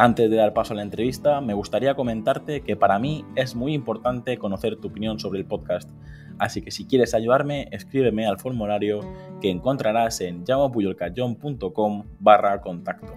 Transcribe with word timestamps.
Antes 0.00 0.30
de 0.30 0.36
dar 0.36 0.52
paso 0.52 0.74
a 0.74 0.76
la 0.76 0.82
entrevista, 0.82 1.40
me 1.40 1.54
gustaría 1.54 1.96
comentarte 1.96 2.60
que 2.60 2.76
para 2.76 3.00
mí 3.00 3.24
es 3.34 3.56
muy 3.56 3.74
importante 3.74 4.38
conocer 4.38 4.76
tu 4.76 4.86
opinión 4.86 5.18
sobre 5.18 5.40
el 5.40 5.44
podcast, 5.44 5.90
así 6.38 6.62
que 6.62 6.70
si 6.70 6.86
quieres 6.86 7.14
ayudarme, 7.14 7.66
escríbeme 7.72 8.24
al 8.24 8.38
formulario 8.38 9.00
que 9.40 9.50
encontrarás 9.50 10.20
en 10.20 10.44
llamapuyolcayón.com 10.44 12.04
barra 12.20 12.60
contacto. 12.60 13.12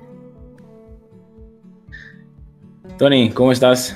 Tony, 2.97 3.29
¿cómo 3.29 3.51
estás? 3.51 3.95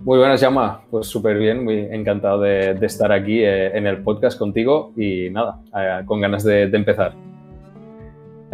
Muy 0.00 0.18
buenas, 0.18 0.40
Llama. 0.40 0.82
Pues 0.90 1.06
súper 1.06 1.38
bien, 1.38 1.62
muy 1.62 1.78
encantado 1.78 2.40
de, 2.40 2.72
estar 2.84 3.12
aquí 3.12 3.38
eh, 3.44 3.78
en 3.78 3.86
el 3.86 4.02
podcast 4.02 4.36
contigo 4.36 4.92
y 4.96 5.30
nada, 5.30 5.60
eh, 5.78 6.02
con 6.06 6.20
ganas 6.20 6.42
de 6.42 6.64
empezar. 6.64 7.23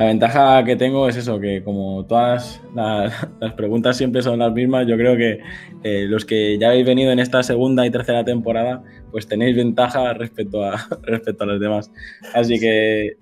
La 0.00 0.06
ventaja 0.06 0.64
que 0.64 0.76
tengo 0.76 1.06
es 1.08 1.16
eso, 1.18 1.38
que 1.38 1.62
como 1.62 2.06
todas 2.06 2.62
las, 2.74 3.52
preguntas 3.54 3.98
siempre 3.98 4.22
son 4.22 4.38
las 4.38 4.50
mismas, 4.50 4.86
yo 4.86 4.96
creo 4.96 5.14
que 5.14 5.40
eh, 5.84 6.06
los 6.08 6.24
que 6.24 6.56
ya 6.56 6.68
habéis 6.68 6.86
venido 6.86 7.12
en 7.12 7.18
esta 7.18 7.42
segunda 7.42 7.84
y 7.84 7.90
tercera 7.90 8.24
temporada, 8.24 8.82
pues 9.10 9.28
tenéis 9.28 9.54
ventaja 9.54 10.14
respecto 10.14 10.64
a, 10.64 10.88
respecto 11.02 11.44
a 11.44 11.48
los 11.48 11.60
demás. 11.60 11.92
Así 12.32 12.58
que, 12.58 13.18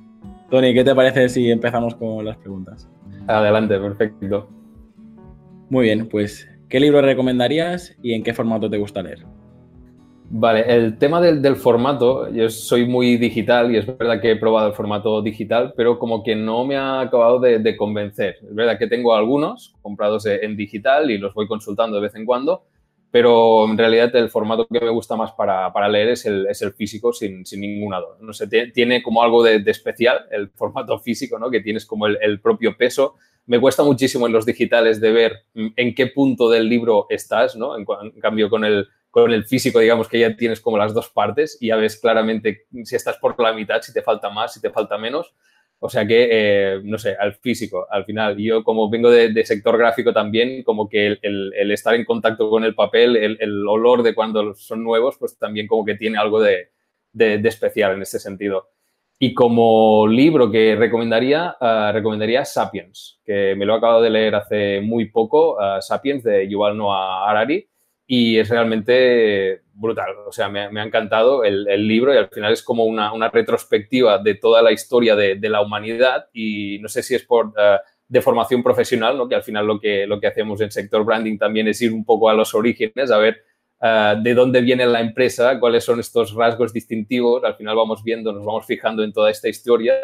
Tony, 0.50 0.72
¿qué 0.72 0.84
te 0.84 0.94
parece 0.94 1.28
si 1.28 1.50
empezamos 1.50 1.96
con 1.96 2.24
las 2.24 2.36
preguntas? 2.36 2.88
Adelante, 3.26 3.76
perfecto. 3.80 4.48
Muy 5.70 5.86
bien, 5.86 6.08
pues, 6.08 6.48
¿qué 6.68 6.78
libro 6.78 7.02
recomendarías 7.02 7.96
y 8.04 8.12
en 8.12 8.22
qué 8.22 8.32
formato 8.32 8.70
te 8.70 8.78
gusta 8.78 9.02
leer? 9.02 9.26
Vale, 10.30 10.64
el 10.68 10.98
tema 10.98 11.22
del, 11.22 11.56
formato, 11.56 12.30
yo 12.30 12.50
soy 12.50 12.84
muy 12.84 13.16
digital 13.16 13.72
y 13.72 13.78
es 13.78 13.86
verdad 13.86 14.20
que 14.20 14.32
he 14.32 14.36
probado 14.36 14.68
el 14.68 14.74
formato 14.74 15.22
digital, 15.22 15.72
pero 15.74 15.98
como 15.98 16.22
que 16.22 16.36
no 16.36 16.66
me 16.66 16.76
ha 16.76 17.00
acabado 17.00 17.40
de, 17.40 17.76
convencer. 17.78 18.36
Es 18.42 18.54
verdad 18.54 18.78
que 18.78 18.88
tengo 18.88 19.14
algunos 19.14 19.74
comprados 19.80 20.26
en 20.26 20.54
digital 20.54 21.10
y 21.10 21.16
los 21.16 21.32
voy 21.32 21.46
consultando 21.48 21.96
de 21.96 22.02
vez 22.02 22.14
en 22.14 22.26
cuando, 22.26 22.64
pero 23.10 23.64
en 23.64 23.78
realidad 23.78 24.14
el 24.16 24.28
formato 24.28 24.66
que 24.66 24.80
me 24.80 24.90
gusta 24.90 25.16
más 25.16 25.32
para, 25.32 25.88
leer 25.88 26.10
es 26.10 26.26
el, 26.26 26.46
es 26.46 26.60
el 26.60 26.72
físico 26.72 27.10
sin, 27.14 27.46
sin, 27.46 27.62
ninguna 27.62 27.98
duda. 28.00 28.16
No 28.20 28.34
sé, 28.34 28.48
tiene 28.48 29.02
como 29.02 29.22
algo 29.22 29.42
de, 29.42 29.62
especial 29.64 30.26
el 30.30 30.50
formato 30.54 30.98
físico, 30.98 31.38
¿no? 31.38 31.50
que 31.50 31.60
tienes 31.60 31.86
como 31.86 32.06
el, 32.06 32.40
propio 32.40 32.76
peso. 32.76 33.14
Me 33.46 33.58
cuesta 33.58 33.82
muchísimo 33.82 34.26
en 34.26 34.34
los 34.34 34.44
digitales 34.44 35.00
de 35.00 35.10
ver 35.10 35.32
en 35.54 35.94
qué 35.94 36.08
punto 36.08 36.50
del 36.50 36.68
libro 36.68 37.06
estás, 37.08 37.56
¿no? 37.56 37.78
en 37.78 37.86
cambio 38.20 38.50
con 38.50 38.66
el 38.66 38.88
con 39.22 39.32
el 39.32 39.44
físico, 39.44 39.78
digamos 39.78 40.08
que 40.08 40.18
ya 40.18 40.36
tienes 40.36 40.60
como 40.60 40.78
las 40.78 40.94
dos 40.94 41.10
partes 41.10 41.58
y 41.60 41.68
ya 41.68 41.76
ves 41.76 41.98
claramente 42.00 42.66
si 42.84 42.96
estás 42.96 43.16
por 43.18 43.40
la 43.40 43.52
mitad, 43.52 43.82
si 43.82 43.92
te 43.92 44.02
falta 44.02 44.30
más, 44.30 44.54
si 44.54 44.60
te 44.60 44.70
falta 44.70 44.98
menos. 44.98 45.34
O 45.80 45.88
sea 45.88 46.06
que, 46.06 46.28
eh, 46.30 46.80
no 46.82 46.98
sé, 46.98 47.14
al 47.18 47.34
físico, 47.34 47.86
al 47.88 48.04
final, 48.04 48.36
yo 48.36 48.64
como 48.64 48.90
vengo 48.90 49.10
de, 49.10 49.44
sector 49.44 49.78
gráfico 49.78 50.12
también, 50.12 50.64
como 50.64 50.88
que 50.88 51.18
el, 51.22 51.70
estar 51.70 51.94
en 51.94 52.04
contacto 52.04 52.50
con 52.50 52.64
el 52.64 52.74
papel, 52.74 53.16
el, 53.16 53.66
olor 53.68 54.02
de 54.02 54.14
cuando 54.14 54.54
son 54.54 54.82
nuevos, 54.82 55.16
pues 55.18 55.38
también 55.38 55.68
como 55.68 55.84
que 55.84 55.94
tiene 55.94 56.18
algo 56.18 56.40
de, 56.40 56.70
especial 57.14 57.92
en 57.92 58.02
este 58.02 58.18
sentido. 58.18 58.70
Y 59.20 59.34
como 59.34 60.06
libro 60.08 60.50
que 60.50 60.74
recomendaría, 60.76 61.56
uh, 61.60 61.92
recomendaría 61.92 62.44
Sapiens, 62.44 63.20
que 63.24 63.54
me 63.56 63.64
lo 63.64 63.74
he 63.74 63.78
acabado 63.78 64.02
de 64.02 64.10
leer 64.10 64.34
hace 64.34 64.80
muy 64.80 65.06
poco, 65.06 65.56
uh, 65.56 65.80
Sapiens 65.80 66.22
de 66.24 66.48
Yuval 66.48 66.76
Noah 66.76 67.28
Harari 67.28 67.68
y 68.10 68.38
es 68.38 68.48
realmente 68.48 69.60
brutal. 69.74 70.16
O 70.26 70.32
sea, 70.32 70.48
me, 70.48 70.60
ha 70.62 70.82
encantado 70.82 71.44
el, 71.44 71.86
libro 71.86 72.12
y 72.12 72.16
al 72.16 72.30
final 72.30 72.54
es 72.54 72.62
como 72.62 72.84
una, 72.86 73.12
retrospectiva 73.28 74.18
de 74.18 74.34
toda 74.34 74.62
la 74.62 74.72
historia 74.72 75.14
de, 75.14 75.38
la 75.48 75.60
humanidad 75.60 76.26
y 76.32 76.78
no 76.80 76.88
sé 76.88 77.02
si 77.02 77.14
es 77.14 77.24
por 77.24 77.48
uh, 77.48 77.78
de 78.08 78.22
formación 78.22 78.62
profesional, 78.62 79.18
¿no? 79.18 79.28
que 79.28 79.34
al 79.34 79.42
final 79.42 79.66
lo 79.66 79.78
que, 79.78 80.06
lo 80.06 80.18
que 80.18 80.26
hacemos 80.26 80.62
en 80.62 80.70
sector 80.70 81.04
branding 81.04 81.36
también 81.36 81.68
es 81.68 81.82
ir 81.82 81.92
un 81.92 82.06
poco 82.06 82.30
a 82.30 82.34
los 82.34 82.54
orígenes, 82.54 83.10
a 83.10 83.18
ver 83.18 83.42
eh, 83.82 84.14
de 84.22 84.34
dónde 84.34 84.62
viene 84.62 84.86
la 84.86 85.02
empresa, 85.02 85.60
cuáles 85.60 85.84
son 85.84 86.00
estos 86.00 86.32
rasgos 86.32 86.72
distintivos. 86.72 87.44
Al 87.44 87.56
final 87.56 87.76
vamos 87.76 88.02
viendo, 88.02 88.32
nos 88.32 88.46
vamos 88.46 88.64
fijando 88.64 89.04
en 89.04 89.12
toda 89.12 89.30
esta 89.30 89.50
historia 89.50 89.94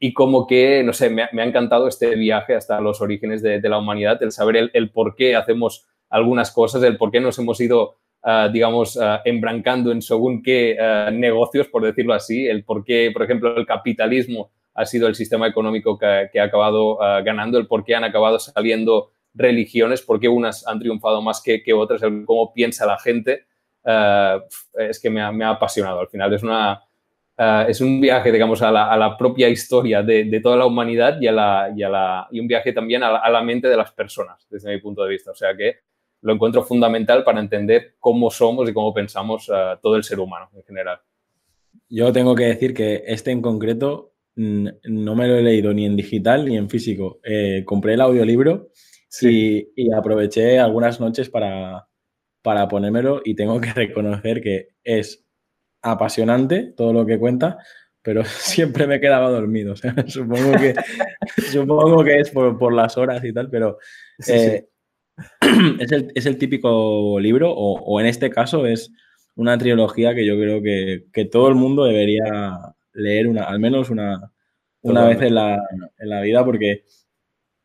y 0.00 0.12
como 0.12 0.46
que, 0.46 0.82
no 0.84 0.92
sé, 0.92 1.10
me, 1.10 1.22
ha 1.22 1.44
encantado 1.44 1.88
este 1.88 2.14
viaje 2.14 2.54
hasta 2.54 2.80
los 2.80 3.00
orígenes 3.00 3.42
de, 3.42 3.60
la 3.68 3.78
humanidad, 3.78 4.22
el 4.22 4.32
saber 4.32 4.56
el, 4.56 4.70
el 4.74 4.90
por 4.90 5.16
qué 5.16 5.34
hacemos 5.34 5.88
algunas 6.10 6.50
cosas, 6.50 6.82
el 6.82 6.96
por 6.96 7.10
qué 7.10 7.20
nos 7.20 7.38
hemos 7.38 7.60
ido, 7.60 7.96
ah, 8.22 8.48
digamos, 8.52 8.96
uh, 8.96 9.18
embrancando 9.24 9.92
en 9.92 10.02
según 10.02 10.42
qué 10.42 10.76
ah, 10.80 11.10
negocios, 11.12 11.68
por 11.68 11.82
decirlo 11.82 12.14
así, 12.14 12.46
el 12.46 12.64
por 12.64 12.84
qué, 12.84 13.10
por 13.12 13.22
ejemplo, 13.22 13.56
el 13.56 13.66
capitalismo 13.66 14.50
ha 14.74 14.86
sido 14.86 15.08
el 15.08 15.16
sistema 15.16 15.48
económico 15.48 15.98
que, 15.98 16.38
ha 16.38 16.44
acabado 16.44 16.98
ganando, 17.24 17.58
el 17.58 17.66
por 17.66 17.84
qué 17.84 17.96
han 17.96 18.04
acabado 18.04 18.38
saliendo 18.38 19.10
religiones, 19.34 20.02
por 20.02 20.20
qué 20.20 20.28
unas 20.28 20.64
han 20.68 20.78
triunfado 20.78 21.20
más 21.20 21.42
que, 21.42 21.60
otras, 21.74 22.00
el 22.04 22.24
cómo 22.24 22.52
piensa 22.54 22.86
la 22.86 22.96
gente, 22.96 23.46
es 24.74 25.00
que 25.00 25.10
me 25.10 25.20
ha, 25.20 25.32
me 25.32 25.44
ha, 25.44 25.50
apasionado. 25.50 25.98
Al 25.98 26.08
final 26.08 26.32
es 26.32 26.44
una... 26.44 26.80
es 27.38 27.80
un 27.80 28.00
viaje, 28.00 28.32
digamos, 28.32 28.62
a 28.62 28.72
la, 28.72 28.90
a 28.90 28.96
la 28.96 29.16
propia 29.16 29.48
historia 29.48 30.02
de, 30.02 30.24
de, 30.24 30.40
toda 30.40 30.56
la 30.56 30.66
humanidad 30.66 31.20
y, 31.20 31.28
a 31.28 31.32
la, 31.32 31.72
y, 31.74 31.82
a 31.84 31.88
la, 31.88 32.28
y 32.32 32.40
un 32.40 32.48
viaje 32.48 32.72
también 32.72 33.04
a 33.04 33.12
la, 33.12 33.18
a 33.18 33.30
la, 33.30 33.42
mente 33.42 33.68
de 33.68 33.76
las 33.76 33.92
personas, 33.92 34.44
desde 34.50 34.72
mi 34.72 34.80
punto 34.80 35.04
de 35.04 35.10
vista. 35.10 35.30
O 35.30 35.34
sea 35.34 35.56
que 35.56 35.76
lo 36.22 36.34
encuentro 36.34 36.64
fundamental 36.64 37.22
para 37.22 37.38
entender 37.38 37.94
cómo 38.00 38.30
somos 38.30 38.68
y 38.68 38.72
cómo 38.72 38.92
pensamos 38.92 39.48
uh, 39.48 39.78
todo 39.80 39.94
el 39.94 40.02
ser 40.02 40.18
humano 40.18 40.50
en 40.52 40.64
general. 40.64 40.98
Yo 41.88 42.12
tengo 42.12 42.34
que 42.34 42.44
decir 42.44 42.74
que 42.74 43.04
este 43.06 43.30
en 43.30 43.40
concreto 43.40 44.14
no 44.34 45.16
me 45.16 45.26
lo 45.26 45.36
he 45.36 45.42
leído 45.42 45.72
ni 45.72 45.84
en 45.84 45.96
digital 45.96 46.44
ni 46.44 46.56
en 46.56 46.68
físico. 46.68 47.20
Eh, 47.24 47.62
compré 47.64 47.94
el 47.94 48.00
audiolibro 48.00 48.68
y, 49.20 49.68
y, 49.74 49.92
aproveché 49.92 50.58
algunas 50.58 51.00
noches 51.00 51.28
para, 51.28 51.88
para 52.42 52.68
ponérmelo 52.68 53.20
y 53.24 53.34
tengo 53.34 53.60
que 53.60 53.72
reconocer 53.74 54.40
que 54.40 54.68
es 54.84 55.27
apasionante 55.82 56.72
todo 56.76 56.92
lo 56.92 57.06
que 57.06 57.18
cuenta, 57.18 57.58
pero 58.02 58.24
siempre 58.24 58.86
me 58.86 59.00
quedaba 59.00 59.30
dormido. 59.30 59.74
supongo, 60.06 60.52
que, 60.52 60.74
supongo 61.50 62.04
que 62.04 62.20
es 62.20 62.30
por, 62.30 62.58
por, 62.58 62.72
las 62.72 62.96
horas 62.96 63.24
y 63.24 63.32
tal, 63.32 63.50
pero 63.50 63.78
eh, 64.26 64.68
es, 66.14 66.26
el, 66.26 66.38
típico 66.38 67.18
libro, 67.20 67.52
o, 67.52 68.00
en 68.00 68.06
este 68.06 68.30
caso 68.30 68.66
es 68.66 68.92
una 69.34 69.56
trilogía 69.58 70.14
que 70.14 70.26
yo 70.26 70.36
creo 70.36 70.62
que, 70.62 71.24
todo 71.26 71.48
el 71.48 71.54
mundo 71.54 71.84
debería 71.84 72.24
leer 72.92 73.28
una, 73.28 73.44
al 73.44 73.60
menos 73.60 73.90
una, 73.90 74.32
una 74.82 75.06
vez 75.06 75.20
en 75.22 75.34
la, 75.34 75.60
en 75.98 76.08
la, 76.08 76.20
vida, 76.22 76.44
porque 76.44 76.84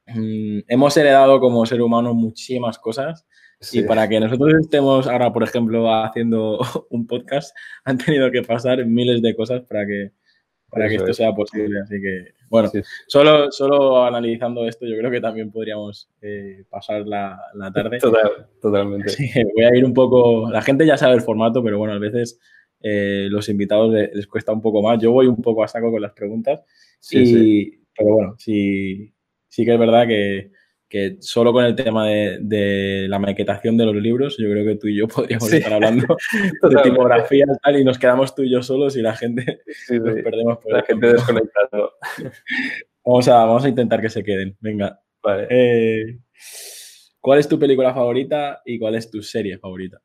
mm, 0.07 0.59
hemos 0.67 0.97
heredado 0.97 1.39
como 1.39 1.65
ser 1.65 1.81
humano 1.81 2.13
muchísimas 2.13 2.77
cosas. 2.77 3.25
Y 3.71 3.83
para 3.83 4.07
que 4.07 4.19
nosotros 4.19 4.53
estemos 4.59 5.07
ahora, 5.07 5.31
por 5.31 5.43
ejemplo, 5.43 5.93
haciendo 5.93 6.59
un 6.89 7.07
podcast, 7.07 7.55
han 7.83 7.97
tenido 7.97 8.31
que 8.31 8.41
pasar 8.41 8.85
miles 8.85 9.21
de 9.21 9.35
cosas 9.35 9.61
para 9.61 9.85
que, 9.85 10.11
para 10.69 10.89
que 10.89 10.95
esto 10.95 11.13
sea 11.13 11.33
posible. 11.33 11.79
Así 11.81 12.01
que, 12.01 12.33
bueno, 12.49 12.71
solo, 13.07 13.51
solo 13.51 14.03
analizando 14.03 14.67
esto, 14.67 14.85
yo 14.85 14.97
creo 14.97 15.11
que 15.11 15.21
también 15.21 15.51
podríamos 15.51 16.09
eh, 16.21 16.63
pasar 16.69 17.07
la, 17.07 17.39
la 17.53 17.71
tarde. 17.71 17.99
totalmente. 18.61 19.15
voy 19.55 19.63
a 19.63 19.75
ir 19.75 19.85
un 19.85 19.93
poco. 19.93 20.49
La 20.51 20.61
gente 20.61 20.85
ya 20.85 20.97
sabe 20.97 21.15
el 21.15 21.21
formato, 21.21 21.63
pero 21.63 21.77
bueno, 21.77 21.93
a 21.93 21.99
veces 21.99 22.39
eh, 22.81 23.27
los 23.29 23.47
invitados 23.49 23.93
les, 23.93 24.27
cuesta 24.27 24.51
un 24.51 24.61
poco 24.61 24.81
más. 24.81 25.01
Yo 25.01 25.11
voy 25.11 25.27
un 25.27 25.41
poco 25.41 25.63
a 25.63 25.67
saco 25.67 25.91
con 25.91 26.01
las 26.01 26.11
preguntas. 26.11 26.61
Sí, 26.99 27.79
Pero 27.95 28.13
bueno, 28.13 28.35
sí, 28.37 29.13
sí 29.47 29.65
que 29.65 29.73
es 29.73 29.79
verdad 29.79 30.07
que 30.07 30.51
que 30.93 31.17
solo 31.21 31.51
con 31.51 31.65
el 31.65 31.75
tema 31.75 32.05
de, 32.05 33.07
la 33.09 33.17
maquetación 33.17 33.75
de 33.77 33.85
los 33.85 33.95
libros, 33.95 34.37
yo 34.37 34.47
creo 34.47 34.63
que 34.63 34.75
tú 34.75 34.87
y 34.87 34.95
yo 34.95 35.07
podríamos 35.15 35.51
estar 35.51 35.73
hablando 35.73 36.05
de 36.69 36.81
tipografía 36.83 37.45
y 37.47 37.57
tal, 37.63 37.79
y 37.79 37.83
nos 37.83 37.97
quedamos 37.97 38.35
tú 38.35 38.43
y 38.43 38.51
yo 38.51 38.61
solos 38.61 38.95
y 38.95 39.01
la 39.01 39.15
gente 39.15 39.61
nos 39.89 40.21
perdemos 40.21 40.59
por 40.59 40.71
la 40.71 40.83
gente 40.83 41.07
desconectado. 41.13 41.93
Vamos 43.05 43.27
a, 43.27 43.43
vamos 43.43 43.65
a 43.65 43.67
intentar 43.67 43.99
que 43.99 44.09
se 44.09 44.23
queden. 44.23 44.55
Venga. 44.61 44.97
Vale. 45.21 45.47
Eh, 45.49 46.19
¿Cuál 47.19 47.39
es 47.39 47.49
tu 47.49 47.59
película 47.59 47.93
favorita 47.93 48.61
y 48.63 48.79
cuál 48.79 48.95
es 48.95 49.11
tu 49.11 49.21
serie 49.21 49.57
favorita? 49.57 49.99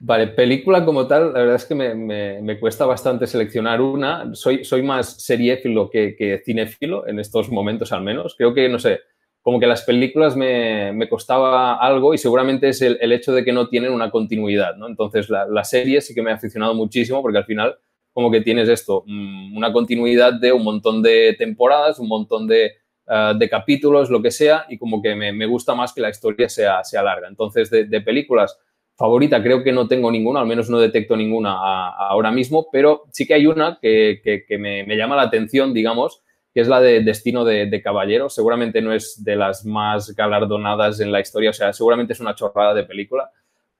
Vale, 0.00 0.26
película 0.26 0.84
como 0.84 1.06
tal, 1.06 1.32
la 1.32 1.38
verdad 1.38 1.54
es 1.54 1.64
que 1.64 1.74
me, 1.74 2.60
cuesta 2.60 2.84
bastante 2.84 3.26
seleccionar 3.26 3.80
una. 3.80 4.34
Soy, 4.34 4.66
soy 4.66 4.82
más 4.82 5.24
seriéfilo 5.24 5.88
que, 5.88 6.14
que 6.14 6.42
cinéfilo 6.44 7.08
en 7.08 7.20
estos 7.20 7.48
momentos 7.48 7.90
al 7.90 8.02
menos. 8.02 8.34
Creo 8.36 8.52
que, 8.52 8.68
no 8.68 8.78
sé, 8.78 9.00
como 9.42 9.60
que 9.60 9.66
las 9.66 9.82
películas 9.82 10.36
me, 10.36 10.92
me 10.92 11.08
costaba 11.08 11.74
algo 11.76 12.12
y 12.12 12.18
seguramente 12.18 12.68
es 12.68 12.82
el, 12.82 12.98
el, 13.00 13.12
hecho 13.12 13.32
de 13.32 13.44
que 13.44 13.52
no 13.52 13.68
tienen 13.68 13.92
una 13.92 14.10
continuidad, 14.10 14.76
¿no? 14.76 14.86
Entonces, 14.86 15.30
la, 15.30 15.46
la, 15.46 15.64
serie 15.64 16.00
sí 16.00 16.14
que 16.14 16.22
me 16.22 16.30
ha 16.30 16.34
aficionado 16.34 16.74
muchísimo 16.74 17.22
porque 17.22 17.38
al 17.38 17.44
final 17.44 17.78
como 18.12 18.30
que 18.30 18.40
tienes 18.40 18.68
esto, 18.68 19.04
mm, 19.06 19.56
una 19.56 19.72
continuidad 19.72 20.32
de 20.34 20.52
un 20.52 20.64
montón 20.64 21.02
de 21.02 21.34
temporadas, 21.38 21.98
un 21.98 22.08
montón 22.08 22.46
de, 22.46 22.72
uh, 23.06 23.38
de 23.38 23.48
capítulos, 23.48 24.10
lo 24.10 24.20
que 24.20 24.30
sea, 24.30 24.66
y 24.68 24.76
como 24.76 25.00
que 25.00 25.14
me, 25.14 25.32
me, 25.32 25.46
gusta 25.46 25.74
más 25.74 25.92
que 25.92 26.00
la 26.00 26.10
historia 26.10 26.48
sea, 26.48 26.82
sea 26.82 27.02
larga. 27.02 27.28
Entonces, 27.28 27.70
de, 27.70 27.84
de 27.84 28.00
películas 28.00 28.58
favorita 28.98 29.40
creo 29.40 29.62
que 29.62 29.72
no 29.72 29.86
tengo 29.86 30.10
ninguna, 30.10 30.40
al 30.40 30.46
menos 30.46 30.68
no 30.68 30.80
detecto 30.80 31.16
ninguna 31.16 31.52
a, 31.52 31.90
a 31.90 32.08
ahora 32.08 32.32
mismo, 32.32 32.66
pero 32.72 33.04
sí 33.12 33.26
que 33.26 33.34
hay 33.34 33.46
una 33.46 33.78
que, 33.80 34.20
que, 34.24 34.44
que 34.44 34.58
me, 34.58 34.84
me, 34.84 34.96
llama 34.96 35.14
la 35.14 35.22
atención, 35.22 35.72
digamos, 35.72 36.20
que 36.58 36.62
es 36.62 36.66
la 36.66 36.80
de 36.80 37.04
Destino 37.04 37.44
de, 37.44 37.66
de, 37.66 37.80
Caballero. 37.80 38.28
Seguramente 38.28 38.82
no 38.82 38.92
es 38.92 39.22
de 39.22 39.36
las 39.36 39.64
más 39.64 40.12
galardonadas 40.16 40.98
en 40.98 41.12
la 41.12 41.20
historia, 41.20 41.50
o 41.50 41.52
sea, 41.52 41.72
seguramente 41.72 42.14
es 42.14 42.18
una 42.18 42.34
chorrada 42.34 42.74
de 42.74 42.82
película, 42.82 43.30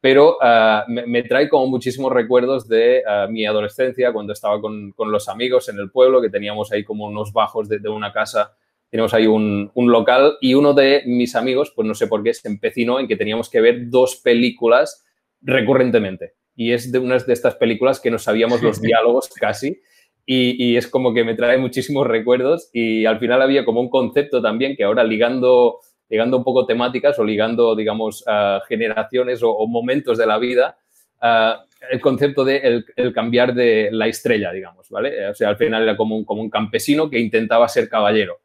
pero 0.00 0.36
uh, 0.36 0.84
me, 0.86 1.04
me, 1.04 1.24
trae 1.24 1.48
como 1.48 1.66
muchísimos 1.66 2.12
recuerdos 2.12 2.68
de 2.68 3.02
uh, 3.04 3.28
mi 3.32 3.44
adolescencia, 3.44 4.12
cuando 4.12 4.32
estaba 4.32 4.60
con, 4.60 4.92
con, 4.92 5.10
los 5.10 5.28
amigos 5.28 5.68
en 5.68 5.80
el 5.80 5.90
pueblo, 5.90 6.22
que 6.22 6.30
teníamos 6.30 6.70
ahí 6.70 6.84
como 6.84 7.06
unos 7.06 7.32
bajos 7.32 7.68
de, 7.68 7.80
de 7.80 7.88
una 7.88 8.12
casa, 8.12 8.56
teníamos 8.88 9.12
ahí 9.12 9.26
un, 9.26 9.72
un, 9.74 9.90
local 9.90 10.34
y 10.40 10.54
uno 10.54 10.72
de 10.72 11.02
mis 11.04 11.34
amigos, 11.34 11.72
pues 11.74 11.88
no 11.88 11.96
sé 11.96 12.06
por 12.06 12.22
qué, 12.22 12.32
se 12.32 12.46
empecinó 12.46 13.00
en 13.00 13.08
que 13.08 13.16
teníamos 13.16 13.50
que 13.50 13.60
ver 13.60 13.90
dos 13.90 14.14
películas 14.14 15.04
recurrentemente. 15.42 16.34
Y 16.54 16.70
es 16.70 16.92
de 16.92 17.00
unas 17.00 17.26
de 17.26 17.32
estas 17.32 17.56
películas 17.56 17.98
que 17.98 18.12
no 18.12 18.20
sabíamos 18.20 18.62
los 18.62 18.80
diálogos 18.80 19.30
casi. 19.30 19.80
Y, 20.30 20.62
y, 20.62 20.76
es 20.76 20.86
como 20.86 21.14
que 21.14 21.24
me 21.24 21.34
trae 21.34 21.56
muchísimos 21.56 22.06
recuerdos 22.06 22.68
y 22.74 23.06
al 23.06 23.18
final 23.18 23.40
había 23.40 23.64
como 23.64 23.80
un 23.80 23.88
concepto 23.88 24.42
también 24.42 24.76
que 24.76 24.84
ahora 24.84 25.02
ligando, 25.02 25.78
ligando 26.10 26.36
un 26.36 26.44
poco 26.44 26.66
temáticas 26.66 27.18
o 27.18 27.24
ligando, 27.24 27.74
digamos, 27.74 28.26
uh, 28.26 28.60
generaciones 28.68 29.42
o, 29.42 29.50
o, 29.50 29.66
momentos 29.66 30.18
de 30.18 30.26
la 30.26 30.36
vida, 30.36 30.76
uh, 31.22 31.64
el 31.90 32.02
concepto 32.02 32.44
de 32.44 32.58
el, 32.58 32.84
el, 32.96 33.14
cambiar 33.14 33.54
de 33.54 33.88
la 33.90 34.06
estrella, 34.06 34.52
digamos, 34.52 34.90
¿vale? 34.90 35.28
O 35.28 35.34
sea, 35.34 35.48
al 35.48 35.56
final 35.56 35.84
era 35.84 35.96
como 35.96 36.14
un, 36.14 36.26
como 36.26 36.42
un 36.42 36.50
campesino 36.50 37.08
que 37.08 37.18
intentaba 37.18 37.66
ser 37.66 37.88
caballero. 37.88 38.40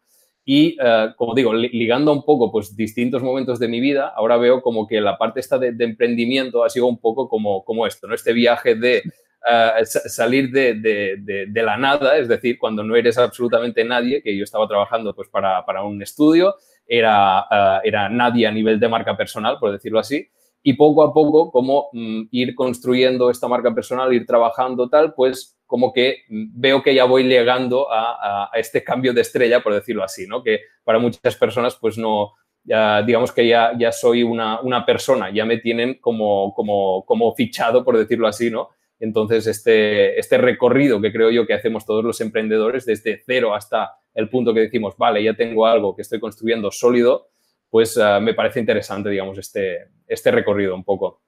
Y, 0.46 0.78
uh, 0.82 1.14
como 1.18 1.36
digo, 1.36 1.54
ligando 1.54 2.14
un 2.14 2.24
poco 2.24 2.50
pues, 2.50 2.78
distintos 2.78 3.22
momentos 3.22 3.60
de 3.60 3.68
mi 3.68 3.82
vida, 3.82 4.14
ahora 4.16 4.38
veo 4.38 4.62
como 4.62 4.88
que 4.88 5.02
la 5.02 5.18
parte 5.18 5.42
esta 5.42 5.58
de, 5.58 5.74
de 5.74 5.84
emprendimiento 5.84 6.64
ha 6.64 6.70
sido 6.70 6.88
un 6.88 7.02
poco 7.02 7.28
como, 7.28 7.66
como 7.66 7.86
esto, 7.86 8.08
¿no? 8.08 8.16
Este 8.16 8.32
viaje 8.32 8.76
de 8.76 9.04
uh, 9.46 9.86
salir 9.86 10.52
de, 10.52 10.76
de, 10.76 11.46
de, 11.48 11.64
la 11.64 11.78
nada, 11.78 12.18
es 12.18 12.28
decir, 12.28 12.58
cuando 12.58 12.84
no 12.84 12.96
eres 12.96 13.18
absolutamente 13.18 13.84
nadie, 13.84 14.22
que 14.22 14.36
yo 14.36 14.44
estaba 14.44 14.68
trabajando 14.68 15.14
pues, 15.16 15.30
para, 15.30 15.66
para 15.66 15.84
un 15.84 16.02
estudio, 16.02 16.56
era, 16.88 17.42
uh, 17.42 17.82
era 17.84 18.10
nadie 18.10 18.48
a 18.48 18.52
nivel 18.52 18.80
de 18.80 18.90
marca 18.90 19.16
personal, 19.16 19.58
por 19.60 19.72
decirlo 19.72 20.00
así, 20.00 20.28
y 20.62 20.74
poco 20.74 21.04
a 21.04 21.14
poco, 21.14 21.52
como 21.52 21.90
mm, 21.92 22.24
ir 22.32 22.56
construyendo 22.56 23.30
esta 23.30 23.48
marca 23.48 23.74
personal, 23.74 24.14
ir 24.14 24.26
trabajando 24.26 24.90
tal, 24.90 25.14
pues 25.14 25.58
como 25.66 25.92
que 25.92 26.24
veo 26.30 26.84
que 26.84 26.94
ya 26.96 27.06
voy 27.06 27.24
llegando 27.24 27.92
a, 27.92 28.12
a, 28.12 28.50
a, 28.54 28.60
este 28.60 28.84
cambio 28.84 29.14
de 29.14 29.22
estrella, 29.22 29.62
por 29.62 29.74
decirlo 29.74 30.04
así, 30.04 30.28
¿no? 30.28 30.44
Que 30.44 30.62
para 30.84 31.00
muchas 31.00 31.36
personas, 31.36 31.76
pues 31.76 31.98
no, 31.98 32.34
ya, 32.64 33.02
digamos 33.02 33.32
que 33.32 33.48
ya, 33.48 33.74
ya 33.78 33.92
soy 33.92 34.24
una, 34.24 34.62
una 34.62 34.86
persona, 34.86 35.30
ya 35.32 35.46
me 35.46 35.58
tienen 35.58 35.96
como, 36.00 36.54
como, 36.54 37.04
como 37.06 37.34
fichado, 37.36 37.84
por 37.84 37.98
decirlo 37.98 38.28
así, 38.28 38.50
¿no? 38.50 38.70
Entonces, 39.04 39.48
este, 39.48 40.18
este 40.18 40.38
recorrido 40.38 41.02
que 41.02 41.12
creo 41.12 41.30
yo 41.30 41.46
que 41.46 41.54
hacemos 41.54 41.86
todos 41.86 42.06
los 42.06 42.22
emprendedores, 42.22 42.86
desde 42.86 43.22
cero 43.26 43.54
hasta 43.54 43.98
el 44.14 44.30
punto 44.30 44.54
que 44.54 44.62
decimos, 44.62 44.96
vale, 44.98 45.22
ya 45.22 45.34
tengo 45.34 45.66
algo 45.66 45.94
que 45.94 46.04
estoy 46.04 46.22
construyendo 46.22 46.72
sólido, 46.72 47.28
pues 47.70 47.98
uh, 47.98 48.22
me 48.22 48.34
parece 48.34 48.62
interesante, 48.62 49.10
digamos, 49.10 49.38
este, 49.38 49.90
este 50.08 50.32
recorrido 50.32 50.74
un 50.74 50.86
poco. 50.86 51.22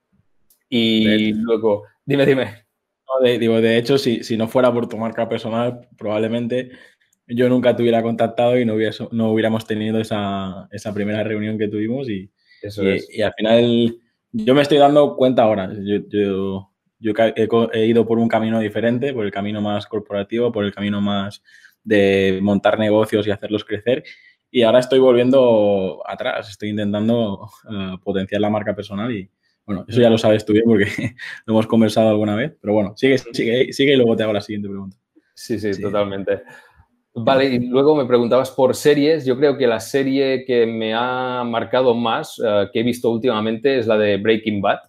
Y 0.69 1.33
luego, 1.33 1.83
dime, 2.06 2.25
dime. 2.25 2.45
No, 3.07 3.22
de, 3.22 3.38
digo, 3.38 3.60
de 3.60 3.77
hecho, 3.77 3.98
si, 3.98 4.24
si, 4.24 4.38
no 4.38 4.48
fuera 4.48 4.74
por 4.74 4.88
tu 4.88 4.95
marca 4.98 5.27
personal, 5.27 5.86
probablemente 5.98 6.72
yo 7.27 7.50
nunca 7.50 7.75
te 7.75 7.81
hubiera 7.81 8.01
contactado 8.01 8.57
y 8.57 8.63
no, 8.63 8.75
hubiera, 8.75 8.95
no 9.12 9.33
hubiéramos 9.33 9.68
tenido 9.68 10.00
esa, 10.00 10.69
esa, 10.72 10.94
primera 10.94 11.25
reunión 11.25 11.57
que 11.57 11.68
tuvimos 11.68 12.07
y, 12.07 12.31
y, 12.63 13.18
y, 13.18 13.22
al 13.22 13.33
final 13.33 13.98
yo 14.31 14.56
me 14.56 14.62
estoy 14.62 14.77
dando 14.77 15.18
cuenta 15.18 15.44
ahora. 15.44 15.74
Yo, 15.74 16.00
yo, 16.07 16.72
yo 17.00 17.13
he, 17.18 17.47
he, 17.74 17.86
ido 17.86 18.06
por 18.06 18.19
un 18.19 18.27
camino 18.27 18.59
diferente, 18.59 19.13
por 19.13 19.25
el 19.25 19.31
camino 19.31 19.62
más 19.62 19.86
corporativo, 19.88 20.51
por 20.51 20.63
el 20.63 20.74
camino 20.74 21.01
más 21.01 21.44
de 21.83 22.39
montar 22.42 22.80
negocios 22.80 23.27
y 23.27 23.31
hacerlos 23.31 23.63
crecer. 23.63 24.03
Y 24.50 24.63
ahora 24.63 24.80
estoy 24.80 25.00
volviendo 25.00 26.01
atrás, 26.06 26.50
estoy 26.50 26.69
intentando 26.69 27.50
uh, 27.65 28.00
potenciar 28.03 28.42
la 28.42 28.50
marca 28.50 28.75
personal 28.75 29.12
y, 29.12 29.30
bueno, 29.65 29.86
eso 29.88 30.00
ya 30.00 30.09
lo 30.09 30.18
sabes 30.18 30.45
tú 30.45 30.53
bien 30.53 30.65
porque 30.65 30.86
lo 31.45 31.53
hemos 31.53 31.68
conversado 31.68 32.09
alguna 32.09 32.36
vez, 32.36 32.53
pero 32.62 32.74
bueno, 32.74 32.94
sigue, 32.95 33.18
sigue, 33.18 33.74
sigue 33.74 33.94
y 33.94 33.98
luego 33.98 34.15
te 34.15 34.24
hago 34.24 34.33
la 34.33 34.41
siguiente 34.41 34.69
pregunta. 34.69 34.98
Sí, 35.33 35.59
sí, 35.59 35.74
sí. 35.74 35.81
totalmente. 35.81 36.44
Vale, 37.18 37.45
y 37.45 37.59
luego 37.68 37.95
me 37.95 38.06
preguntabas 38.06 38.51
por 38.51 38.75
series. 38.75 39.25
Yo 39.25 39.38
creo 39.38 39.57
que 39.57 39.68
la 39.68 39.80
serie 39.80 40.44
que 40.45 40.65
me 40.65 40.94
ha 40.94 41.44
marcado 41.45 41.94
más, 41.94 42.39
uh, 42.39 42.69
que 42.71 42.81
he 42.81 42.83
visto 42.83 43.09
últimamente, 43.09 43.80
es 43.80 43.88
la 43.88 43.98
de 43.98 44.18
Breaking 44.18 44.62
Bad 44.62 44.80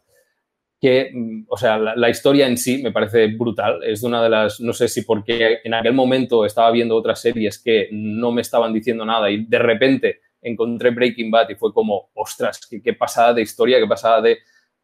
que, 0.80 1.10
mm, 1.12 1.44
o 1.48 1.56
sea, 1.56 1.78
la, 1.78 2.10
historia 2.10 2.46
en 2.46 2.56
sí 2.56 2.82
me 2.82 2.92
parece 2.92 3.28
brutal. 3.28 3.82
Es 3.82 4.02
de 4.02 4.06
una 4.06 4.22
de 4.22 4.28
las, 4.28 4.60
no 4.60 4.72
sé 4.72 4.88
si 4.88 5.02
porque 5.02 5.60
en 5.64 5.74
aquel 5.74 5.94
momento 5.94 6.44
estaba 6.44 6.70
viendo 6.70 6.96
otras 6.96 7.20
series 7.20 7.62
que 7.62 7.88
no 7.92 8.32
me 8.32 8.42
estaban 8.42 8.72
diciendo 8.72 9.04
nada 9.04 9.30
y 9.30 9.44
de 9.46 9.58
repente 9.58 10.20
encontré 10.42 10.90
Breaking 10.90 11.30
Bad 11.30 11.50
y 11.50 11.54
fue 11.54 11.72
como, 11.72 12.10
ostras, 12.14 12.60
qué, 12.68 12.92
pasada 12.92 13.34
de 13.34 13.42
historia, 13.42 13.78
qué 13.78 13.86
pasada 13.86 14.20
de, 14.20 14.38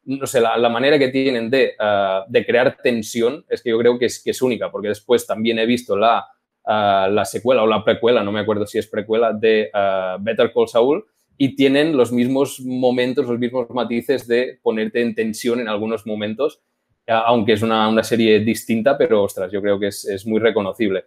no 0.04 0.26
sé, 0.26 0.40
la, 0.40 0.56
la 0.56 0.68
manera 0.68 0.98
que 0.98 1.08
tienen 1.08 1.50
de, 1.50 1.74
uh, 1.78 2.24
de, 2.28 2.44
crear 2.44 2.78
tensión 2.82 3.44
es 3.48 3.62
que 3.62 3.70
yo 3.70 3.78
creo 3.78 3.98
que 3.98 4.06
es, 4.06 4.20
que 4.22 4.30
es 4.30 4.42
única, 4.42 4.70
porque 4.70 4.88
después 4.88 5.26
también 5.26 5.58
he 5.58 5.66
visto 5.66 5.96
la, 5.96 6.26
uh, 6.64 7.12
la 7.12 7.24
secuela 7.24 7.62
o 7.62 7.66
la 7.66 7.84
precuela, 7.84 8.24
no 8.24 8.32
me 8.32 8.40
acuerdo 8.40 8.66
si 8.66 8.78
es 8.78 8.88
precuela, 8.88 9.32
de 9.32 9.70
uh, 9.72 10.20
Better 10.20 10.52
Call 10.52 10.68
Saul, 10.68 11.04
y 11.42 11.56
tienen 11.56 11.96
los 11.96 12.12
mismos 12.12 12.60
momentos, 12.60 13.26
los 13.26 13.36
mismos 13.36 13.68
matices 13.70 14.28
de 14.28 14.60
ponerte 14.62 15.02
en 15.02 15.12
tensión 15.12 15.58
en 15.58 15.66
algunos 15.66 16.06
momentos, 16.06 16.60
aunque 17.04 17.54
es 17.54 17.62
una, 17.62 17.88
una 17.88 18.04
serie 18.04 18.38
distinta, 18.38 18.96
pero 18.96 19.24
ostras, 19.24 19.50
yo 19.50 19.60
creo 19.60 19.76
que 19.80 19.88
es, 19.88 20.04
es, 20.04 20.24
muy 20.24 20.38
reconocible. 20.38 21.06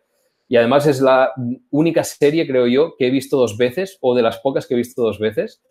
Y 0.50 0.58
además 0.58 0.88
es 0.88 1.00
la 1.00 1.32
única 1.70 2.04
serie, 2.04 2.46
creo 2.46 2.68
yo, 2.68 2.98
que 2.98 3.08
he 3.08 3.12
visto 3.12 3.38
dos 3.38 3.58
veces, 3.58 3.98
o 4.02 4.14
de 4.14 4.24
las 4.24 4.40
pocas 4.40 4.68
que 4.68 4.74
he 4.74 4.78
visto 4.78 5.04
dos 5.04 5.20
veces, 5.20 5.64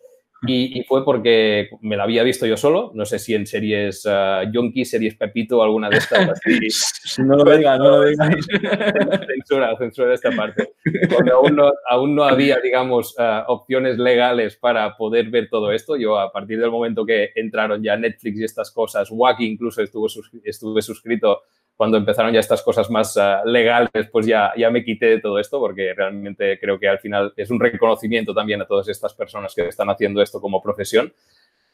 y, 0.47 0.79
y, 0.79 0.83
fue 0.83 1.03
porque 1.03 1.69
me 1.81 1.95
la 1.97 2.03
había 2.03 2.23
visto 2.23 2.45
yo 2.45 2.57
solo, 2.57 2.91
no 2.93 3.05
sé 3.05 3.19
si 3.19 3.33
en 3.33 3.45
series 3.45 4.05
uh, 4.05 4.49
Yonki, 4.51 4.85
series 4.85 5.15
Pepito, 5.15 5.61
alguna 5.63 5.89
de 5.89 5.97
estas. 5.97 6.29
Así. 6.29 7.21
no 7.23 7.35
lo 7.37 7.57
digas, 7.57 7.79
no 7.79 7.89
lo 7.89 8.05
digáis. 8.05 8.45
censura, 9.27 9.75
censura 9.77 10.13
esta 10.13 10.31
parte. 10.31 10.73
Porque 11.09 11.31
aún 11.31 11.55
no, 11.55 11.71
aún 11.89 12.15
no 12.15 12.23
había, 12.23 12.59
digamos, 12.59 13.15
uh, 13.17 13.43
opciones 13.47 13.97
legales 13.97 14.55
para 14.55 14.95
poder 14.97 15.29
ver 15.29 15.49
todo 15.49 15.71
esto. 15.71 15.95
Yo, 15.95 16.19
a 16.19 16.31
partir 16.31 16.59
del 16.59 16.71
momento 16.71 17.05
que 17.05 17.31
entraron 17.35 17.83
ya 17.83 17.97
Netflix 17.97 18.39
y 18.39 18.43
estas 18.43 18.71
cosas, 18.71 19.09
Wacky 19.11 19.45
incluso 19.45 19.81
estuvo, 19.81 20.07
estuve 20.43 20.81
suscrito 20.81 21.41
cuando 21.75 21.97
empezaron 21.97 22.33
ya 22.33 22.39
estas 22.39 22.61
cosas 22.61 22.89
más 22.89 23.17
uh, 23.17 23.47
legales, 23.47 24.07
pues 24.11 24.25
ya, 24.25 24.53
ya 24.57 24.69
me 24.69 24.83
quité 24.83 25.07
de 25.07 25.19
todo 25.19 25.39
esto 25.39 25.59
porque 25.59 25.93
realmente 25.93 26.57
creo 26.59 26.79
que 26.79 26.87
al 26.87 26.99
final 26.99 27.33
es 27.35 27.49
un 27.51 27.59
reconocimiento 27.59 28.33
también 28.33 28.61
a 28.61 28.65
todas 28.65 28.87
estas 28.87 29.13
personas 29.13 29.53
que 29.53 29.67
están 29.67 29.89
haciendo 29.89 30.21
esto 30.21 30.39
como 30.39 30.61
profesión. 30.61 31.13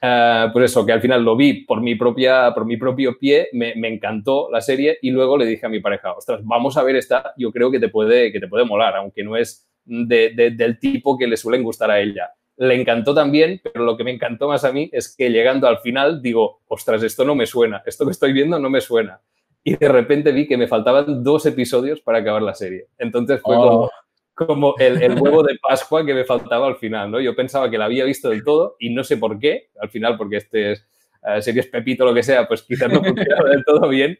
Uh, 0.03 0.51
pues 0.51 0.71
eso, 0.71 0.83
que 0.83 0.93
al 0.93 1.01
final 1.01 1.23
lo 1.23 1.35
vi 1.35 1.63
por 1.63 1.79
mi, 1.79 1.93
propia, 1.93 2.51
por 2.55 2.65
mi 2.65 2.75
propio 2.75 3.19
pie, 3.19 3.49
me, 3.53 3.75
me, 3.75 3.87
encantó 3.87 4.49
la 4.51 4.59
serie 4.59 4.97
y 5.03 5.11
luego 5.11 5.37
le 5.37 5.45
dije 5.45 5.67
a 5.67 5.69
mi 5.69 5.79
pareja, 5.79 6.13
ostras, 6.13 6.41
vamos 6.43 6.75
a 6.75 6.83
ver 6.83 6.95
esta, 6.95 7.35
yo 7.37 7.51
creo 7.51 7.69
que 7.69 7.79
te 7.79 7.89
puede, 7.89 8.31
que 8.31 8.39
te 8.39 8.47
puede 8.47 8.65
molar, 8.65 8.95
aunque 8.95 9.23
no 9.23 9.37
es 9.37 9.69
de, 9.85 10.31
de, 10.35 10.51
del 10.51 10.79
tipo 10.79 11.19
que 11.19 11.27
le 11.27 11.37
suelen 11.37 11.61
gustar 11.61 11.91
a 11.91 11.99
ella. 11.99 12.31
Le 12.57 12.73
encantó 12.81 13.13
también, 13.13 13.61
pero 13.63 13.85
lo 13.85 13.95
que 13.95 14.03
me 14.03 14.09
encantó 14.09 14.47
más 14.47 14.63
a 14.63 14.73
mí 14.73 14.89
es 14.91 15.15
que 15.15 15.29
llegando 15.29 15.67
al 15.67 15.77
final 15.79 16.19
digo, 16.19 16.61
ostras, 16.67 17.03
esto 17.03 17.23
no 17.23 17.35
me 17.35 17.45
suena, 17.45 17.83
esto 17.85 18.03
que 18.05 18.11
estoy 18.11 18.33
viendo 18.33 18.57
no 18.57 18.71
me 18.71 18.81
suena 18.81 19.21
y 19.63 19.75
de 19.75 19.89
repente 19.89 20.31
vi 20.31 20.47
que 20.47 20.57
me 20.57 20.67
faltaban 20.67 21.23
dos 21.23 21.45
episodios 21.45 22.01
para 22.01 22.19
acabar 22.19 22.41
la 22.41 22.55
serie. 22.55 22.87
Entonces 22.97 23.41
fue 23.41 23.55
oh. 23.57 23.61
como, 23.61 23.91
como 24.33 24.75
el, 24.79 25.01
el, 25.01 25.19
huevo 25.19 25.43
de 25.43 25.57
Pascua 25.61 26.05
que 26.05 26.13
me 26.13 26.25
faltaba 26.25 26.67
al 26.67 26.77
final, 26.77 27.11
¿no? 27.11 27.19
Yo 27.19 27.35
pensaba 27.35 27.69
que 27.69 27.77
la 27.77 27.85
había 27.85 28.05
visto 28.05 28.29
del 28.29 28.43
todo 28.43 28.75
y 28.79 28.89
no 28.93 29.03
sé 29.03 29.17
por 29.17 29.39
qué, 29.39 29.69
al 29.79 29.89
final 29.89 30.17
porque 30.17 30.37
este 30.37 30.71
es 30.71 30.87
uh, 31.23 31.41
series 31.41 31.67
Pepito 31.67 32.05
lo 32.05 32.13
que 32.13 32.23
sea, 32.23 32.47
pues 32.47 32.63
quizás 32.63 32.91
no 32.91 33.03
funcionaba 33.03 33.49
del 33.49 33.63
todo 33.63 33.87
bien. 33.87 34.17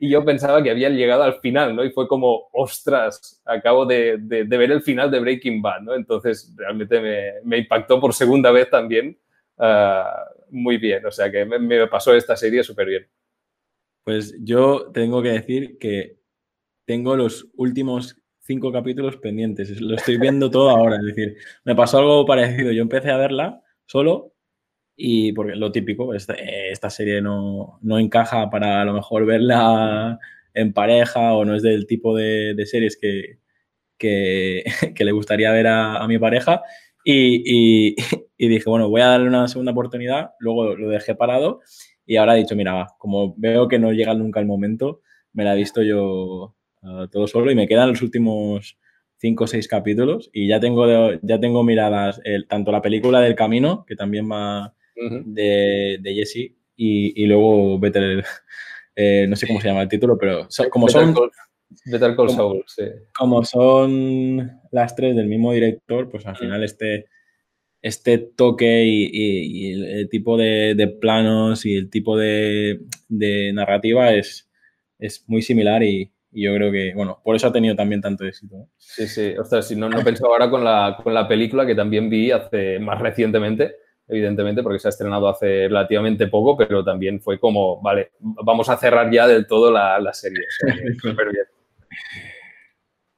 Y 0.00 0.10
yo 0.10 0.24
pensaba 0.24 0.62
que 0.64 0.70
habían 0.70 0.96
llegado 0.96 1.22
al 1.22 1.40
final, 1.40 1.76
¿no? 1.76 1.84
Y 1.84 1.90
fue 1.90 2.08
como, 2.08 2.48
ostras, 2.52 3.40
acabo 3.44 3.86
de, 3.86 4.16
de, 4.18 4.44
de 4.44 4.58
ver 4.58 4.72
el 4.72 4.82
final 4.82 5.12
de 5.12 5.20
Breaking 5.20 5.62
Bad, 5.62 5.82
¿no? 5.82 5.94
Entonces 5.94 6.52
realmente 6.56 7.00
me, 7.00 7.32
me 7.44 7.58
impactó 7.58 8.00
por 8.00 8.12
segunda 8.12 8.50
vez 8.50 8.68
también 8.68 9.16
uh, 9.58 10.02
muy 10.50 10.78
bien. 10.78 11.06
O 11.06 11.10
sea 11.12 11.30
que 11.30 11.44
me, 11.44 11.58
me 11.58 11.86
pasó 11.86 12.14
esta 12.14 12.36
serie 12.36 12.64
súper 12.64 12.86
bien. 12.86 13.06
Pues 14.06 14.36
yo 14.38 14.92
tengo 14.92 15.20
que 15.20 15.30
decir 15.30 15.78
que 15.80 16.20
tengo 16.86 17.16
los 17.16 17.48
últimos 17.56 18.16
cinco 18.38 18.70
capítulos 18.70 19.16
pendientes. 19.16 19.80
Lo 19.80 19.96
estoy 19.96 20.16
viendo 20.18 20.48
todo 20.48 20.70
ahora. 20.70 20.98
Es 20.98 21.06
decir, 21.06 21.36
me 21.64 21.74
pasó 21.74 21.98
algo 21.98 22.24
parecido. 22.24 22.70
Yo 22.70 22.82
empecé 22.82 23.10
a 23.10 23.16
verla 23.16 23.60
solo 23.84 24.32
y 24.96 25.32
porque 25.32 25.56
lo 25.56 25.72
típico, 25.72 26.14
esta, 26.14 26.34
esta 26.34 26.88
serie 26.88 27.20
no, 27.20 27.80
no, 27.82 27.98
encaja 27.98 28.48
para 28.48 28.80
a 28.82 28.84
lo 28.84 28.92
mejor 28.92 29.26
verla 29.26 30.20
en 30.54 30.72
pareja 30.72 31.34
o 31.34 31.44
no 31.44 31.56
es 31.56 31.62
del 31.64 31.88
tipo 31.88 32.16
de, 32.16 32.54
de 32.54 32.66
series 32.66 32.96
que, 32.96 33.40
que, 33.98 34.64
le 35.04 35.12
gustaría 35.12 35.50
ver 35.50 35.66
a, 35.66 35.96
a 35.96 36.06
mi 36.06 36.18
pareja. 36.20 36.62
Y, 37.04 37.90
y, 37.90 37.96
y, 38.38 38.48
dije, 38.48 38.70
bueno, 38.70 38.88
voy 38.88 39.00
a 39.00 39.08
darle 39.08 39.28
una 39.28 39.48
segunda 39.48 39.72
oportunidad. 39.72 40.30
Luego 40.38 40.76
lo 40.76 40.90
dejé 40.90 41.16
parado 41.16 41.60
y 42.06 42.16
ahora 42.16 42.36
he 42.36 42.40
dicho, 42.40 42.56
mira, 42.56 42.86
como 42.98 43.34
veo 43.36 43.68
que 43.68 43.78
no 43.78 43.92
llega 43.92 44.14
nunca 44.14 44.40
el 44.40 44.46
momento, 44.46 45.00
me 45.32 45.44
la 45.44 45.54
he 45.54 45.58
visto 45.58 45.82
yo 45.82 46.54
uh, 46.82 47.08
todo 47.08 47.26
solo 47.26 47.50
y 47.50 47.54
me 47.54 47.66
quedan 47.66 47.90
los 47.90 48.02
últimos 48.02 48.78
cinco 49.18 49.44
o 49.44 49.46
seis 49.46 49.66
capítulos 49.66 50.30
y 50.32 50.46
ya 50.46 50.60
tengo, 50.60 50.86
ya 51.22 51.40
tengo 51.40 51.64
miradas 51.64 52.20
el, 52.24 52.46
tanto 52.46 52.70
la 52.70 52.82
película 52.82 53.20
del 53.20 53.34
camino, 53.34 53.84
que 53.86 53.96
también 53.96 54.30
va 54.30 54.74
uh 54.96 55.00
-huh. 55.00 55.24
de, 55.24 55.98
de 56.00 56.14
Jesse, 56.14 56.54
y, 56.76 57.22
y, 57.22 57.26
luego 57.26 57.78
Better, 57.78 58.24
eh, 58.96 59.26
no 59.28 59.36
sé 59.36 59.46
cómo 59.46 59.60
se 59.60 59.68
llama 59.68 59.82
el 59.82 59.88
título, 59.88 60.16
pero 60.18 60.46
so, 60.50 60.68
como 60.70 60.86
Better 60.86 61.02
son... 61.02 61.14
Call, 61.14 61.30
Better 61.86 62.16
Call 62.16 62.30
Saul, 62.30 62.64
sí. 62.66 62.84
Como 63.16 63.44
son 63.44 64.60
las 64.70 64.94
tres 64.94 65.16
del 65.16 65.26
mismo 65.26 65.52
director, 65.52 66.08
pues 66.08 66.26
al 66.26 66.36
final 66.36 66.62
este, 66.62 67.06
este 67.82 68.18
toque 68.18 68.84
y, 68.84 69.04
y, 69.12 69.70
y 69.70 70.00
el 70.00 70.08
tipo 70.08 70.36
de, 70.36 70.74
de, 70.76 70.88
planos 70.88 71.64
y 71.66 71.76
el 71.76 71.90
tipo 71.90 72.16
de, 72.16 72.80
de 73.08 73.52
narrativa 73.52 74.12
es, 74.12 74.50
es 74.98 75.24
muy 75.28 75.42
similar 75.42 75.82
y, 75.82 76.10
y 76.32 76.44
yo 76.44 76.54
creo 76.54 76.70
que, 76.70 76.92
bueno, 76.94 77.20
por 77.24 77.34
eso 77.34 77.46
ha 77.46 77.52
tenido 77.52 77.74
también 77.74 78.02
tanto 78.02 78.24
éxito. 78.24 78.68
Sí, 78.76 79.06
sí, 79.06 79.34
ostras, 79.38 79.68
si 79.68 79.74
no, 79.74 79.88
no 79.88 80.02
pensaba 80.04 80.32
ahora 80.32 80.50
con 80.50 80.64
la, 80.64 80.98
con 81.02 81.14
la 81.14 81.26
película 81.26 81.64
que 81.64 81.74
también 81.74 82.10
vi 82.10 82.30
hace 82.30 82.78
más 82.78 83.00
recientemente, 83.00 83.76
evidentemente, 84.06 84.62
porque 84.62 84.78
se 84.78 84.88
ha 84.88 84.90
estrenado 84.90 85.28
hace 85.28 85.68
relativamente 85.68 86.26
poco, 86.26 86.56
pero 86.56 86.84
también 86.84 87.20
fue 87.20 87.40
como, 87.40 87.80
vale, 87.80 88.10
vamos 88.18 88.68
a 88.68 88.76
cerrar 88.76 89.10
ya 89.10 89.26
del 89.26 89.46
todo 89.46 89.70
la, 89.70 89.98
la 89.98 90.12
serie. 90.12 90.44
O 90.44 90.50
sea, 90.50 90.74
súper 91.00 91.32
bien. 91.32 91.46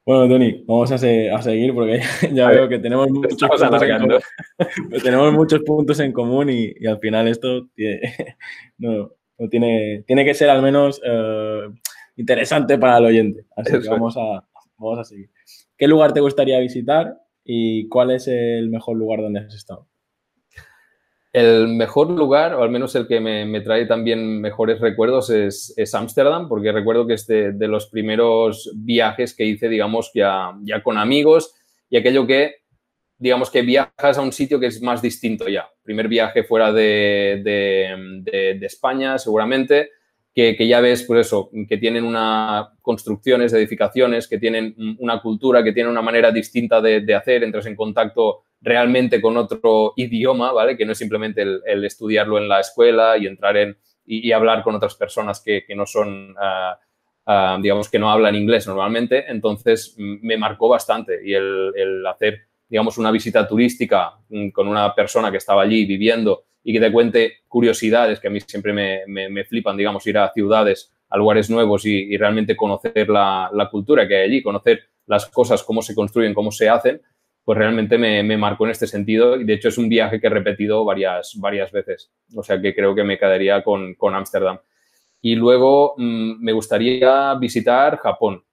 Bueno, 0.09 0.27
Tony, 0.27 0.65
vamos 0.67 0.91
a, 0.91 0.97
se 0.97 1.31
a, 1.31 1.43
seguir 1.43 1.75
porque 1.75 2.00
ya 2.33 2.49
a 2.49 2.50
veo 2.50 2.67
que 2.67 2.79
tenemos 2.79 3.11
muchos, 3.11 3.37
puntos 3.47 3.83
en, 3.83 5.00
tenemos 5.03 5.33
muchos 5.35 5.61
puntos 5.61 6.00
en 6.00 6.12
común 6.15 6.49
y, 6.49 6.73
y 6.81 6.87
al 6.87 6.99
final 6.99 7.29
esto 7.29 7.69
tiene, 7.75 8.00
no, 8.79 9.12
no, 9.38 9.49
tiene, 9.50 10.05
tiene 10.07 10.25
que 10.25 10.33
ser 10.33 10.49
al 10.49 10.62
menos 10.62 10.99
uh, 11.03 11.71
interesante 12.17 12.79
para 12.79 12.97
el 12.97 13.05
oyente. 13.05 13.45
Así 13.55 13.73
Eso. 13.73 13.83
que 13.83 13.88
vamos 13.91 14.17
a, 14.17 14.49
vamos 14.79 14.99
a 14.99 15.05
seguir. 15.05 15.29
¿Qué 15.77 15.87
lugar 15.87 16.15
te 16.15 16.21
gustaría 16.21 16.59
visitar 16.59 17.19
y 17.45 17.87
cuál 17.88 18.11
es 18.12 18.29
el 18.29 18.71
mejor 18.71 18.97
lugar 18.97 19.21
donde 19.21 19.41
has 19.41 19.55
estado? 19.55 19.88
El 21.33 21.69
mejor 21.69 22.11
lugar, 22.11 22.55
o 22.55 22.63
al 22.63 22.71
menos 22.71 22.95
el 22.95 23.07
que 23.07 23.21
me, 23.21 23.61
trae 23.61 23.87
también 23.87 24.41
mejores 24.41 24.81
recuerdos, 24.81 25.31
es 25.31 25.95
Ámsterdam, 25.95 26.49
porque 26.49 26.73
recuerdo 26.73 27.07
que 27.07 27.15
es 27.15 27.27
de, 27.27 27.69
los 27.69 27.89
primeros 27.89 28.73
viajes 28.75 29.35
que 29.35 29.45
hice, 29.45 29.69
digamos, 29.69 30.11
ya, 30.15 30.53
ya 30.63 30.83
con 30.83 30.97
amigos 30.97 31.55
y 31.91 31.97
aquello 31.97 32.27
que, 32.27 32.57
digamos, 33.19 33.51
que 33.51 33.63
viajas 33.63 34.17
a 34.17 34.23
un 34.23 34.33
sitio 34.33 34.61
que 34.61 34.67
es 34.67 34.81
más 34.81 35.03
distinto 35.03 35.49
ya. 35.49 35.69
Primer 35.83 36.09
viaje 36.09 36.45
fuera 36.45 36.73
de, 36.73 37.43
de, 37.45 38.67
España, 38.67 39.19
seguramente, 39.19 39.91
que, 40.35 40.57
que, 40.57 40.67
ya 40.69 40.81
ves, 40.81 41.03
pues 41.03 41.27
eso, 41.27 41.51
que 41.69 41.79
tienen 41.79 42.05
una 42.05 42.71
construcciones, 42.81 43.53
edificaciones, 43.53 44.29
que 44.29 44.39
tienen 44.39 44.75
una 44.99 45.21
cultura, 45.21 45.63
que 45.63 45.73
tienen 45.73 45.91
una 45.91 46.03
manera 46.03 46.31
distinta 46.31 46.81
de, 46.81 47.15
hacer, 47.15 47.45
entras 47.45 47.67
en 47.67 47.77
contacto 47.77 48.45
realmente 48.61 49.21
con 49.21 49.37
otro 49.37 49.93
idioma, 49.97 50.53
¿vale? 50.53 50.77
Que 50.77 50.85
no 50.85 50.93
es 50.93 50.99
simplemente 50.99 51.43
el, 51.43 51.85
estudiarlo 51.85 52.38
en 52.38 52.49
la 52.49 52.61
escuela 52.61 53.17
y 53.17 53.27
entrar 53.27 53.57
en 53.57 53.77
y, 54.05 54.33
hablar 54.33 54.62
con 54.62 54.75
otras 54.75 54.95
personas 54.95 55.43
que, 55.45 55.65
que 55.67 55.77
no 55.77 55.85
son, 55.85 56.31
uh, 56.31 57.31
uh, 57.31 57.61
digamos, 57.61 57.91
que 57.91 57.99
no 57.99 58.11
hablan 58.11 58.35
inglés 58.35 58.67
normalmente. 58.67 59.31
Entonces, 59.31 59.95
me 59.99 60.38
marcó 60.38 60.69
bastante 60.69 61.21
y 61.23 61.35
el, 61.35 61.73
el 61.77 62.07
hacer, 62.07 62.47
digamos, 62.69 62.97
una 62.97 63.11
visita 63.11 63.47
turística 63.47 64.15
mm, 64.31 64.49
con 64.49 64.67
una 64.67 64.95
persona 64.95 65.31
que 65.31 65.37
estaba 65.37 65.62
allí 65.62 65.85
viviendo 65.85 66.45
y 66.65 66.73
que 66.73 66.81
te 66.81 66.91
cuente 66.91 67.38
curiosidades 67.49 68.19
que 68.19 68.29
a 68.29 68.31
mí 68.31 68.41
siempre 68.41 68.73
me, 68.73 69.03
me, 69.07 69.29
me 69.29 69.45
flipan, 69.45 69.77
digamos, 69.77 70.07
ir 70.07 70.19
a 70.19 70.33
ciudades, 70.33 70.93
a 71.11 71.17
lugares 71.17 71.49
nuevos 71.50 71.85
y, 71.85 72.12
y 72.12 72.17
realmente 72.17 72.57
conocer 72.57 73.09
la, 73.09 73.50
la, 73.53 73.71
cultura 73.71 74.07
que 74.09 74.17
hay 74.17 74.23
allí, 74.25 74.43
conocer 74.43 74.81
las 75.07 75.27
cosas, 75.27 75.62
cómo 75.62 75.83
se 75.83 75.95
construyen, 75.95 76.35
cómo 76.35 76.50
se 76.50 76.69
hacen, 76.69 77.00
pues 77.49 77.57
realmente 77.57 77.97
me, 77.97 78.23
me, 78.23 78.37
marcó 78.37 78.67
en 78.67 78.73
este 78.73 78.87
sentido 78.87 79.40
y 79.40 79.45
de 79.45 79.55
hecho 79.55 79.69
es 79.69 79.78
un 79.78 79.88
viaje 79.88 80.21
que 80.21 80.26
he 80.26 80.31
repetido 80.31 80.85
varias, 80.85 81.35
varias 81.40 81.73
veces. 81.73 82.12
O 82.37 82.43
sea 82.43 82.61
que 82.61 82.75
creo 82.75 82.95
que 82.95 83.05
me 83.05 83.17
quedaría 83.17 83.62
con 83.62 83.97
Ámsterdam. 84.14 84.59
Y 85.23 85.35
luego 85.35 85.95
mmm, 85.97 86.45
me 86.45 86.52
gustaría 86.52 87.35
visitar 87.37 87.97
Japón, 87.97 88.45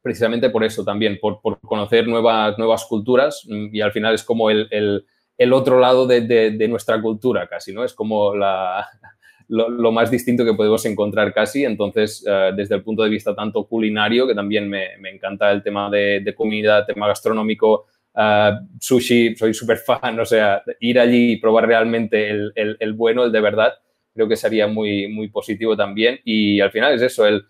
precisamente 0.00 0.48
por 0.48 0.62
eso 0.62 0.84
también, 0.84 1.18
por, 1.20 1.40
por 1.40 1.58
conocer 1.58 2.06
nuevas, 2.06 2.56
nuevas 2.56 2.84
culturas 2.84 3.44
mm, 3.48 3.74
y 3.74 3.80
al 3.80 3.90
final 3.90 4.14
es 4.14 4.22
como 4.22 4.48
el, 4.48 4.68
el 4.70 5.04
el 5.36 5.52
otro 5.52 5.80
lado 5.80 6.06
de, 6.06 6.20
de, 6.20 6.52
de, 6.52 6.68
nuestra 6.68 7.02
cultura 7.02 7.48
casi, 7.48 7.72
¿no? 7.72 7.82
Es 7.82 7.94
como 7.94 8.36
la, 8.36 8.86
lo, 9.48 9.70
lo, 9.70 9.90
más 9.90 10.08
distinto 10.08 10.44
que 10.44 10.54
podemos 10.54 10.84
encontrar 10.84 11.34
casi. 11.34 11.64
Entonces, 11.64 12.24
uh, 12.28 12.54
desde 12.54 12.76
el 12.76 12.84
punto 12.84 13.02
de 13.02 13.08
vista 13.08 13.34
tanto 13.34 13.66
culinario, 13.66 14.28
que 14.28 14.36
también 14.36 14.68
me, 14.68 14.98
me 15.00 15.10
encanta 15.10 15.50
el 15.50 15.64
tema 15.64 15.90
de, 15.90 16.20
de 16.20 16.34
comida, 16.34 16.86
tema 16.86 17.08
gastronómico, 17.08 17.86
uh, 18.14 18.66
sushi, 18.78 19.36
soy 19.36 19.54
súper 19.54 19.78
fan, 19.78 20.18
o 20.20 20.24
sea, 20.24 20.62
ir 20.80 20.98
allí 20.98 21.32
y 21.32 21.36
probar 21.36 21.66
realmente 21.66 22.30
el, 22.30 22.52
el, 22.54 22.92
bueno, 22.94 23.24
el 23.24 23.32
de 23.32 23.40
verdad, 23.40 23.74
creo 24.14 24.28
que 24.28 24.36
sería 24.36 24.66
muy, 24.66 25.08
muy 25.08 25.28
positivo 25.28 25.76
también. 25.76 26.20
Y 26.24 26.60
al 26.60 26.70
final 26.70 26.94
es 26.94 27.02
eso, 27.02 27.26
el 27.26 27.44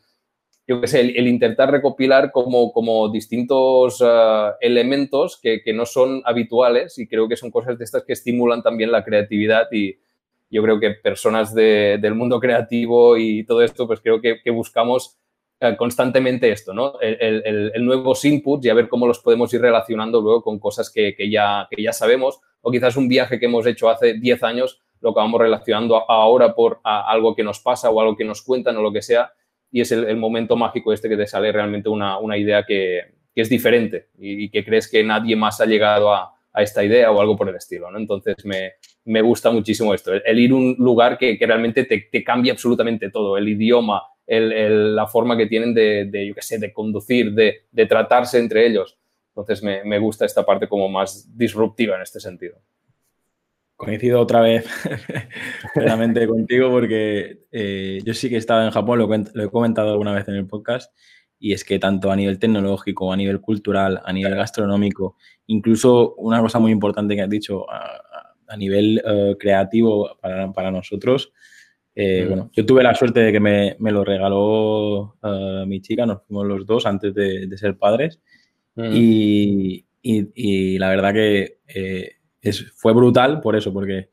yo 0.66 0.80
qué 0.80 0.86
sé, 0.86 1.00
el, 1.00 1.26
intentar 1.26 1.68
recopilar 1.70 2.30
como, 2.30 2.72
como 2.72 3.08
distintos 3.08 4.00
uh, 4.00 4.52
elementos 4.60 5.40
que, 5.42 5.62
que, 5.62 5.72
no 5.72 5.84
son 5.84 6.22
habituales 6.24 6.96
y 6.98 7.08
creo 7.08 7.28
que 7.28 7.36
son 7.36 7.50
cosas 7.50 7.76
de 7.76 7.84
estas 7.84 8.04
que 8.04 8.12
estimulan 8.12 8.62
también 8.62 8.92
la 8.92 9.02
creatividad 9.02 9.66
y 9.72 9.98
yo 10.50 10.62
creo 10.62 10.80
que 10.80 10.90
personas 10.90 11.54
de, 11.54 11.98
del 12.00 12.14
mundo 12.14 12.40
creativo 12.40 13.16
y 13.16 13.44
todo 13.44 13.62
esto, 13.62 13.86
pues 13.86 14.00
creo 14.00 14.20
que, 14.20 14.50
buscamos 14.50 15.16
constantemente 15.76 16.50
esto, 16.50 16.72
¿no? 16.72 16.98
El, 17.00 17.18
el, 17.20 17.72
el, 17.74 17.84
nuevos 17.84 18.24
y 18.24 18.68
a 18.68 18.74
ver 18.74 18.88
cómo 18.88 19.06
los 19.06 19.18
podemos 19.18 19.52
ir 19.52 19.60
relacionando 19.60 20.20
luego 20.20 20.42
con 20.42 20.58
cosas 20.58 20.90
que, 20.90 21.14
que, 21.14 21.30
ya, 21.30 21.68
que 21.70 21.82
ya 21.82 21.92
sabemos 21.92 22.40
o 22.62 22.70
quizás 22.70 22.96
un 22.96 23.08
viaje 23.08 23.38
que 23.38 23.46
hemos 23.46 23.66
hecho 23.66 23.90
hace 23.90 24.14
10 24.14 24.42
años 24.42 24.80
lo 25.00 25.10
acabamos 25.10 25.40
relacionando 25.40 26.10
ahora 26.10 26.54
por 26.54 26.80
algo 26.84 27.34
que 27.34 27.42
nos 27.42 27.60
pasa 27.60 27.90
o 27.90 28.00
algo 28.00 28.16
que 28.16 28.24
nos 28.24 28.42
cuentan 28.42 28.76
o 28.76 28.82
lo 28.82 28.92
que 28.92 29.02
sea 29.02 29.32
y 29.70 29.80
es 29.80 29.92
el, 29.92 30.16
momento 30.16 30.56
mágico 30.56 30.92
este 30.92 31.08
que 31.08 31.16
te 31.16 31.26
sale 31.26 31.52
realmente 31.52 31.88
una, 31.88 32.18
una 32.18 32.36
idea 32.36 32.64
que, 32.64 33.02
que, 33.34 33.40
es 33.40 33.48
diferente 33.48 34.08
y, 34.18 34.50
que 34.50 34.64
crees 34.64 34.90
que 34.90 35.04
nadie 35.04 35.36
más 35.36 35.60
ha 35.60 35.66
llegado 35.66 36.12
a, 36.12 36.34
a, 36.52 36.62
esta 36.62 36.82
idea 36.82 37.10
o 37.12 37.20
algo 37.20 37.36
por 37.36 37.48
el 37.48 37.54
estilo. 37.54 37.90
¿no? 37.90 37.98
Entonces 37.98 38.34
me, 38.44 38.72
me 39.04 39.22
gusta 39.22 39.50
muchísimo 39.50 39.94
esto, 39.94 40.12
el, 40.12 40.22
el 40.26 40.38
ir 40.38 40.50
a 40.50 40.54
un 40.54 40.74
lugar 40.78 41.16
que, 41.18 41.38
que 41.38 41.46
realmente 41.46 41.84
te, 41.84 42.08
te, 42.10 42.24
cambia 42.24 42.52
absolutamente 42.52 43.10
todo, 43.10 43.36
el 43.36 43.48
idioma, 43.48 44.02
el, 44.30 44.94
la 44.94 45.06
forma 45.06 45.36
que 45.36 45.46
tienen 45.46 45.74
de, 45.74 46.06
de, 46.06 46.28
yo 46.28 46.34
qué 46.34 46.42
sé, 46.42 46.58
de 46.58 46.72
conducir, 46.72 47.32
de, 47.32 47.66
de 47.70 47.86
tratarse 47.86 48.38
entre 48.38 48.66
ellos. 48.66 48.98
Entonces 49.28 49.62
me, 49.62 49.84
me 49.84 49.98
gusta 49.98 50.24
esta 50.24 50.44
parte 50.44 50.68
como 50.68 50.88
más 50.88 51.36
disruptiva 51.36 51.96
en 51.96 52.02
este 52.02 52.20
sentido 52.20 52.58
coincido 53.80 54.20
otra 54.20 54.40
vez 54.42 54.66
plenamente 55.74 56.26
contigo 56.26 56.68
porque 56.68 57.44
eh, 57.50 57.98
yo 58.04 58.12
sí 58.12 58.28
que 58.28 58.34
he 58.34 58.38
estado 58.38 58.62
en 58.62 58.70
Japón, 58.72 58.98
lo, 58.98 59.06
lo, 59.06 59.44
he 59.44 59.50
comentado 59.50 59.90
alguna 59.90 60.12
vez 60.12 60.28
en 60.28 60.34
el 60.34 60.46
podcast, 60.46 60.92
y 61.38 61.54
es 61.54 61.64
que 61.64 61.78
tanto 61.78 62.12
a 62.12 62.16
nivel 62.16 62.38
tecnológico, 62.38 63.10
a 63.10 63.16
nivel 63.16 63.40
cultural, 63.40 64.02
a 64.04 64.12
nivel 64.12 64.34
gastronómico, 64.34 65.16
incluso 65.46 66.14
una 66.16 66.42
cosa 66.42 66.58
muy 66.58 66.72
importante 66.72 67.16
que 67.16 67.22
has 67.22 67.30
dicho, 67.30 67.68
a, 67.70 68.34
a 68.48 68.56
nivel 68.58 69.02
uh, 69.02 69.38
creativo 69.38 70.18
para, 70.20 70.52
para 70.52 70.70
nosotros, 70.70 71.32
eh, 72.02 72.24
mm. 72.24 72.28
bueno, 72.28 72.50
yo 72.54 72.64
tuve 72.64 72.82
la 72.82 72.94
suerte 72.94 73.20
de 73.20 73.30
que 73.30 73.40
me, 73.40 73.76
me 73.78 73.90
lo 73.92 74.04
regaló 74.04 75.16
uh, 75.22 75.66
mi 75.66 75.82
chica, 75.82 76.06
nos 76.06 76.22
fuimos 76.22 76.46
los 76.46 76.64
dos 76.64 76.86
antes 76.86 77.12
de, 77.12 77.46
de 77.46 77.58
ser 77.58 77.76
padres, 77.76 78.20
mm. 78.74 78.90
y, 78.94 79.84
y, 80.00 80.28
y, 80.34 80.78
la 80.78 80.88
verdad 80.88 81.12
que 81.12 81.58
eh, 81.68 82.12
es, 82.40 82.72
fue 82.74 82.94
brutal 82.94 83.42
por 83.42 83.54
eso, 83.54 83.70
porque 83.74 84.08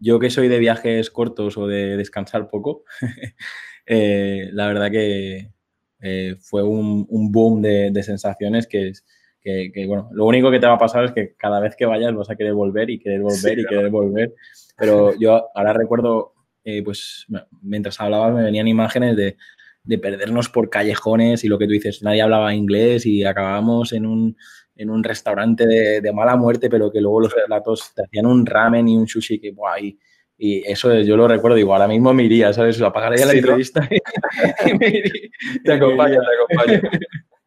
yo 0.00 0.18
que 0.18 0.30
soy 0.30 0.48
de 0.48 0.58
viajes 0.58 1.10
cortos 1.10 1.56
o 1.56 1.68
de 1.68 1.96
descansar 1.96 2.48
poco, 2.48 2.82
eh, 3.86 4.48
la 4.52 4.66
verdad 4.66 4.90
que 4.90 5.52
eh, 6.00 6.34
fue 6.40 6.64
un, 6.64 7.06
un 7.08 7.30
boom 7.30 7.62
de, 7.62 7.92
de, 7.92 8.02
sensaciones 8.02 8.66
que 8.66 8.88
es 8.88 9.04
que, 9.40 9.70
que, 9.72 9.86
bueno, 9.86 10.08
lo 10.12 10.26
único 10.26 10.50
que 10.50 10.58
te 10.58 10.66
va 10.66 10.74
a 10.74 10.78
pasar 10.78 11.04
es 11.04 11.12
que 11.12 11.34
cada 11.36 11.60
vez 11.60 11.76
que 11.76 11.86
vayas 11.86 12.14
vas 12.14 12.30
a 12.30 12.36
querer 12.36 12.54
volver 12.54 12.90
y 12.90 12.98
querer 12.98 13.20
volver 13.20 13.54
sí, 13.56 13.60
y 13.60 13.64
querer 13.64 13.90
volver, 13.90 14.34
pero 14.76 15.16
yo 15.18 15.48
ahora 15.54 15.72
recuerdo, 15.72 16.31
eh, 16.64 16.82
pues 16.82 17.26
mientras 17.60 18.00
hablabas 18.00 18.34
me 18.34 18.42
venían 18.42 18.68
imágenes 18.68 19.16
de 19.16 19.36
de 19.84 19.98
perdernos 19.98 20.48
por 20.48 20.70
callejones 20.70 21.44
y 21.44 21.48
lo 21.48 21.58
que 21.58 21.66
tú 21.66 21.72
dices, 21.72 22.02
nadie 22.02 22.22
hablaba 22.22 22.54
inglés 22.54 23.04
y 23.06 23.24
acabábamos 23.24 23.92
en 23.92 24.06
un, 24.06 24.36
en 24.76 24.90
un 24.90 25.02
restaurante 25.02 25.66
de, 25.66 26.12
mala 26.12 26.36
muerte, 26.36 26.70
pero 26.70 26.90
que 26.90 27.00
luego 27.00 27.22
los 27.22 27.34
platos 27.46 27.92
te 27.94 28.04
hacían 28.04 28.26
un 28.26 28.46
ramen 28.46 28.88
y 28.88 28.96
un 28.96 29.08
sushi 29.08 29.40
que, 29.40 29.52
buah, 29.52 29.80
y, 29.80 29.98
eso 30.44 30.92
yo 31.02 31.16
lo 31.16 31.28
recuerdo, 31.28 31.56
digo, 31.56 31.72
ahora 31.72 31.86
mismo 31.86 32.12
me 32.12 32.24
iría, 32.24 32.52
¿sabes? 32.52 32.80
Apagaría 32.82 33.26
la 33.26 33.32
entrevista 33.32 33.88
y, 34.66 34.76
me 34.76 34.88
iría. 34.88 35.30
Te 35.64 35.72
acompaño, 35.72 36.18
te 36.20 36.54
acompaño. 36.56 36.90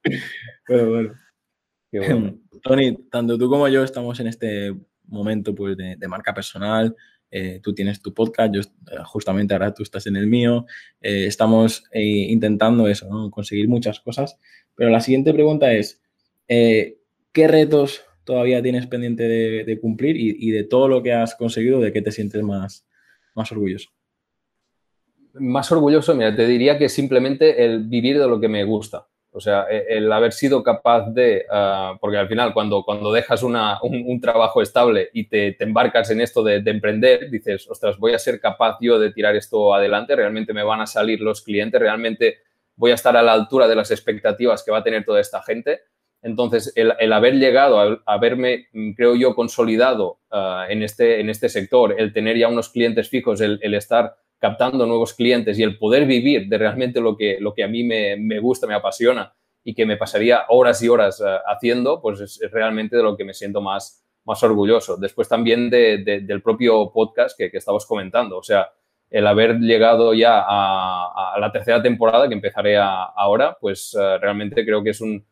bueno, 0.69 0.89
bueno. 0.89 1.15
bueno. 1.91 2.37
Tony, 2.63 2.95
tanto 3.09 3.37
tú 3.37 3.49
como 3.49 3.67
yo 3.67 3.83
estamos 3.83 4.17
en 4.21 4.27
este 4.27 4.73
momento 5.07 5.53
pues, 5.53 5.75
de, 5.75 6.07
marca 6.07 6.33
personal. 6.33 6.95
Eh, 7.37 7.59
tú 7.61 7.73
tienes 7.73 8.01
tu 8.01 8.13
podcast, 8.13 8.55
yo 8.55 8.61
eh, 8.61 9.03
justamente 9.03 9.53
ahora 9.53 9.73
tú 9.73 9.83
estás 9.83 10.07
en 10.07 10.15
el 10.15 10.25
mío. 10.25 10.65
Eh, 11.01 11.25
estamos 11.25 11.83
intentando 11.93 12.87
eso, 12.87 13.29
conseguir 13.29 13.67
muchas 13.67 13.99
cosas. 13.99 14.39
Pero 14.73 14.89
la 14.89 15.01
siguiente 15.01 15.33
pregunta 15.33 15.73
es, 15.73 16.01
¿qué 16.47 16.97
retos 17.33 18.05
todavía 18.23 18.63
tienes 18.63 18.87
pendiente 18.87 19.27
de, 19.27 19.79
cumplir 19.81 20.15
y, 20.15 20.51
de 20.51 20.63
todo 20.63 20.87
lo 20.87 21.03
que 21.03 21.11
has 21.11 21.35
conseguido, 21.35 21.81
de 21.81 21.91
qué 21.91 22.01
te 22.01 22.13
sientes 22.13 22.41
más, 22.41 22.87
más 23.35 23.51
orgulloso? 23.51 23.89
Más 25.33 25.69
orgulloso, 25.73 26.15
mira, 26.15 26.33
te 26.33 26.47
diría 26.47 26.77
que 26.77 26.87
simplemente 26.87 27.65
el 27.65 27.83
vivir 27.83 28.17
de 28.17 28.29
lo 28.29 28.39
que 28.39 28.47
me 28.47 28.63
gusta. 28.63 29.07
O 29.35 29.41
sea, 29.41 29.67
e, 29.69 29.97
el 29.97 30.09
haber 30.11 30.31
sido 30.31 30.63
capaz 30.63 31.09
de, 31.09 31.45
ah, 31.51 31.97
porque 31.99 32.17
al 32.17 32.29
final 32.29 32.53
cuando, 32.53 32.83
cuando 32.83 33.11
dejas 33.11 33.43
un, 33.43 33.53
trabajo 34.21 34.61
estable 34.61 35.09
y 35.11 35.25
te, 35.25 35.61
embarcas 35.61 36.09
en 36.09 36.21
esto 36.21 36.41
de, 36.41 36.63
emprender, 36.65 37.29
dices, 37.29 37.69
ostras, 37.69 37.97
voy 37.97 38.13
a 38.13 38.19
ser 38.19 38.39
capaz 38.39 38.77
yo 38.79 38.97
de 38.97 39.11
tirar 39.11 39.35
esto 39.35 39.73
adelante, 39.73 40.15
realmente 40.15 40.53
me 40.53 40.63
van 40.63 40.79
a 40.79 40.87
salir 40.87 41.19
los 41.19 41.41
clientes, 41.41 41.81
realmente 41.81 42.37
voy 42.77 42.91
a 42.91 42.95
estar 42.95 43.17
a 43.17 43.21
la 43.21 43.33
altura 43.33 43.67
de 43.67 43.75
las 43.75 43.91
expectativas 43.91 44.63
que 44.63 44.71
va 44.71 44.77
a 44.77 44.83
tener 44.83 45.03
toda 45.03 45.19
esta 45.19 45.43
gente. 45.43 45.81
Entonces, 46.21 46.71
el, 46.75 47.13
haber 47.13 47.35
llegado, 47.35 47.79
a, 47.79 48.01
haberme, 48.05 48.67
mm, 48.71 48.93
creo 48.93 49.15
yo, 49.15 49.35
consolidado 49.35 50.19
ah, 50.31 50.65
en, 50.69 50.81
este, 50.81 51.19
en 51.19 51.29
este 51.29 51.49
sector, 51.49 51.93
el 51.97 52.13
tener 52.13 52.37
ya 52.37 52.47
unos 52.47 52.69
clientes 52.69 53.09
fijos, 53.09 53.41
el, 53.41 53.59
el 53.61 53.73
estar 53.73 54.15
captando 54.39 54.85
nuevos 54.85 55.13
clientes 55.13 55.57
y 55.57 55.63
el 55.63 55.77
poder 55.77 56.05
vivir 56.05 56.47
de 56.47 56.57
realmente 56.57 57.01
lo 57.01 57.15
que, 57.17 57.37
lo 57.39 57.53
que 57.53 57.63
a 57.63 57.67
mí 57.67 57.83
me, 57.83 58.15
me 58.17 58.39
gusta, 58.39 58.67
me 58.67 58.73
apasiona 58.73 59.33
y 59.63 59.73
que 59.73 59.85
me 59.85 59.97
pasaría 59.97 60.45
horas 60.49 60.81
y 60.83 60.89
horas 60.89 61.19
uh, 61.19 61.39
haciendo, 61.47 62.01
pues 62.01 62.19
es, 62.21 62.39
realmente 62.51 62.95
de 62.95 63.03
lo 63.03 63.17
que 63.17 63.25
me 63.25 63.33
siento 63.33 63.61
más, 63.61 64.05
más 64.23 64.41
orgulloso. 64.43 64.97
Después 64.97 65.27
también 65.27 65.69
de, 65.69 65.97
de, 65.97 66.19
del 66.21 66.41
propio 66.41 66.91
podcast 66.91 67.37
que, 67.37 67.49
que 67.49 67.57
estabas 67.57 67.85
comentando, 67.85 68.37
o 68.37 68.43
sea, 68.43 68.71
el 69.09 69.25
haber 69.27 69.59
llegado 69.59 70.13
ya 70.13 70.43
a, 70.45 71.35
la 71.39 71.51
tercera 71.51 71.81
temporada, 71.81 72.27
que 72.27 72.33
empezaré 72.33 72.77
a, 72.77 73.03
ahora, 73.03 73.57
pues 73.59 73.93
uh, 73.95 74.19
realmente 74.19 74.63
creo 74.63 74.83
que 74.83 74.91
es 74.91 75.01
un, 75.01 75.25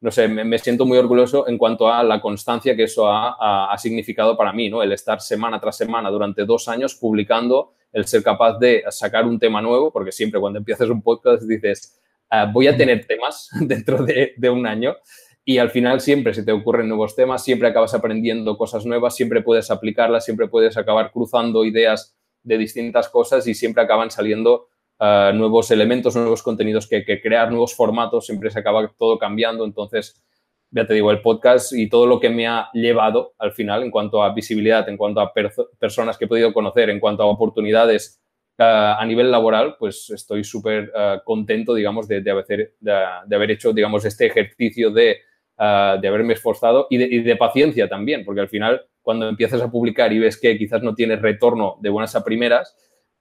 no 0.00 0.10
sé, 0.10 0.28
me, 0.28 0.44
me, 0.44 0.58
siento 0.58 0.86
muy 0.86 0.96
orgulloso 0.96 1.46
en 1.48 1.58
cuanto 1.58 1.92
a 1.92 2.02
la 2.02 2.20
constancia 2.20 2.74
que 2.74 2.84
eso 2.84 3.08
ha, 3.08 3.36
ha, 3.38 3.72
ha, 3.72 3.78
significado 3.78 4.36
para 4.36 4.52
mí, 4.52 4.70
¿no? 4.70 4.82
El 4.82 4.92
estar 4.92 5.20
semana 5.20 5.60
tras 5.60 5.76
semana 5.76 6.10
durante 6.10 6.44
dos 6.44 6.68
años 6.68 6.94
publicando 6.94 7.74
el 7.92 8.06
ser 8.06 8.22
capaz 8.22 8.58
de 8.58 8.84
sacar 8.90 9.24
un 9.26 9.38
tema 9.38 9.62
nuevo, 9.62 9.92
porque 9.92 10.12
siempre 10.12 10.40
cuando 10.40 10.58
empiezas 10.58 10.88
un 10.88 11.02
podcast 11.02 11.42
dices, 11.44 12.00
ah, 12.30 12.50
voy 12.52 12.66
a 12.66 12.76
tener 12.76 13.06
temas 13.06 13.50
dentro 13.60 14.04
de, 14.04 14.34
un 14.50 14.66
año 14.66 14.96
y 15.44 15.58
al 15.58 15.70
final 15.70 16.00
siempre 16.00 16.34
se 16.34 16.42
te 16.42 16.52
ocurren 16.52 16.88
nuevos 16.88 17.16
temas, 17.16 17.42
siempre 17.42 17.68
acabas 17.68 17.94
aprendiendo 17.94 18.58
cosas 18.58 18.84
nuevas, 18.84 19.16
siempre 19.16 19.42
puedes 19.42 19.70
aplicarlas, 19.70 20.24
siempre 20.24 20.48
puedes 20.48 20.76
acabar 20.76 21.10
cruzando 21.10 21.64
ideas 21.64 22.16
de 22.42 22.58
distintas 22.58 23.08
cosas 23.08 23.46
y 23.46 23.54
siempre 23.54 23.82
acaban 23.82 24.10
saliendo 24.10 24.68
ah, 24.98 25.32
nuevos 25.34 25.70
elementos, 25.70 26.16
nuevos 26.16 26.42
contenidos 26.42 26.86
que, 26.86 27.04
que, 27.04 27.20
crear, 27.22 27.50
nuevos 27.50 27.74
formatos, 27.74 28.26
siempre 28.26 28.50
se 28.50 28.58
acaba 28.58 28.92
todo 28.98 29.18
cambiando. 29.18 29.64
Entonces, 29.64 30.22
ya 30.70 30.86
te 30.86 30.94
digo, 30.94 31.10
el 31.10 31.22
podcast 31.22 31.72
y 31.72 31.88
todo 31.88 32.06
lo 32.06 32.20
que 32.20 32.28
me 32.28 32.46
ha 32.46 32.68
llevado 32.72 33.34
al 33.38 33.52
final 33.52 33.82
en 33.82 33.90
cuanto 33.90 34.22
a 34.22 34.34
visibilidad, 34.34 34.88
en 34.88 34.96
cuanto 34.96 35.20
a 35.20 35.32
personas 35.78 36.18
que 36.18 36.26
he 36.26 36.28
podido 36.28 36.52
conocer, 36.52 36.90
en 36.90 37.00
cuanto 37.00 37.22
a 37.22 37.26
oportunidades 37.26 38.20
uh, 38.58 38.98
a 38.98 39.04
nivel 39.06 39.30
laboral, 39.30 39.76
pues 39.78 40.10
estoy 40.10 40.44
súper 40.44 40.92
uh, 40.94 41.24
contento, 41.24 41.74
digamos, 41.74 42.06
de, 42.06 42.20
de, 42.20 42.30
haber, 42.30 42.74
de, 42.80 43.36
haber, 43.36 43.50
hecho, 43.50 43.72
digamos, 43.72 44.04
este 44.04 44.26
ejercicio 44.26 44.90
de, 44.90 45.18
uh, 45.58 45.98
de 46.00 46.08
haberme 46.08 46.34
esforzado 46.34 46.86
y, 46.90 47.02
y 47.02 47.22
de, 47.22 47.36
paciencia 47.36 47.88
también, 47.88 48.24
porque 48.24 48.42
al 48.42 48.48
final, 48.48 48.82
cuando 49.00 49.26
empiezas 49.28 49.62
a 49.62 49.70
publicar 49.70 50.12
y 50.12 50.18
ves 50.18 50.38
que 50.38 50.58
quizás 50.58 50.82
no 50.82 50.94
tienes 50.94 51.22
retorno 51.22 51.78
de 51.80 51.88
buenas 51.88 52.14
a 52.14 52.24
primeras, 52.24 52.76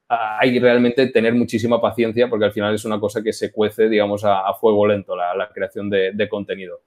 hay 0.09 0.57
realmente 0.59 1.07
tener 1.07 1.33
muchísima 1.33 1.81
paciencia, 1.81 2.29
porque 2.29 2.45
al 2.45 2.53
final 2.53 2.73
es 2.73 2.85
una 2.85 2.97
cosa 2.97 3.21
que 3.21 3.33
se 3.33 3.51
cuece, 3.51 3.89
digamos, 3.89 4.23
a, 4.23 4.39
a 4.47 4.53
fuego 4.53 4.87
lento, 4.87 5.17
la, 5.17 5.35
la 5.35 5.49
creación 5.49 5.89
de 5.89 6.29
contenido. 6.29 6.81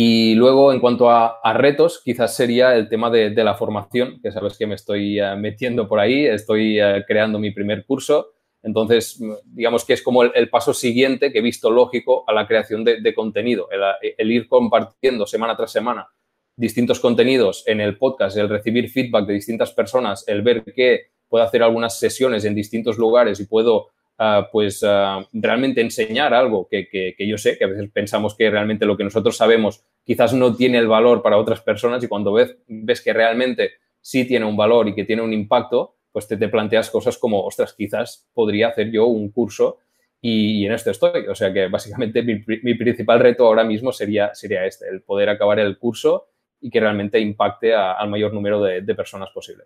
Y 0.00 0.36
luego, 0.36 0.72
en 0.72 0.78
cuanto 0.78 1.10
a, 1.10 1.40
retos, 1.54 2.00
quizás 2.04 2.36
sería 2.36 2.76
el 2.76 2.88
tema 2.88 3.10
de, 3.10 3.34
la 3.34 3.56
formación, 3.56 4.20
que 4.22 4.30
sabes 4.30 4.56
que 4.56 4.64
me 4.64 4.76
estoy 4.76 5.18
eh, 5.18 5.34
metiendo 5.34 5.88
por 5.88 5.98
ahí, 5.98 6.24
estoy 6.24 6.78
eh, 6.78 7.04
creando 7.04 7.40
mi 7.40 7.50
primer 7.50 7.84
curso. 7.84 8.28
Entonces, 8.62 9.20
digamos 9.44 9.84
que 9.84 9.94
es 9.94 10.02
como 10.02 10.22
el, 10.22 10.48
paso 10.50 10.72
siguiente 10.72 11.32
que 11.32 11.40
he 11.40 11.42
visto 11.42 11.68
lógico 11.68 12.22
a 12.28 12.32
la 12.32 12.46
creación 12.46 12.84
de, 12.84 13.12
contenido, 13.12 13.68
el, 14.16 14.30
ir 14.30 14.46
compartiendo 14.46 15.26
semana 15.26 15.56
tras 15.56 15.72
semana 15.72 16.06
distintos 16.54 17.00
contenidos 17.00 17.64
en 17.66 17.80
el 17.80 17.98
podcast, 17.98 18.36
el 18.36 18.48
recibir 18.48 18.88
feedback 18.90 19.26
de 19.26 19.34
distintas 19.34 19.72
personas, 19.72 20.22
el 20.28 20.42
ver 20.42 20.62
que 20.62 21.10
puedo 21.28 21.44
hacer 21.44 21.64
algunas 21.64 21.98
sesiones 21.98 22.44
en 22.44 22.54
distintos 22.54 22.98
lugares 22.98 23.40
y 23.40 23.46
puedo 23.46 23.88
uh, 24.18 24.44
pues 24.50 24.82
uh, 24.82 25.26
realmente 25.32 25.80
enseñar 25.80 26.34
algo 26.34 26.68
que, 26.68 26.88
que, 26.88 27.26
yo 27.26 27.38
sé, 27.38 27.56
que 27.56 27.64
a 27.64 27.68
veces 27.68 27.90
pensamos 27.90 28.34
que 28.34 28.50
realmente 28.50 28.86
lo 28.86 28.96
que 28.96 29.04
nosotros 29.04 29.36
sabemos 29.36 29.84
quizás 30.04 30.32
no 30.32 30.54
tiene 30.54 30.78
el 30.78 30.88
valor 30.88 31.22
para 31.22 31.36
otras 31.36 31.60
personas 31.60 32.02
y 32.02 32.08
cuando 32.08 32.32
ves, 32.32 32.56
ves 32.66 33.00
que 33.00 33.12
realmente 33.12 33.72
sí 34.00 34.24
tiene 34.26 34.46
un 34.46 34.56
valor 34.56 34.88
y 34.88 34.94
que 34.94 35.04
tiene 35.04 35.22
un 35.22 35.32
impacto, 35.32 35.96
pues 36.12 36.26
te, 36.26 36.36
te 36.36 36.48
planteas 36.48 36.90
cosas 36.90 37.18
como, 37.18 37.42
ostras, 37.44 37.74
quizás 37.74 38.28
podría 38.32 38.68
hacer 38.68 38.90
yo 38.90 39.06
un 39.06 39.30
curso 39.30 39.78
y, 40.20 40.66
en 40.66 40.72
esto 40.72 40.90
estoy. 40.90 41.26
O 41.28 41.34
sea 41.34 41.52
que 41.52 41.68
básicamente 41.68 42.22
mi, 42.22 42.42
mi, 42.62 42.74
principal 42.74 43.20
reto 43.20 43.46
ahora 43.46 43.64
mismo 43.64 43.92
sería, 43.92 44.34
sería 44.34 44.64
este, 44.66 44.88
el 44.88 45.02
poder 45.02 45.28
acabar 45.28 45.58
el 45.60 45.78
curso 45.78 46.28
y 46.60 46.70
que 46.70 46.80
realmente 46.80 47.20
impacte 47.20 47.74
al 47.74 48.08
mayor 48.08 48.32
número 48.32 48.60
de, 48.62 48.82
de 48.82 48.94
personas 48.94 49.30
posible 49.30 49.64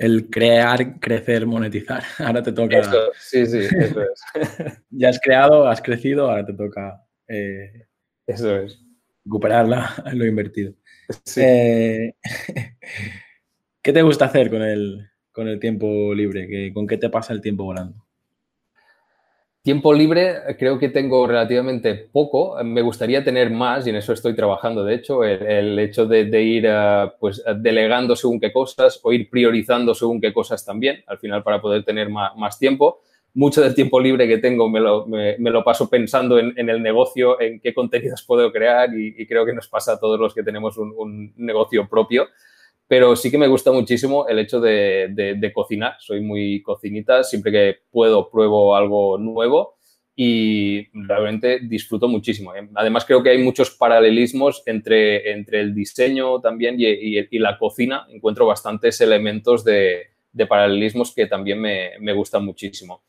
el 0.00 0.30
crear, 0.30 0.98
crecer, 0.98 1.46
monetizar. 1.46 2.02
Ahora 2.18 2.42
te 2.42 2.52
toca. 2.52 2.78
Eso, 2.78 3.10
sí, 3.18 3.44
sí, 3.44 3.58
eso 3.58 4.00
es. 4.00 4.22
ya 4.90 5.10
has 5.10 5.20
creado, 5.20 5.68
has 5.68 5.82
crecido, 5.82 6.30
ahora 6.30 6.46
te 6.46 6.54
toca. 6.54 7.04
Eh, 7.28 7.86
eso 8.26 8.56
es. 8.56 8.80
Recuperar 9.26 9.66
lo 10.14 10.24
invertido. 10.26 10.72
Sí. 11.24 11.42
Eh, 11.44 12.14
¿Qué 13.82 13.92
te 13.92 14.00
gusta 14.00 14.24
hacer 14.24 14.48
con 14.48 14.62
el, 14.62 15.06
con 15.32 15.48
el 15.48 15.60
tiempo 15.60 16.14
libre? 16.14 16.72
¿Con 16.72 16.86
qué 16.86 16.96
te 16.96 17.10
pasa 17.10 17.34
el 17.34 17.42
tiempo 17.42 17.64
volando? 17.64 18.02
Tiempo 19.62 19.92
libre 19.92 20.56
creo 20.58 20.78
que 20.78 20.88
tengo 20.88 21.26
relativamente 21.26 21.94
poco. 21.94 22.56
Me 22.64 22.80
gustaría 22.80 23.22
tener 23.22 23.50
más 23.50 23.86
y 23.86 23.90
en 23.90 23.96
eso 23.96 24.14
estoy 24.14 24.34
trabajando. 24.34 24.84
De 24.84 24.94
hecho, 24.94 25.22
el, 25.22 25.78
hecho 25.78 26.06
de, 26.06 26.42
ir 26.42 26.66
uh, 26.66 27.10
pues, 27.20 27.42
delegando 27.58 28.16
según 28.16 28.40
qué 28.40 28.54
cosas 28.54 28.98
o 29.02 29.12
ir 29.12 29.28
priorizando 29.28 29.94
según 29.94 30.18
qué 30.18 30.32
cosas 30.32 30.64
también, 30.64 31.04
al 31.06 31.18
final 31.18 31.42
para 31.42 31.60
poder 31.60 31.84
tener 31.84 32.08
más, 32.08 32.34
más 32.36 32.58
tiempo. 32.58 33.02
Mucho 33.34 33.60
del 33.60 33.74
tiempo 33.74 34.00
libre 34.00 34.26
que 34.26 34.38
tengo 34.38 34.66
me 34.70 34.80
lo, 34.80 35.06
me, 35.06 35.36
me 35.38 35.50
lo 35.50 35.62
paso 35.62 35.90
pensando 35.90 36.38
en, 36.38 36.54
en, 36.56 36.70
el 36.70 36.82
negocio, 36.82 37.38
en 37.38 37.60
qué 37.60 37.74
contenidos 37.74 38.22
puedo 38.22 38.50
crear 38.50 38.92
y, 38.94 39.14
y, 39.18 39.26
creo 39.26 39.44
que 39.44 39.52
nos 39.52 39.68
pasa 39.68 39.92
a 39.92 40.00
todos 40.00 40.18
los 40.18 40.34
que 40.34 40.42
tenemos 40.42 40.78
un, 40.78 40.92
un 40.96 41.34
negocio 41.36 41.86
propio 41.86 42.26
pero 42.90 43.14
sí 43.14 43.30
que 43.30 43.38
me 43.38 43.46
gusta 43.46 43.70
muchísimo 43.70 44.26
el 44.26 44.40
hecho 44.40 44.60
de, 44.60 45.10
de, 45.12 45.36
de, 45.36 45.52
cocinar. 45.52 45.94
Soy 46.00 46.20
muy 46.22 46.60
cocinita, 46.60 47.22
siempre 47.22 47.52
que 47.52 47.76
puedo 47.88 48.28
pruebo 48.28 48.74
algo 48.74 49.16
nuevo 49.16 49.76
y 50.16 50.88
realmente 51.06 51.60
disfruto 51.60 52.08
muchísimo. 52.08 52.52
Además 52.74 53.04
creo 53.04 53.22
que 53.22 53.30
hay 53.30 53.38
muchos 53.38 53.70
paralelismos 53.70 54.64
entre, 54.66 55.30
entre 55.30 55.60
el 55.60 55.72
diseño 55.72 56.40
también 56.40 56.80
y, 56.80 56.86
y, 56.86 57.28
y 57.30 57.38
la 57.38 57.58
cocina. 57.58 58.08
Encuentro 58.10 58.44
bastantes 58.44 59.00
elementos 59.00 59.62
de, 59.62 60.08
de 60.32 60.46
paralelismos 60.48 61.14
que 61.14 61.26
también 61.26 61.60
me, 61.60 61.92
me 62.00 62.12
gustan 62.12 62.44
muchísimo. 62.44 63.04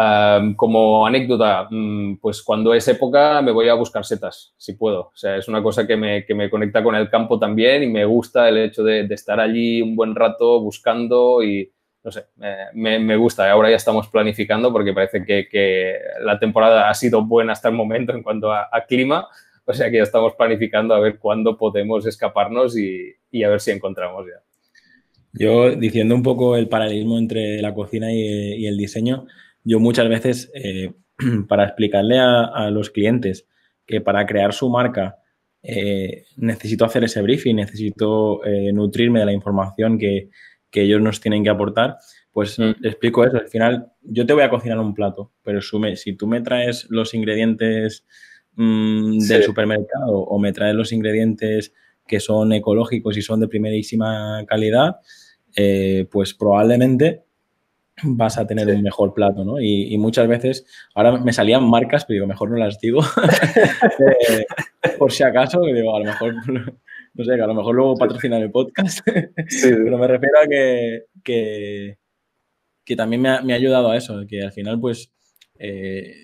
Um, 0.00 0.54
como 0.54 1.04
anécdota, 1.08 1.66
um, 1.72 2.18
pues 2.18 2.40
cuando 2.40 2.72
es 2.72 2.86
época 2.86 3.42
me 3.42 3.50
voy 3.50 3.68
a 3.68 3.74
buscar 3.74 4.04
setas, 4.04 4.54
si 4.56 4.74
puedo. 4.74 5.00
O 5.12 5.16
sea, 5.16 5.36
es 5.36 5.48
una 5.48 5.60
cosa 5.60 5.88
que 5.88 5.96
me, 5.96 6.24
que 6.24 6.36
me 6.36 6.48
conecta 6.48 6.84
con 6.84 6.94
el 6.94 7.10
campo 7.10 7.36
también 7.36 7.82
y 7.82 7.88
me 7.88 8.04
gusta 8.04 8.48
el 8.48 8.58
hecho 8.58 8.84
de, 8.84 9.08
de 9.08 9.14
estar 9.16 9.40
allí 9.40 9.82
un 9.82 9.96
buen 9.96 10.14
rato 10.14 10.60
buscando 10.60 11.42
y, 11.42 11.72
no 12.04 12.12
sé, 12.12 12.26
me, 12.74 13.00
me, 13.00 13.16
gusta. 13.16 13.50
Ahora 13.50 13.70
ya 13.70 13.76
estamos 13.76 14.06
planificando 14.06 14.72
porque 14.72 14.92
parece 14.92 15.24
que, 15.24 15.48
que, 15.48 15.96
la 16.22 16.38
temporada 16.38 16.88
ha 16.88 16.94
sido 16.94 17.24
buena 17.24 17.50
hasta 17.50 17.68
el 17.68 17.74
momento 17.74 18.12
en 18.12 18.22
cuanto 18.22 18.52
a, 18.52 18.68
a, 18.70 18.84
clima. 18.86 19.26
O 19.64 19.72
sea 19.72 19.90
que 19.90 19.96
ya 19.96 20.04
estamos 20.04 20.34
planificando 20.36 20.94
a 20.94 21.00
ver 21.00 21.18
cuándo 21.18 21.56
podemos 21.56 22.06
escaparnos 22.06 22.78
y, 22.78 23.16
y 23.32 23.42
a 23.42 23.48
ver 23.48 23.60
si 23.60 23.72
encontramos 23.72 24.26
ya. 24.26 24.40
Yo, 25.32 25.74
diciendo 25.74 26.14
un 26.14 26.22
poco 26.22 26.56
el 26.56 26.68
paralelismo 26.68 27.18
entre 27.18 27.60
la 27.60 27.74
cocina 27.74 28.12
y, 28.12 28.54
y 28.54 28.66
el 28.68 28.76
diseño, 28.76 29.26
yo 29.68 29.80
muchas 29.80 30.08
veces, 30.08 30.50
eh, 30.54 30.92
para 31.48 31.64
explicarle 31.64 32.18
a, 32.18 32.70
los 32.70 32.90
clientes 32.90 33.46
que 33.86 34.00
para 34.00 34.26
crear 34.26 34.52
su 34.52 34.70
marca 34.70 35.18
eh, 35.62 36.24
necesito 36.36 36.84
hacer 36.84 37.04
ese 37.04 37.20
briefing, 37.20 37.56
necesito 37.56 38.44
eh, 38.44 38.72
nutrirme 38.72 39.20
de 39.20 39.26
la 39.26 39.32
información 39.32 39.98
que, 39.98 40.30
ellos 40.72 41.00
nos 41.00 41.20
tienen 41.20 41.42
que 41.42 41.50
aportar, 41.50 41.96
pues 42.30 42.56
mm. 42.56 42.76
le 42.78 42.88
explico 42.88 43.24
eso. 43.24 43.36
Al 43.36 43.48
final, 43.48 43.92
yo 44.00 44.24
te 44.24 44.32
voy 44.32 44.44
a 44.44 44.50
cocinar 44.50 44.78
un 44.78 44.94
plato, 44.94 45.32
pero 45.42 45.60
si 45.60 46.12
tú 46.12 46.28
me 46.28 46.40
traes 46.40 46.86
los 46.88 47.14
ingredientes 47.14 48.06
mm, 48.54 49.18
del 49.18 49.42
supermercado 49.42 50.12
o 50.12 50.38
me 50.38 50.52
traes 50.52 50.76
los 50.76 50.92
ingredientes 50.92 51.74
que 52.06 52.20
son 52.20 52.52
ecológicos 52.52 53.16
y 53.16 53.22
son 53.22 53.40
de 53.40 53.48
primerísima 53.48 54.44
calidad, 54.46 54.98
pues 56.10 56.32
probablemente 56.32 57.24
vas 58.02 58.38
a 58.38 58.46
tener 58.46 58.68
un 58.68 58.82
mejor 58.82 59.14
plato, 59.14 59.44
¿no? 59.44 59.60
Y, 59.60 59.96
muchas 59.98 60.28
veces, 60.28 60.66
ahora 60.94 61.18
me 61.18 61.32
salían 61.32 61.68
marcas, 61.68 62.04
pero 62.04 62.16
digo, 62.16 62.26
mejor 62.26 62.50
no 62.50 62.56
las 62.56 62.78
digo, 62.80 63.00
eh, 64.28 64.46
por 64.98 65.12
si 65.12 65.22
acaso, 65.22 65.60
digo, 65.62 65.94
a 65.94 66.00
lo 66.00 66.04
mejor, 66.06 66.34
no 67.14 67.24
sé, 67.24 67.32
a 67.34 67.46
lo 67.46 67.54
mejor 67.54 67.74
luego 67.74 67.96
patrocinan 67.96 68.42
el 68.42 68.50
podcast, 68.50 69.00
pero 69.62 69.98
me 69.98 70.06
refiero 70.06 70.34
a 70.42 70.46
que, 70.48 71.96
que, 72.84 72.96
también 72.96 73.22
me 73.22 73.28
ha, 73.28 73.56
ayudado 73.56 73.90
a 73.90 73.96
eso, 73.96 74.24
que 74.26 74.42
al 74.42 74.52
final, 74.52 74.80
pues, 74.80 75.12
eh, 75.58 76.14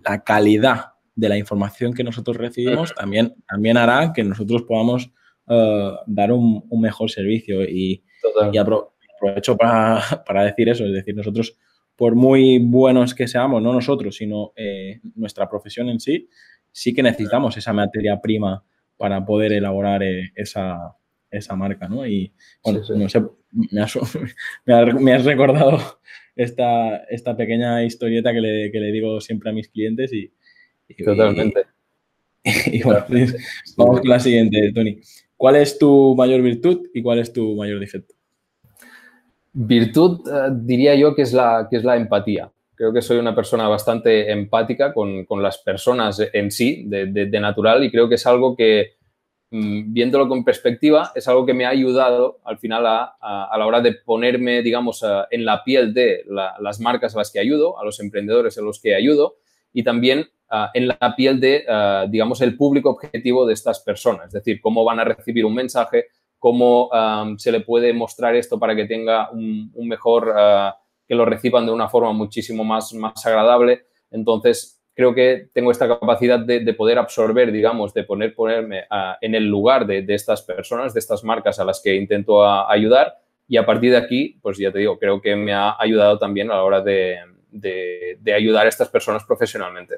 la 0.00 0.22
calidad 0.22 0.92
de 1.14 1.28
la 1.28 1.38
información 1.38 1.94
que 1.94 2.04
nosotros 2.04 2.36
recibimos 2.36 2.94
también, 2.94 3.34
también 3.48 3.76
hará 3.76 4.12
que 4.12 4.22
nosotros 4.22 4.62
podamos 4.62 5.10
eh, 5.48 5.92
dar 6.06 6.32
un, 6.32 6.62
mejor 6.80 7.10
servicio 7.10 7.64
y, 7.64 8.04
y, 8.52 8.58
aprovecho 9.16 9.56
para, 10.26 10.44
decir 10.44 10.68
eso, 10.68 10.84
es 10.84 10.92
decir, 10.92 11.14
nosotros, 11.14 11.58
por 11.96 12.14
muy 12.14 12.58
buenos 12.58 13.14
que 13.14 13.26
seamos, 13.26 13.62
no 13.62 13.72
nosotros, 13.72 14.16
sino 14.16 14.52
eh, 14.56 15.00
nuestra 15.14 15.48
profesión 15.48 15.88
en 15.88 16.00
sí, 16.00 16.28
sí 16.70 16.94
que 16.94 17.02
necesitamos 17.02 17.56
esa 17.56 17.72
materia 17.72 18.20
prima 18.20 18.62
para 18.96 19.24
poder 19.24 19.52
elaborar 19.52 20.02
eh, 20.02 20.32
esa, 20.34 20.94
marca, 21.56 21.88
¿no? 21.88 22.06
Y, 22.06 22.32
bueno, 22.62 22.80
no 22.96 23.08
sé, 23.08 23.22
me 25.00 25.12
has, 25.12 25.24
recordado 25.24 25.78
esta, 26.34 26.96
esta 27.04 27.36
pequeña 27.36 27.82
historieta 27.84 28.32
que 28.32 28.40
le, 28.40 28.92
digo 28.92 29.20
siempre 29.20 29.50
a 29.50 29.52
mis 29.52 29.68
clientes 29.68 30.12
y... 30.12 30.32
Totalmente. 31.02 31.64
Y, 32.66 32.80
bueno, 32.84 33.04
vamos 33.76 34.00
con 34.02 34.08
la 34.08 34.20
siguiente, 34.20 34.70
Tony. 34.72 35.00
¿Cuál 35.36 35.56
es 35.56 35.78
tu 35.78 36.14
mayor 36.16 36.42
virtud 36.42 36.86
y 36.94 37.02
cuál 37.02 37.18
es 37.18 37.32
tu 37.32 37.56
mayor 37.56 37.80
defecto? 37.80 38.14
Virtud 39.58 40.20
eh, 40.28 40.50
diría 40.52 40.94
yo 40.96 41.14
que 41.14 41.22
es, 41.22 41.32
la, 41.32 41.66
que 41.70 41.76
es 41.78 41.84
la 41.84 41.96
empatía. 41.96 42.52
Creo 42.74 42.92
que 42.92 43.00
soy 43.00 43.16
una 43.16 43.34
persona 43.34 43.66
bastante 43.68 44.30
empática 44.30 44.92
con, 44.92 45.24
las 45.40 45.56
personas 45.56 46.20
en 46.30 46.50
sí, 46.50 46.84
de, 46.86 47.40
natural, 47.40 47.82
y 47.82 47.90
creo 47.90 48.06
que 48.06 48.16
es 48.16 48.26
algo 48.26 48.54
que, 48.54 48.96
mm, 49.50 49.94
viéndolo 49.94 50.28
con 50.28 50.44
perspectiva, 50.44 51.10
es 51.14 51.26
algo 51.26 51.46
que 51.46 51.54
me 51.54 51.64
ha 51.64 51.70
ayudado 51.70 52.38
al 52.44 52.58
final 52.58 52.84
a, 52.86 53.56
la 53.58 53.66
hora 53.66 53.80
de 53.80 53.94
ponerme, 53.94 54.60
digamos, 54.60 55.02
en 55.30 55.46
la 55.46 55.64
piel 55.64 55.94
de 55.94 56.24
las 56.28 56.78
marcas 56.78 57.14
a 57.14 57.18
las 57.18 57.32
que 57.32 57.40
ayudo, 57.40 57.80
a 57.80 57.84
los 57.86 57.98
emprendedores 57.98 58.58
a 58.58 58.62
los 58.62 58.78
que 58.78 58.94
ayudo, 58.94 59.36
y 59.72 59.84
también 59.84 60.28
en 60.74 60.88
la 60.88 61.14
piel 61.16 61.40
de, 61.40 61.64
digamos, 62.10 62.42
el 62.42 62.58
público 62.58 62.90
objetivo 62.90 63.46
de 63.46 63.54
estas 63.54 63.80
personas. 63.80 64.26
Es 64.26 64.32
decir, 64.34 64.60
cómo 64.60 64.84
van 64.84 65.00
a 65.00 65.04
recibir 65.04 65.46
un 65.46 65.54
mensaje, 65.54 66.08
cómo 66.46 66.90
se 67.38 67.50
le 67.50 67.58
puede 67.58 67.92
mostrar 67.92 68.36
esto 68.36 68.56
para 68.56 68.76
que 68.76 68.84
tenga 68.84 69.32
un, 69.32 69.72
mejor, 69.74 70.32
ah, 70.36 70.78
que 71.04 71.16
lo 71.16 71.24
reciban 71.24 71.66
de 71.66 71.72
una 71.72 71.88
forma 71.88 72.12
muchísimo 72.12 72.62
más, 72.62 72.94
más 72.94 73.26
agradable. 73.26 73.86
Entonces, 74.12 74.80
creo 74.94 75.12
que 75.12 75.48
tengo 75.52 75.72
esta 75.72 75.88
capacidad 75.88 76.38
de, 76.38 76.72
poder 76.74 76.98
absorber, 76.98 77.50
digamos, 77.50 77.92
de 77.94 78.04
poner, 78.04 78.32
ponerme 78.32 78.84
ah, 78.90 79.18
en 79.20 79.34
el 79.34 79.48
lugar 79.48 79.88
de, 79.88 80.04
estas 80.06 80.40
personas, 80.42 80.94
de 80.94 81.00
estas 81.00 81.24
marcas 81.24 81.58
a 81.58 81.64
las 81.64 81.82
que 81.82 81.96
intento 81.96 82.44
ah, 82.44 82.70
ayudar. 82.70 83.16
Y 83.48 83.56
a 83.56 83.66
partir 83.66 83.90
de 83.90 83.96
aquí, 83.96 84.38
pues 84.40 84.56
ya 84.56 84.70
te 84.70 84.78
digo, 84.78 85.00
creo 85.00 85.20
que 85.20 85.34
me 85.34 85.52
ha 85.52 85.74
ayudado 85.76 86.16
también 86.16 86.52
a 86.52 86.54
la 86.54 86.62
hora 86.62 86.80
de, 86.80 87.18
de 87.50 88.32
ayudar 88.32 88.66
a 88.66 88.68
estas 88.68 88.88
personas 88.88 89.24
profesionalmente. 89.24 89.96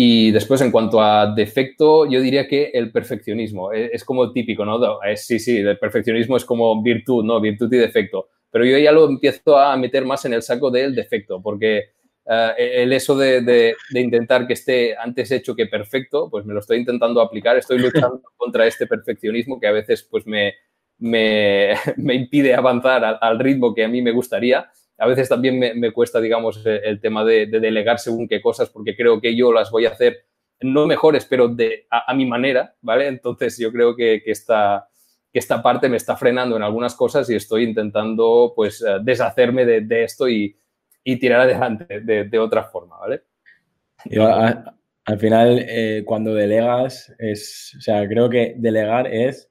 Y 0.00 0.30
después, 0.30 0.60
en 0.60 0.70
cuanto 0.70 1.00
a 1.00 1.34
defecto, 1.34 2.08
yo 2.08 2.20
diría 2.20 2.46
que 2.46 2.70
el 2.72 2.92
perfeccionismo 2.92 3.72
e, 3.72 3.90
es, 3.92 4.04
como 4.04 4.30
típico, 4.30 4.64
¿no? 4.64 4.78
sí, 5.16 5.40
sí, 5.40 5.56
el 5.56 5.76
perfeccionismo 5.76 6.36
es 6.36 6.44
como 6.44 6.80
virtud, 6.80 7.24
¿no? 7.24 7.40
Virtud 7.40 7.72
y 7.72 7.78
defecto. 7.78 8.28
Pero 8.48 8.64
yo 8.64 8.78
ya 8.78 8.92
lo 8.92 9.08
empiezo 9.08 9.58
a 9.58 9.76
meter 9.76 10.04
más 10.04 10.24
en 10.24 10.34
el 10.34 10.42
saco 10.42 10.70
del 10.70 10.94
defecto, 10.94 11.42
porque 11.42 11.78
eh, 12.26 12.82
el 12.84 12.92
eso 12.92 13.16
de, 13.16 13.42
de, 13.42 13.74
intentar 14.00 14.46
que 14.46 14.52
esté 14.52 14.96
antes 14.96 15.32
hecho 15.32 15.56
que 15.56 15.66
perfecto, 15.66 16.30
pues 16.30 16.46
me 16.46 16.54
lo 16.54 16.60
estoy 16.60 16.78
intentando 16.78 17.20
aplicar, 17.20 17.56
estoy 17.56 17.80
luchando 17.80 18.22
contra 18.36 18.68
este 18.68 18.86
perfeccionismo 18.86 19.58
que 19.58 19.66
a 19.66 19.72
veces 19.72 20.06
pues 20.08 20.24
me, 20.28 20.54
me, 20.98 21.74
me 21.96 22.14
impide 22.14 22.54
avanzar 22.54 23.04
al, 23.04 23.18
al 23.20 23.40
ritmo 23.40 23.74
que 23.74 23.82
a 23.82 23.88
mí 23.88 24.00
me 24.00 24.12
gustaría 24.12 24.70
a 24.98 25.06
veces 25.06 25.28
también 25.28 25.58
me, 25.58 25.92
cuesta, 25.92 26.20
digamos, 26.20 26.64
eh, 26.66 26.80
el 26.84 27.00
tema 27.00 27.24
de, 27.24 27.46
delegar 27.46 28.00
según 28.00 28.26
qué 28.26 28.42
cosas, 28.42 28.68
porque 28.68 28.96
creo 28.96 29.20
que 29.20 29.36
yo 29.36 29.52
las 29.52 29.70
voy 29.70 29.86
a 29.86 29.90
hacer 29.90 30.26
no 30.60 30.88
mejores, 30.88 31.24
pero 31.24 31.46
de, 31.46 31.86
a, 31.88 32.12
mi 32.14 32.26
manera, 32.26 32.74
¿vale? 32.80 33.06
Entonces 33.06 33.56
yo 33.58 33.70
creo 33.70 33.94
que, 33.94 34.22
que, 34.24 34.32
esta, 34.32 34.88
que 35.32 35.38
esta 35.38 35.62
parte 35.62 35.88
me 35.88 35.96
está 35.96 36.16
frenando 36.16 36.56
en 36.56 36.64
algunas 36.64 36.96
cosas 36.96 37.30
y 37.30 37.36
estoy 37.36 37.62
intentando, 37.62 38.52
pues, 38.56 38.82
eh, 38.82 38.98
deshacerme 39.00 39.64
de, 39.64 40.02
esto 40.02 40.28
y, 40.28 40.56
tirar 41.20 41.40
adelante 41.40 42.00
de, 42.00 42.38
otra 42.38 42.64
forma, 42.64 42.98
¿vale? 42.98 43.22
al 45.04 45.18
final, 45.18 45.64
eh, 45.66 46.02
cuando 46.04 46.34
delegas, 46.34 47.14
es, 47.18 47.74
o 47.78 47.80
sea, 47.80 48.06
creo 48.06 48.28
que 48.28 48.54
delegar 48.58 49.06
es 49.06 49.50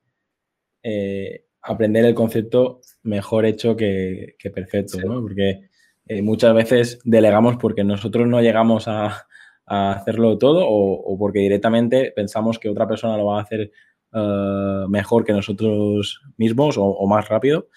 aprender 1.68 2.06
el 2.06 2.16
concepto 2.16 2.82
mejor 3.04 3.46
hecho 3.46 3.76
que, 3.76 4.36
perfecto, 4.54 5.00
¿no? 5.00 5.22
Porque 5.22 5.70
eh, 6.06 6.22
muchas 6.22 6.54
veces 6.54 7.00
delegamos 7.04 7.58
porque 7.58 7.84
nosotros 7.84 8.28
no 8.28 8.42
llegamos 8.42 8.88
a, 8.88 9.26
hacerlo 9.70 10.38
todo 10.38 10.66
o, 10.66 11.18
porque 11.20 11.40
directamente 11.40 12.14
pensamos 12.16 12.58
que 12.58 12.70
otra 12.70 12.88
persona 12.88 13.18
lo 13.18 13.26
va 13.26 13.40
a 13.40 13.42
hacer 13.42 13.70
eh, 14.14 14.86
mejor 14.88 15.26
que 15.26 15.34
nosotros 15.34 16.22
mismos 16.38 16.78
o, 16.78 17.06
más 17.06 17.28
rápido. 17.28 17.68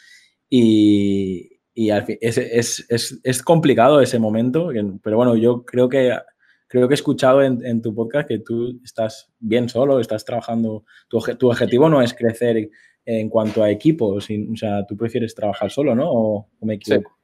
Y, 0.49 1.59
es, 1.75 3.43
complicado 3.45 4.01
ese 4.01 4.21
momento, 4.21 4.71
pero 5.03 5.17
bueno, 5.17 5.35
yo 5.35 5.65
creo 5.65 5.89
que 5.89 6.17
creo 6.69 6.87
que 6.87 6.95
he 6.95 7.03
escuchado 7.03 7.43
en, 7.43 7.83
tu 7.83 7.93
podcast 7.93 8.29
que 8.29 8.39
tú 8.39 8.81
estás 8.85 9.33
bien 9.41 9.69
solo, 9.69 9.99
estás 9.99 10.25
trabajando, 10.25 10.85
tu, 11.09 11.19
tu 11.37 11.49
objetivo 11.49 11.89
no 11.89 12.01
es 12.03 12.15
crecer 12.15 12.71
en 13.05 13.29
cuanto 13.29 13.63
a 13.63 13.71
equipos? 13.71 14.29
O 14.31 14.57
sea, 14.57 14.87
tú 14.87 14.97
prefieres 14.97 15.35
trabajar 15.35 15.71
solo, 15.71 15.95
¿no? 15.95 16.11
¿O, 16.11 16.49
me 16.63 16.75
equivoco? 16.75 17.17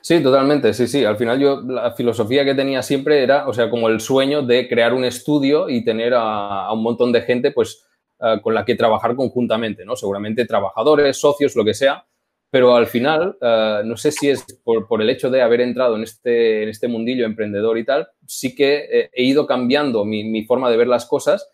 Sí. 0.00 0.22
totalmente, 0.22 0.72
sí, 0.74 0.86
sí. 0.86 1.04
Al 1.04 1.16
final 1.16 1.40
yo 1.40 1.60
la 1.62 1.92
filosofía 1.92 2.44
que 2.44 2.54
tenía 2.54 2.82
siempre 2.82 3.22
era, 3.22 3.48
o 3.48 3.52
sea, 3.52 3.68
como 3.70 3.88
el 3.88 4.00
sueño 4.00 4.42
de 4.42 4.68
crear 4.68 4.94
un 4.94 5.04
estudio 5.04 5.68
y 5.68 5.84
tener 5.84 6.14
a, 6.14 6.72
un 6.72 6.82
montón 6.82 7.12
de 7.12 7.22
gente, 7.22 7.50
pues, 7.50 7.84
eh, 8.20 8.40
con 8.42 8.54
la 8.54 8.64
que 8.64 8.76
trabajar 8.76 9.16
conjuntamente, 9.16 9.84
¿no? 9.84 9.96
Seguramente 9.96 10.46
trabajadores, 10.46 11.16
socios, 11.16 11.56
lo 11.56 11.64
que 11.64 11.74
sea. 11.74 12.06
Pero 12.50 12.76
al 12.76 12.86
final, 12.86 13.38
eh, 13.40 13.80
no 13.84 13.96
sé 13.96 14.12
si 14.12 14.28
es 14.28 14.44
por, 14.62 15.00
el 15.00 15.08
hecho 15.08 15.30
de 15.30 15.40
haber 15.40 15.62
entrado 15.62 15.96
en 15.96 16.02
este, 16.02 16.62
en 16.64 16.68
este 16.68 16.86
mundillo 16.86 17.24
emprendedor 17.24 17.78
y 17.78 17.84
tal, 17.84 18.08
sí 18.26 18.54
que 18.54 19.08
he 19.12 19.24
ido 19.24 19.46
cambiando 19.46 20.04
mi, 20.04 20.22
mi 20.24 20.44
forma 20.44 20.70
de 20.70 20.76
ver 20.76 20.86
las 20.86 21.06
cosas 21.06 21.48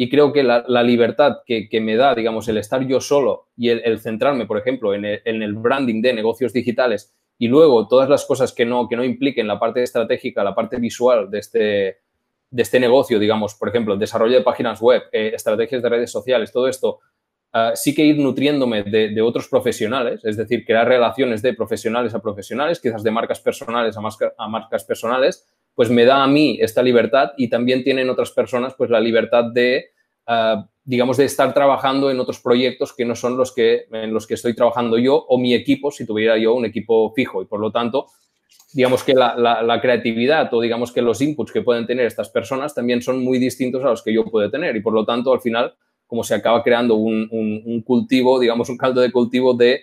y 0.00 0.08
creo 0.08 0.32
que 0.32 0.44
la, 0.44 0.82
libertad 0.84 1.38
que, 1.44 1.80
me 1.80 1.96
da, 1.96 2.14
digamos, 2.14 2.46
el 2.46 2.56
estar 2.56 2.86
yo 2.86 3.00
solo 3.00 3.48
y 3.56 3.70
el, 3.70 3.98
centrarme, 3.98 4.46
por 4.46 4.56
ejemplo, 4.56 4.94
en 4.94 5.04
el, 5.04 5.54
branding 5.54 6.00
de 6.00 6.12
negocios 6.12 6.52
digitales 6.52 7.12
y 7.36 7.48
luego 7.48 7.88
todas 7.88 8.08
las 8.08 8.24
cosas 8.24 8.52
que 8.52 8.64
no, 8.64 8.88
que 8.88 8.94
no 8.94 9.02
impliquen 9.02 9.48
la 9.48 9.58
parte 9.58 9.82
estratégica, 9.82 10.44
la 10.44 10.54
parte 10.54 10.76
visual 10.76 11.28
de 11.28 11.38
este, 11.40 11.98
de 12.48 12.62
este 12.62 12.78
negocio, 12.78 13.18
digamos, 13.18 13.56
por 13.56 13.70
ejemplo, 13.70 13.94
el 13.94 13.98
desarrollo 13.98 14.36
de 14.36 14.44
páginas 14.44 14.80
web, 14.80 15.02
eh, 15.10 15.32
estrategias 15.34 15.82
de 15.82 15.88
redes 15.88 16.12
sociales, 16.12 16.52
todo 16.52 16.68
esto, 16.68 17.00
ah, 17.52 17.72
sí 17.74 17.92
que 17.92 18.04
ir 18.04 18.20
nutriéndome 18.20 18.84
de, 18.84 19.20
otros 19.20 19.48
profesionales, 19.48 20.24
es 20.24 20.36
decir, 20.36 20.64
crear 20.64 20.86
relaciones 20.86 21.42
de 21.42 21.54
profesionales 21.54 22.14
a 22.14 22.22
profesionales, 22.22 22.78
quizás 22.78 23.02
de 23.02 23.10
marcas 23.10 23.40
personales 23.40 23.96
a, 23.96 24.00
a 24.38 24.48
marcas 24.48 24.84
personales, 24.84 25.44
pues 25.78 25.90
me 25.90 26.04
da 26.04 26.24
a 26.24 26.26
mí 26.26 26.58
esta 26.60 26.82
libertad 26.82 27.34
y 27.36 27.48
también 27.48 27.84
tienen 27.84 28.10
otras 28.10 28.32
personas 28.32 28.74
pues 28.76 28.90
la 28.90 28.98
libertad 28.98 29.44
de, 29.44 29.90
ah, 30.26 30.68
digamos, 30.82 31.16
de 31.18 31.24
estar 31.24 31.54
trabajando 31.54 32.10
en 32.10 32.18
otros 32.18 32.40
proyectos 32.40 32.92
que 32.92 33.04
no 33.04 33.14
son 33.14 33.36
los 33.36 33.54
que, 33.54 33.84
en 33.92 34.12
los 34.12 34.26
que 34.26 34.34
estoy 34.34 34.56
trabajando 34.56 34.98
yo 34.98 35.14
o 35.14 35.38
mi 35.38 35.54
equipo, 35.54 35.92
si 35.92 36.04
tuviera 36.04 36.36
yo 36.36 36.54
un 36.54 36.64
equipo 36.64 37.12
fijo. 37.14 37.42
Y 37.42 37.44
por 37.44 37.60
lo 37.60 37.70
tanto, 37.70 38.06
digamos 38.72 39.04
que 39.04 39.14
la, 39.14 39.78
creatividad 39.80 40.52
o 40.52 40.60
digamos 40.60 40.90
que 40.90 41.00
los 41.00 41.20
inputs 41.20 41.52
que 41.52 41.62
pueden 41.62 41.86
tener 41.86 42.06
estas 42.06 42.28
personas 42.28 42.74
también 42.74 43.00
son 43.00 43.22
muy 43.22 43.38
distintos 43.38 43.84
a 43.84 43.90
los 43.90 44.02
que 44.02 44.12
yo 44.12 44.24
puedo 44.24 44.50
tener. 44.50 44.74
Y 44.74 44.80
por 44.80 44.92
lo 44.92 45.04
tanto, 45.04 45.32
al 45.32 45.40
final, 45.40 45.76
como 46.08 46.24
se 46.24 46.34
acaba 46.34 46.64
creando 46.64 46.96
un, 46.96 47.84
cultivo, 47.86 48.40
digamos, 48.40 48.68
un 48.68 48.78
caldo 48.78 49.00
de 49.00 49.12
cultivo 49.12 49.54
de 49.54 49.82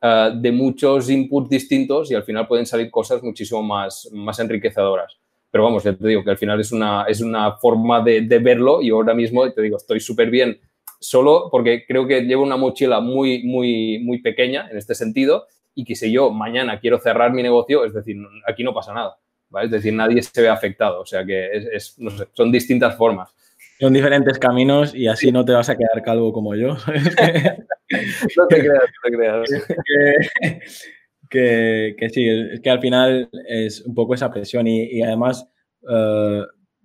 eh, 0.00 0.32
de 0.36 0.52
muchos 0.52 1.10
inputs 1.10 1.50
distintos 1.50 2.10
y 2.10 2.14
al 2.14 2.22
final 2.22 2.48
pueden 2.48 2.64
salir 2.64 2.90
cosas 2.90 3.22
muchísimo 3.22 3.62
más, 3.62 4.08
más 4.10 4.38
enriquecedoras. 4.38 5.18
Pero 5.54 5.62
vamos, 5.62 5.84
ya 5.84 5.92
te 5.92 6.08
digo 6.08 6.24
que 6.24 6.30
al 6.30 6.36
final 6.36 6.58
es 6.58 6.72
una, 6.72 7.04
es 7.04 7.20
una 7.20 7.52
forma 7.52 8.02
de, 8.02 8.22
de 8.22 8.38
verlo 8.40 8.82
y 8.82 8.90
ahora 8.90 9.14
mismo 9.14 9.48
te 9.52 9.62
digo, 9.62 9.76
estoy 9.76 10.00
súper 10.00 10.28
bien 10.28 10.58
solo 10.98 11.48
porque 11.48 11.84
creo 11.86 12.08
que 12.08 12.22
llevo 12.22 12.42
una 12.42 12.56
mochila 12.56 12.98
muy, 12.98 13.44
muy, 13.44 14.00
muy 14.00 14.20
pequeña 14.20 14.68
en 14.68 14.78
este 14.78 14.96
sentido 14.96 15.46
y 15.72 15.84
que 15.84 15.94
si 15.94 16.10
yo 16.10 16.32
mañana 16.32 16.80
quiero 16.80 16.98
cerrar 16.98 17.32
mi 17.32 17.40
negocio, 17.40 17.84
es 17.84 17.94
decir, 17.94 18.16
aquí 18.48 18.64
no 18.64 18.74
pasa 18.74 18.92
nada, 18.92 19.16
¿vale? 19.48 19.66
Es 19.66 19.70
decir, 19.70 19.92
nadie 19.92 20.20
se 20.24 20.42
ve 20.42 20.48
afectado, 20.48 21.00
o 21.00 21.06
sea 21.06 21.24
que 21.24 21.48
es, 21.72 21.96
no 22.00 22.10
sé, 22.10 22.26
son 22.32 22.50
distintas 22.50 22.96
formas. 22.96 23.32
Son 23.78 23.92
diferentes 23.92 24.40
caminos 24.40 24.92
y 24.92 25.06
así 25.06 25.30
no 25.30 25.44
te 25.44 25.52
vas 25.52 25.68
a 25.68 25.76
quedar 25.76 26.02
calvo 26.02 26.32
como 26.32 26.56
yo. 26.56 26.76
no 28.36 28.46
te 28.48 28.58
creas, 28.58 28.82
no 28.82 29.02
te 29.04 29.16
creas. 29.16 29.50
Que, 31.34 31.96
que, 31.98 32.10
sí, 32.10 32.28
es 32.28 32.60
que 32.60 32.70
al 32.70 32.80
final 32.80 33.28
es 33.48 33.80
un 33.80 33.92
poco 33.92 34.14
esa 34.14 34.30
presión 34.30 34.68
y, 34.68 35.02
además 35.02 35.48
eh, 35.90 36.42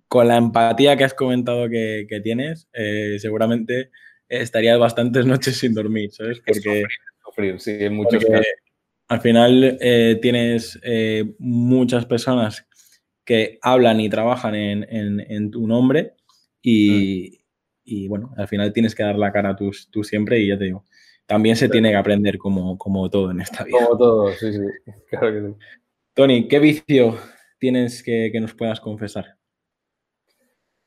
con 0.08 0.26
la 0.26 0.38
empatía 0.38 0.96
que 0.96 1.04
has 1.04 1.14
comentado 1.14 1.68
que, 1.68 2.04
que 2.08 2.20
tienes, 2.20 2.68
eh, 2.72 3.16
seguramente 3.20 3.90
estarías 4.28 4.76
bastantes 4.76 5.24
noches 5.26 5.56
sin 5.56 5.72
dormir, 5.72 6.10
¿sabes? 6.10 6.42
Porque, 6.44 6.82
sufrir, 7.24 7.60
sí, 7.60 7.76
en 7.78 7.94
muchos 7.94 8.24
casos. 8.24 8.44
Al 9.06 9.20
final 9.20 9.78
eh, 9.80 10.18
tienes 10.20 10.80
muchas 11.38 12.06
personas 12.06 12.66
que 13.24 13.60
hablan 13.62 14.00
y 14.00 14.08
trabajan 14.08 14.56
en, 14.56 14.84
en, 14.90 15.20
en 15.20 15.52
tu 15.52 15.68
nombre 15.68 16.14
y, 16.60 16.90
mm. 16.90 17.34
y, 17.84 18.08
bueno, 18.08 18.34
al 18.36 18.48
final 18.48 18.72
tienes 18.72 18.96
que 18.96 19.04
dar 19.04 19.16
la 19.16 19.30
cara 19.30 19.54
tú, 19.54 19.70
tú 19.92 20.02
siempre 20.02 20.40
y 20.40 20.48
ya 20.48 20.58
te 20.58 20.64
digo, 20.64 20.84
también 21.30 21.54
se 21.54 21.68
tiene 21.68 21.90
que 21.90 21.96
aprender 21.96 22.38
como, 22.38 22.76
como 22.76 23.08
todo 23.08 23.30
en 23.30 23.40
esta 23.40 23.62
vida. 23.62 23.78
Como 23.84 23.96
todo, 23.96 24.32
sí, 24.32 24.52
sí, 24.52 24.58
claro 25.10 25.32
que 25.32 25.40
sí. 25.46 25.54
Tony, 26.12 26.48
¿qué 26.48 26.58
vicio 26.58 27.16
tienes 27.60 28.02
que, 28.02 28.30
que 28.32 28.40
nos 28.40 28.52
puedas 28.52 28.80
confesar? 28.80 29.36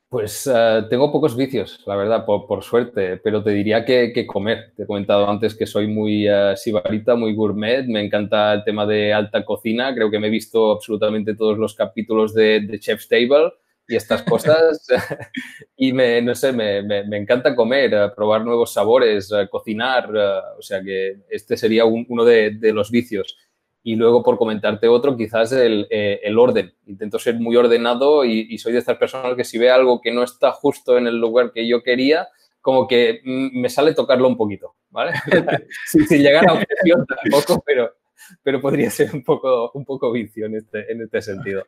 Pues 0.10 0.46
uh, 0.46 0.86
tengo 0.90 1.14
pocos 1.14 1.38
vicios, 1.38 1.82
la 1.88 1.96
verdad, 1.96 2.26
por, 2.26 2.46
por 2.46 2.62
suerte, 2.62 3.16
pero 3.24 3.42
te 3.42 3.52
diría 3.52 3.86
que, 3.86 4.12
que, 4.14 4.28
comer. 4.28 4.74
Te 4.76 4.84
he 4.84 4.86
comentado 4.86 5.30
antes 5.30 5.56
que 5.56 5.66
soy 5.66 5.88
muy 5.88 6.30
uh, 6.30 6.58
sibarita, 6.58 7.16
muy 7.16 7.34
gourmet, 7.34 7.86
me 7.88 8.04
encanta 8.04 8.54
el 8.54 8.66
tema 8.66 8.86
de 8.86 9.14
alta 9.14 9.46
cocina, 9.46 9.96
creo 9.96 10.12
que 10.12 10.20
me 10.20 10.28
he 10.28 10.30
visto 10.30 10.74
absolutamente 10.74 11.36
todos 11.36 11.58
los 11.58 11.74
capítulos 11.74 12.34
de, 12.34 12.60
de 12.60 12.80
Chef's 12.82 13.08
Table 13.08 13.54
y 13.88 13.96
estas 13.96 14.24
cosas. 14.24 14.86
y 15.76 15.94
me, 15.94 16.22
no 16.22 16.36
sé, 16.36 16.52
me, 16.52 16.82
me, 16.84 17.18
encanta 17.18 17.56
comer, 17.56 17.94
eh, 17.94 18.10
probar 18.16 18.44
nuevos 18.44 18.74
sabores, 18.74 19.32
eh, 19.32 19.48
cocinar. 19.50 20.10
Eh, 20.16 20.40
o 20.58 20.62
sea 20.62 20.82
que 20.82 21.22
este 21.30 21.58
sería 21.58 21.86
un, 21.86 22.06
uno 22.10 22.24
de, 22.26 22.52
de, 22.52 22.74
los 22.74 22.92
vicios. 22.92 23.38
Y 23.84 23.96
luego, 23.96 24.24
por 24.24 24.38
comentarte 24.38 24.88
otro, 24.88 25.18
quizás 25.18 25.52
el, 25.52 25.88
el 25.90 26.40
orden. 26.40 26.74
Intento 26.88 27.20
ser 27.20 27.36
muy 27.36 27.58
ordenado 27.58 28.24
y, 28.24 28.48
y, 28.50 28.58
soy 28.58 28.72
de 28.72 28.80
estas 28.80 28.98
personas 28.98 29.36
que 29.36 29.44
si 29.44 29.58
ve 29.58 29.70
algo 29.70 30.00
que 30.00 30.14
no 30.14 30.24
está 30.24 30.54
justo 30.54 30.98
en 30.98 31.06
el 31.06 31.20
lugar 31.20 31.52
que 31.52 31.68
yo 31.68 31.84
quería, 31.84 32.30
como 32.62 32.88
que 32.88 33.20
mm, 33.26 33.60
me 33.60 33.68
sale 33.68 33.94
tocarlo 33.94 34.30
un 34.30 34.38
poquito, 34.38 34.76
¿vale? 34.90 35.12
sin, 35.86 36.08
sin 36.08 36.22
llegar 36.22 36.50
a 36.50 36.54
obsesión 36.54 37.06
tampoco, 37.06 37.62
pero, 37.66 37.94
pero 38.42 38.62
podría 38.62 38.90
ser 38.90 39.14
un 39.14 39.22
poco, 39.22 39.70
un 39.74 39.84
poco 39.84 40.14
vicio 40.14 40.46
en 40.46 40.56
este, 40.56 40.90
en 40.90 41.02
este 41.02 41.22
sentido. 41.22 41.66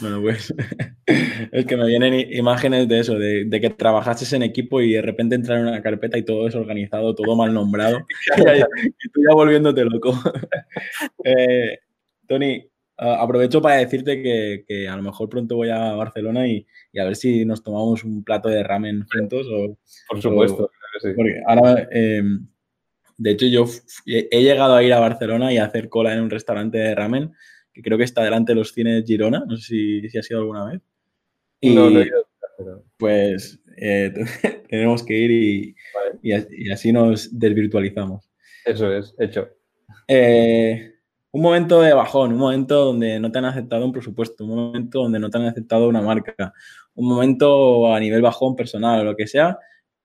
Bueno, 0.00 0.22
pues 0.22 0.52
es 1.06 1.66
que 1.66 1.76
me 1.76 1.86
vienen 1.86 2.32
imágenes 2.32 2.88
de 2.88 3.00
eso, 3.00 3.18
de, 3.18 3.44
de, 3.44 3.60
que 3.60 3.70
trabajases 3.70 4.32
en 4.32 4.42
equipo 4.42 4.80
y 4.80 4.92
de 4.94 5.02
repente 5.02 5.34
entrar 5.34 5.58
en 5.58 5.66
una 5.66 5.82
carpeta 5.82 6.16
y 6.16 6.24
todo 6.24 6.46
desorganizado, 6.46 7.14
todo 7.14 7.36
mal 7.36 7.52
nombrado, 7.52 8.06
y 8.36 9.08
tú 9.10 9.20
ya 9.28 9.34
volviéndote 9.34 9.84
loco. 9.84 10.14
eh, 11.24 11.80
Tony, 12.26 12.66
aprovecho 12.96 13.60
para 13.60 13.76
decirte 13.76 14.22
que, 14.22 14.64
que, 14.66 14.88
a 14.88 14.96
lo 14.96 15.02
mejor 15.02 15.28
pronto 15.28 15.56
voy 15.56 15.68
a 15.68 15.92
Barcelona 15.92 16.46
y, 16.46 16.66
y, 16.92 16.98
a 16.98 17.04
ver 17.04 17.16
si 17.16 17.44
nos 17.44 17.62
tomamos 17.62 18.04
un 18.04 18.24
plato 18.24 18.48
de 18.48 18.62
ramen 18.62 19.04
juntos. 19.12 19.46
O, 19.52 19.76
Por 20.08 20.22
supuesto. 20.22 20.64
O, 20.64 21.00
sí. 21.00 21.08
Porque 21.14 21.42
ahora, 21.46 21.88
eh, 21.90 22.22
de 23.18 23.30
hecho, 23.30 23.46
yo 23.46 23.66
he 24.06 24.42
llegado 24.42 24.74
a 24.74 24.82
ir 24.82 24.94
a 24.94 25.00
Barcelona 25.00 25.52
y 25.52 25.58
a 25.58 25.66
hacer 25.66 25.90
cola 25.90 26.14
en 26.14 26.22
un 26.22 26.30
restaurante 26.30 26.78
de 26.78 26.94
ramen 26.94 27.32
que 27.74 27.82
creo 27.82 27.98
que 27.98 28.04
está 28.04 28.22
delante 28.22 28.52
de 28.52 28.56
los 28.56 28.72
cines 28.72 29.04
Girona, 29.04 29.44
no 29.46 29.56
sé 29.56 29.64
si, 29.64 30.08
si 30.08 30.18
ha 30.18 30.22
sido 30.22 30.40
alguna 30.40 30.64
vez. 30.66 30.80
Y, 31.60 31.74
no, 31.74 31.90
no 31.90 32.00
he 32.00 32.06
ido, 32.06 32.26
pero... 32.56 32.84
Pues 32.96 33.60
eh, 33.76 34.14
tenemos 34.68 35.02
que 35.02 35.18
ir 35.18 35.30
y, 35.30 35.76
vale. 35.92 36.18
y, 36.22 36.68
y, 36.68 36.70
así 36.70 36.92
nos 36.92 37.36
desvirtualizamos. 37.36 38.30
Eso 38.64 38.92
es, 38.92 39.14
hecho. 39.18 39.48
Eh, 40.06 40.94
un 41.32 41.42
momento 41.42 41.82
de 41.82 41.92
bajón, 41.92 42.32
un 42.32 42.38
momento 42.38 42.84
donde 42.84 43.18
no 43.18 43.32
te 43.32 43.38
han 43.38 43.46
aceptado 43.46 43.84
un 43.84 43.92
presupuesto, 43.92 44.44
un 44.44 44.54
momento 44.54 45.02
donde 45.02 45.18
no 45.18 45.28
te 45.28 45.38
han 45.38 45.46
aceptado 45.46 45.88
una 45.88 46.00
marca, 46.00 46.52
un 46.94 47.08
momento 47.08 47.92
a 47.92 47.98
nivel 47.98 48.22
bajón 48.22 48.54
personal 48.54 49.00
o 49.00 49.04
lo 49.04 49.16
que 49.16 49.26
sea, 49.26 49.58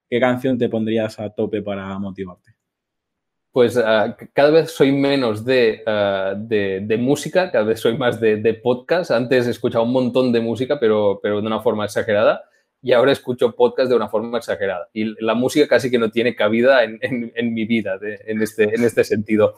¿qué 0.08 0.18
canción 0.18 0.58
te 0.58 0.68
pondrías 0.68 1.20
a 1.20 1.30
tope 1.30 1.62
para 1.62 1.96
motivarte? 2.00 2.56
Pues 3.52 3.76
uh, 3.76 4.14
cada 4.32 4.50
vez 4.50 4.70
soy 4.70 4.92
menos 4.92 5.44
de, 5.44 5.82
uh, 5.86 6.38
de, 6.38 6.80
de, 6.84 6.96
música, 6.96 7.50
cada 7.50 7.64
vez 7.64 7.80
soy 7.80 7.98
más 7.98 8.20
de, 8.20 8.36
de, 8.36 8.54
podcast. 8.54 9.10
Antes 9.10 9.46
he 9.46 9.50
escuchado 9.50 9.84
un 9.84 9.92
montón 9.92 10.32
de 10.32 10.40
música, 10.40 10.78
pero, 10.78 11.18
pero 11.22 11.40
de 11.40 11.46
una 11.46 11.60
forma 11.60 11.84
exagerada, 11.84 12.44
y 12.82 12.92
ahora 12.92 13.12
escucho 13.12 13.54
podcast 13.56 13.90
de 13.90 13.96
una 13.96 14.08
forma 14.08 14.38
exagerada. 14.38 14.88
Y 14.92 15.20
la 15.22 15.34
música 15.34 15.66
casi 15.66 15.90
que 15.90 15.98
no 15.98 16.10
tiene 16.10 16.36
cabida 16.36 16.84
en, 16.84 16.98
en, 17.02 17.54
mi 17.54 17.64
vida 17.64 17.98
en, 18.00 18.40
este, 18.40 18.74
en 18.74 18.84
este 18.84 19.04
sentido. 19.04 19.54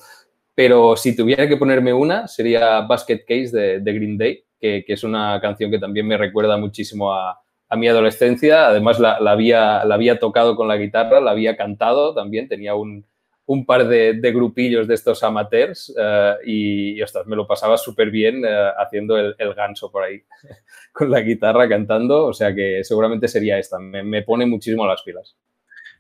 Pero 0.55 0.97
si 0.97 1.15
tuviera 1.15 1.47
que 1.47 1.57
ponerme 1.57 1.93
una, 1.93 2.27
sería 2.29 2.81
Basket 2.81 3.25
Case 3.27 3.57
de, 3.57 3.81
de 3.81 3.93
Green 3.93 4.19
Day, 4.19 4.45
que, 4.59 4.85
que, 4.87 4.93
es 4.95 5.05
una 5.05 5.39
canción 5.41 5.71
que 5.71 5.79
también 5.79 6.07
me 6.07 6.17
recuerda 6.17 6.57
muchísimo 6.57 7.13
a, 7.13 7.39
a 7.69 7.77
mi 7.77 7.89
adolescencia. 7.89 8.67
Además, 8.67 8.99
la, 8.99 9.21
la, 9.21 9.33
había, 9.33 9.85
la 9.85 9.95
había 9.95 10.19
tocado 10.19 10.57
con 10.57 10.67
la 10.69 10.77
guitarra, 10.77 11.21
la 11.21 11.31
había 11.31 11.57
cantado 11.57 12.15
también, 12.15 12.49
tenía 12.49 12.75
un 12.75 13.07
un 13.53 13.67
par 13.67 13.87
de, 13.87 14.15
de, 14.15 14.33
grupillos 14.33 14.89
de 14.89 14.95
estos 14.95 15.23
amateurs 15.23 15.91
uh, 15.91 16.41
y, 16.45 16.93
y, 16.93 17.03
ostras, 17.03 17.27
me 17.27 17.37
lo 17.37 17.47
pasaba 17.47 17.77
súper 17.77 18.11
bien 18.11 18.45
uh, 18.45 18.81
haciendo 18.81 19.19
el, 19.19 19.35
el, 19.39 19.53
ganso 19.53 19.91
por 19.93 20.05
ahí 20.05 20.23
con 20.93 21.11
la 21.11 21.21
guitarra 21.21 21.69
cantando, 21.69 22.25
o 22.27 22.33
sea 22.33 22.55
que 22.55 22.83
seguramente 22.83 23.29
sería 23.29 23.59
esta, 23.59 23.79
me, 23.79 24.03
me, 24.03 24.23
pone 24.23 24.47
muchísimo 24.47 24.87
las 24.87 25.03
pilas. 25.03 25.37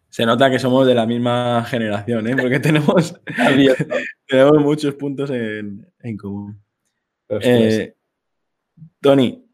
Se 0.08 0.24
nota 0.24 0.50
que 0.50 0.58
somos 0.58 0.86
de 0.86 0.94
la 0.94 1.06
misma 1.06 1.64
generación, 1.64 2.26
¿eh? 2.26 2.36
porque 2.40 2.58
tenemos, 2.58 3.20
tenemos 4.26 4.58
muchos 4.58 4.94
puntos 4.94 5.30
en, 5.30 5.86
en 6.00 6.16
común. 6.16 6.58
Eh, 7.28 7.94
Tony, 9.00 9.44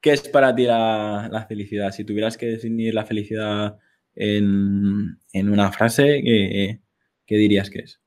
¿qué 0.00 0.12
es 0.12 0.28
para 0.28 0.54
ti 0.54 0.64
la, 0.64 1.28
la, 1.30 1.46
felicidad? 1.46 1.92
Si 1.92 2.04
tuvieras 2.04 2.36
que 2.36 2.46
definir 2.46 2.94
la 2.94 3.04
felicidad 3.04 3.76
en, 4.14 5.18
en 5.32 5.48
una 5.50 5.70
frase, 5.70 6.20
¿qué, 6.24 6.80
¿qué 7.28 7.36
dirías 7.36 7.70
que 7.70 7.80
es? 7.80 8.00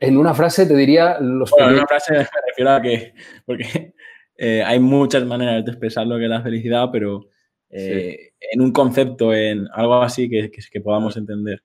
En 0.00 0.16
una 0.16 0.34
frase 0.34 0.66
te 0.66 0.74
diría 0.74 1.18
los 1.20 1.50
bueno, 1.50 1.68
En 1.68 1.74
una 1.74 1.86
frase 1.86 2.12
me 2.14 2.26
refiero 2.48 2.70
a 2.70 2.82
que, 2.82 3.14
porque 3.46 3.94
eh, 4.36 4.62
hay 4.64 4.80
muchas 4.80 5.24
maneras 5.24 5.64
de 5.64 5.70
expresar 5.70 6.06
lo 6.06 6.16
que 6.16 6.24
es 6.24 6.30
la 6.30 6.42
felicidad, 6.42 6.88
pero 6.90 7.28
eh, 7.70 8.16
sí. 8.18 8.48
en 8.52 8.62
un 8.62 8.72
concepto, 8.72 9.34
en 9.34 9.68
algo 9.72 10.02
así 10.02 10.28
que, 10.28 10.50
que, 10.50 10.62
que, 10.70 10.80
podamos 10.80 11.16
entender. 11.16 11.62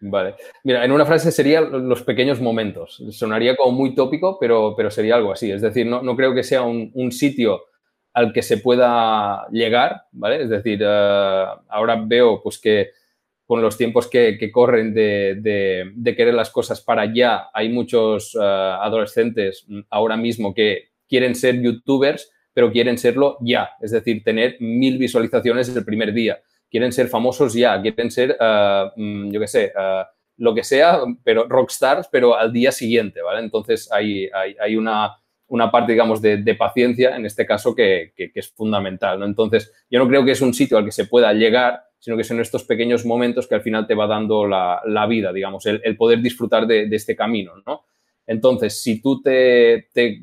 Vale. 0.00 0.34
Mira, 0.64 0.84
en 0.84 0.90
una 0.90 1.06
frase 1.06 1.30
sería 1.30 1.60
los 1.60 2.02
pequeños 2.02 2.40
momentos. 2.40 3.02
Sonaría 3.10 3.56
como 3.56 3.72
muy 3.72 3.94
tópico, 3.94 4.38
pero, 4.40 4.74
pero 4.76 4.90
sería 4.90 5.16
algo 5.16 5.32
así. 5.32 5.50
Es 5.50 5.62
decir, 5.62 5.86
no, 5.86 6.02
no 6.02 6.16
creo 6.16 6.34
que 6.34 6.42
sea 6.42 6.62
un, 6.62 6.90
un, 6.94 7.12
sitio 7.12 7.66
al 8.12 8.32
que 8.32 8.42
se 8.42 8.58
pueda 8.58 9.46
llegar, 9.52 10.02
¿vale? 10.10 10.42
Es 10.42 10.48
decir, 10.48 10.82
uh, 10.82 11.62
ahora 11.68 12.02
veo 12.04 12.42
pues 12.42 12.58
que 12.58 12.90
con 13.46 13.60
los 13.60 13.76
tiempos 13.76 14.08
que, 14.08 14.50
corren 14.52 14.94
de, 14.94 16.14
querer 16.16 16.34
las 16.34 16.50
cosas 16.50 16.80
para 16.80 17.02
allá, 17.02 17.48
hay 17.52 17.68
muchos 17.68 18.34
uh, 18.34 18.40
adolescentes 18.40 19.66
ahora 19.90 20.16
mismo 20.16 20.54
que 20.54 20.90
quieren 21.08 21.34
ser 21.34 21.60
youtubers, 21.60 22.30
pero 22.54 22.70
quieren 22.70 22.98
serlo 22.98 23.38
ya, 23.40 23.70
es 23.80 23.90
decir, 23.90 24.22
tener 24.22 24.56
mil 24.60 24.98
visualizaciones 24.98 25.74
el 25.74 25.84
primer 25.84 26.12
día. 26.12 26.40
Quieren 26.70 26.92
ser 26.92 27.08
famosos 27.08 27.52
ya, 27.52 27.80
quieren 27.82 28.10
ser, 28.10 28.36
uh, 28.40 29.30
yo 29.30 29.40
qué 29.40 29.46
sé, 29.46 29.72
uh, 29.76 30.04
lo 30.38 30.54
que 30.54 30.64
sea, 30.64 31.00
pero 31.22 31.46
rockstars, 31.48 32.08
pero 32.10 32.36
al 32.36 32.52
día 32.52 32.72
siguiente, 32.72 33.20
¿vale? 33.20 33.40
Entonces 33.40 33.90
hay, 33.92 34.30
hay, 34.58 34.76
una, 34.76 35.16
una 35.48 35.70
parte, 35.70 35.92
digamos, 35.92 36.22
de, 36.22 36.54
paciencia 36.58 37.14
en 37.16 37.26
este 37.26 37.44
caso 37.44 37.74
que, 37.74 38.12
que, 38.16 38.32
que 38.32 38.40
es 38.40 38.50
fundamental, 38.50 39.18
¿no? 39.18 39.26
Entonces, 39.26 39.72
yo 39.90 39.98
no 39.98 40.08
creo 40.08 40.24
que 40.24 40.32
es 40.32 40.40
un 40.40 40.54
sitio 40.54 40.78
al 40.78 40.84
que 40.84 40.92
se 40.92 41.04
pueda 41.04 41.32
llegar 41.34 41.82
sino 42.02 42.16
que 42.16 42.24
son 42.24 42.40
estos 42.40 42.64
pequeños 42.64 43.06
momentos 43.06 43.46
que 43.46 43.54
al 43.54 43.62
final 43.62 43.86
te 43.86 43.94
va 43.94 44.08
dando 44.08 44.44
la, 44.44 45.06
vida, 45.08 45.32
digamos, 45.32 45.66
el, 45.66 45.96
poder 45.96 46.20
disfrutar 46.20 46.66
de, 46.66 46.88
este 46.90 47.14
camino, 47.14 47.52
¿no? 47.64 47.84
Entonces, 48.26 48.82
si 48.82 49.00
tú 49.00 49.22
te, 49.22 49.86
te, 49.92 50.20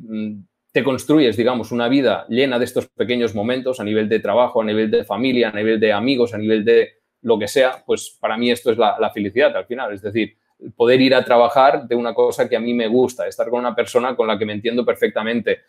te, 0.73 0.83
construyes, 0.83 1.37
digamos, 1.37 1.71
una 1.71 1.87
vida 1.87 2.25
llena 2.27 2.59
de 2.59 2.65
estos 2.65 2.87
pequeños 2.87 3.33
momentos 3.33 3.79
a 3.79 3.85
nivel 3.85 4.09
de 4.09 4.19
trabajo, 4.19 4.61
a 4.61 4.65
nivel 4.65 4.91
de 4.91 5.05
familia, 5.05 5.49
a 5.49 5.53
nivel 5.53 5.79
de 5.79 5.93
amigos, 5.93 6.33
a 6.33 6.37
nivel 6.37 6.65
de 6.65 6.89
lo 7.21 7.39
que 7.39 7.47
sea, 7.47 7.81
pues 7.85 8.17
para 8.19 8.35
mí 8.35 8.51
esto 8.51 8.71
es 8.71 8.77
la, 8.77 8.97
la 8.99 9.11
felicidad 9.11 9.55
al 9.55 9.65
final. 9.65 9.93
Es 9.93 10.01
decir, 10.01 10.35
poder 10.75 10.99
ir 10.99 11.15
a 11.15 11.23
trabajar 11.23 11.87
de 11.87 11.95
una 11.95 12.13
cosa 12.13 12.49
que 12.49 12.57
a 12.57 12.59
mí 12.59 12.73
me 12.73 12.89
gusta, 12.89 13.25
estar 13.25 13.49
con 13.49 13.59
una 13.59 13.73
persona 13.73 14.17
con 14.17 14.27
la 14.27 14.37
que 14.37 14.45
me 14.45 14.51
entiendo 14.51 14.83
perfectamente. 14.85 15.59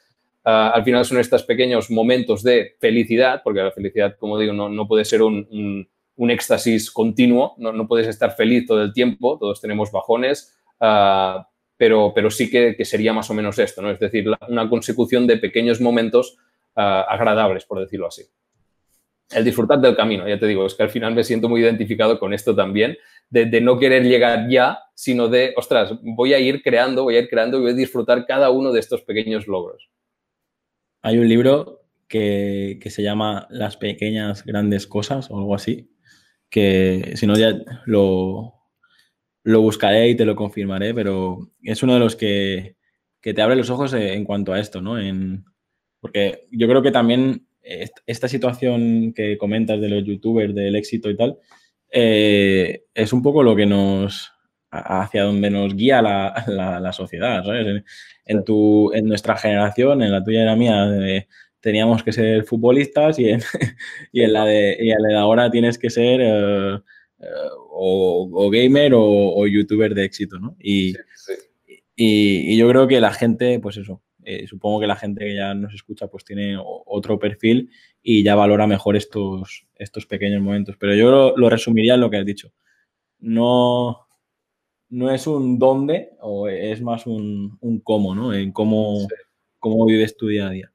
Ah, 0.45 0.73
al 0.75 0.85
final 0.85 1.05
son 1.05 1.19
estos 1.19 1.43
pequeños 1.43 1.91
momentos 1.91 2.43
de 2.43 2.77
felicidad, 2.81 3.43
porque 3.45 3.61
la 3.61 3.71
felicidad, 3.73 4.17
como 4.19 4.39
digo, 4.39 4.53
no, 4.53 4.89
puede 4.89 5.05
ser 5.05 5.23
un, 5.23 5.87
éxtasis 6.29 6.91
continuo, 6.91 7.55
no, 7.57 7.87
puedes 7.89 8.09
estar 8.09 8.33
feliz 8.33 8.67
todo 8.67 8.83
el 8.83 8.93
tiempo, 8.93 9.39
todos 9.39 9.61
tenemos 9.61 9.91
bajones, 9.91 10.61
ah, 10.81 11.49
pero, 11.77 12.13
pero 12.15 12.31
sí 12.31 12.51
que, 12.51 12.77
sería 12.85 13.15
más 13.15 13.31
o 13.31 13.35
menos 13.35 13.59
esto, 13.59 13.81
¿no? 13.81 13.91
Es 13.91 13.99
decir, 13.99 14.27
una 14.49 14.69
consecución 14.69 15.27
de 15.27 15.39
pequeños 15.39 15.81
momentos 15.81 16.37
ah, 16.77 17.07
agradables, 17.09 17.65
por 17.65 17.81
decirlo 17.81 18.09
así 18.09 18.25
el 19.33 19.45
disfrutar 19.45 19.81
del 19.81 19.97
camino, 19.97 20.29
ya 20.29 20.39
te 20.39 20.47
digo, 20.47 20.67
es 20.67 20.75
que 20.75 20.83
al 20.83 20.91
final 20.91 21.15
me 21.15 21.23
siento 21.23 21.49
muy 21.49 21.61
identificado 21.61 22.19
con 22.19 22.35
esto 22.35 22.55
también, 22.55 22.99
de, 23.29 23.61
no 23.61 23.79
querer 23.79 24.03
llegar 24.03 24.49
ya, 24.51 24.81
sino 24.95 25.29
de, 25.29 25.55
ostras, 25.57 25.93
voy 26.03 26.35
a 26.35 26.41
ir 26.41 26.63
creando, 26.63 27.05
voy 27.05 27.17
a 27.17 27.21
ir 27.21 27.29
creando 27.29 27.59
y 27.59 27.61
voy 27.63 27.71
a 27.71 27.75
disfrutar 27.75 28.27
cada 28.27 28.51
uno 28.51 28.73
de 28.73 28.81
estos 28.81 29.03
pequeños 29.03 29.47
logros. 29.47 29.89
Hay 31.03 31.19
un 31.19 31.29
libro 31.29 31.85
que, 32.09 32.81
se 32.85 33.03
llama 33.03 33.47
Las 33.51 33.77
pequeñas 33.77 34.45
grandes 34.45 34.89
cosas 34.89 35.31
o 35.31 35.39
algo 35.39 35.55
así, 35.55 35.93
que 36.51 37.13
si 37.15 37.27
no 37.27 37.37
ya 37.37 37.55
lo, 37.87 38.55
lo 39.45 39.61
buscaré 39.63 40.09
y 40.09 40.17
te 40.17 40.25
lo 40.25 40.37
confirmaré, 40.37 40.93
pero 40.93 41.51
es 41.63 41.83
uno 41.83 41.95
de 41.95 42.01
los 42.01 42.17
que, 42.17 42.77
que 43.21 43.33
te 43.33 43.43
abre 43.43 43.57
los 43.57 43.71
ojos 43.71 43.93
en 43.95 44.25
cuanto 44.25 44.53
a 44.53 44.61
esto, 44.61 44.81
¿no? 44.81 44.99
En, 44.99 45.45
porque 46.01 46.47
yo 46.51 46.67
creo 46.67 46.83
que 46.83 46.91
también 46.91 47.47
esta 47.63 48.27
situación 48.27 49.13
que 49.15 49.39
comentas 49.39 49.81
de 49.81 49.89
los 49.89 50.05
youtubers, 50.05 50.55
del 50.55 50.77
éxito 50.77 51.11
y 51.11 51.17
tal, 51.17 51.39
eh, 51.93 52.85
es 52.95 53.13
un 53.13 53.23
poco 53.23 53.43
lo 53.43 53.55
que 53.55 53.67
nos, 53.67 54.33
hacia 54.71 55.25
donde 55.25 55.51
nos 55.51 55.75
guía 55.75 56.03
la, 56.03 56.93
sociedad, 56.93 57.45
¿sabes? 57.45 57.85
En, 58.25 58.45
tu, 58.45 58.93
en 58.93 59.07
nuestra 59.07 59.37
generación, 59.37 60.03
en 60.03 60.13
la 60.13 60.25
tuya 60.25 60.43
y 60.43 60.47
la 60.47 60.57
mía, 60.57 60.87
teníamos 61.61 62.03
que 62.03 62.13
ser 62.13 62.45
futbolistas 62.45 63.19
y 63.19 63.31
en, 63.31 63.41
y 64.13 64.23
en, 64.23 64.33
la, 64.33 64.45
de, 64.45 64.77
y 64.81 64.91
en 64.91 65.03
la 65.03 65.09
de 65.09 65.17
ahora 65.17 65.51
tienes 65.51 65.79
que 65.79 65.91
ser 65.91 66.21
eh, 66.23 66.81
o, 67.71 68.51
gamer 68.51 68.93
o, 68.95 69.47
youtuber 69.47 69.95
de 69.95 70.05
éxito, 70.05 70.39
¿no? 70.39 70.57
Y, 70.59 70.95
y, 71.97 72.53
y, 72.55 72.57
yo 72.57 72.69
creo 72.69 72.89
que 72.89 73.01
la 73.01 73.13
gente, 73.13 73.61
pues 73.61 73.77
eso, 73.77 74.03
eh, 74.25 74.47
supongo 74.47 74.81
que 74.81 74.87
la 74.87 74.97
gente 74.97 75.25
que 75.25 75.35
ya 75.35 75.55
nos 75.55 75.75
escucha 75.75 76.09
pues 76.09 76.25
tiene 76.25 76.57
otro 76.63 77.19
perfil 77.19 77.71
y 78.03 78.23
ya 78.23 78.35
valora 78.35 78.67
mejor 78.67 78.97
estos, 78.97 79.67
estos 79.75 80.07
pequeños 80.07 80.43
momentos. 80.43 80.77
Pero 80.79 80.95
yo 80.95 81.35
lo, 81.37 81.51
resumiría 81.51 81.95
en 81.95 82.01
lo 82.01 82.11
que 82.11 82.19
has 82.19 82.27
dicho. 82.27 82.53
No, 83.19 84.07
no 84.89 85.11
es 85.11 85.27
un 85.27 85.59
dónde 85.59 86.11
o 86.21 86.49
es 86.49 86.83
más 86.83 87.07
un, 87.07 87.59
cómo, 87.83 88.15
¿no? 88.15 88.35
En 88.35 88.53
cómo, 88.53 89.09
cómo 89.59 89.87
vives 89.87 90.17
tu 90.17 90.29
día 90.29 90.49
a 90.49 90.51
día. 90.51 90.73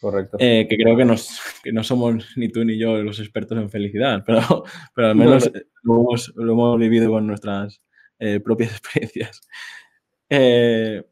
Correcto. 0.00 0.36
Eh, 0.40 0.66
que 0.68 0.76
creo 0.76 0.96
que, 0.96 1.04
nos, 1.04 1.40
no 1.72 1.82
somos 1.82 2.36
ni 2.36 2.48
tú 2.48 2.64
ni 2.64 2.78
yo 2.78 3.02
los 3.02 3.18
expertos 3.18 3.58
en 3.58 3.70
felicidad, 3.70 4.22
pero, 4.26 4.64
pero 4.94 5.08
al 5.08 5.16
menos 5.16 5.50
Lo, 5.82 6.00
hemos, 6.00 6.32
lo, 6.36 6.52
hemos, 6.52 6.78
vivido 6.78 7.10
con 7.10 7.26
nuestras 7.26 7.80
eh, 8.18 8.40
propias 8.40 8.70
experiencias. 8.78 9.40
Eh, 10.30 11.02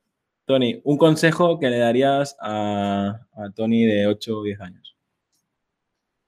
Tony, 0.44 0.80
un 0.84 0.96
consejo 0.96 1.58
que 1.58 1.68
le 1.68 1.78
darías 1.78 2.36
a, 2.40 3.20
Tony 3.56 3.84
de 3.84 4.06
8 4.06 4.38
o 4.38 4.42
10 4.44 4.60
años. 4.60 4.96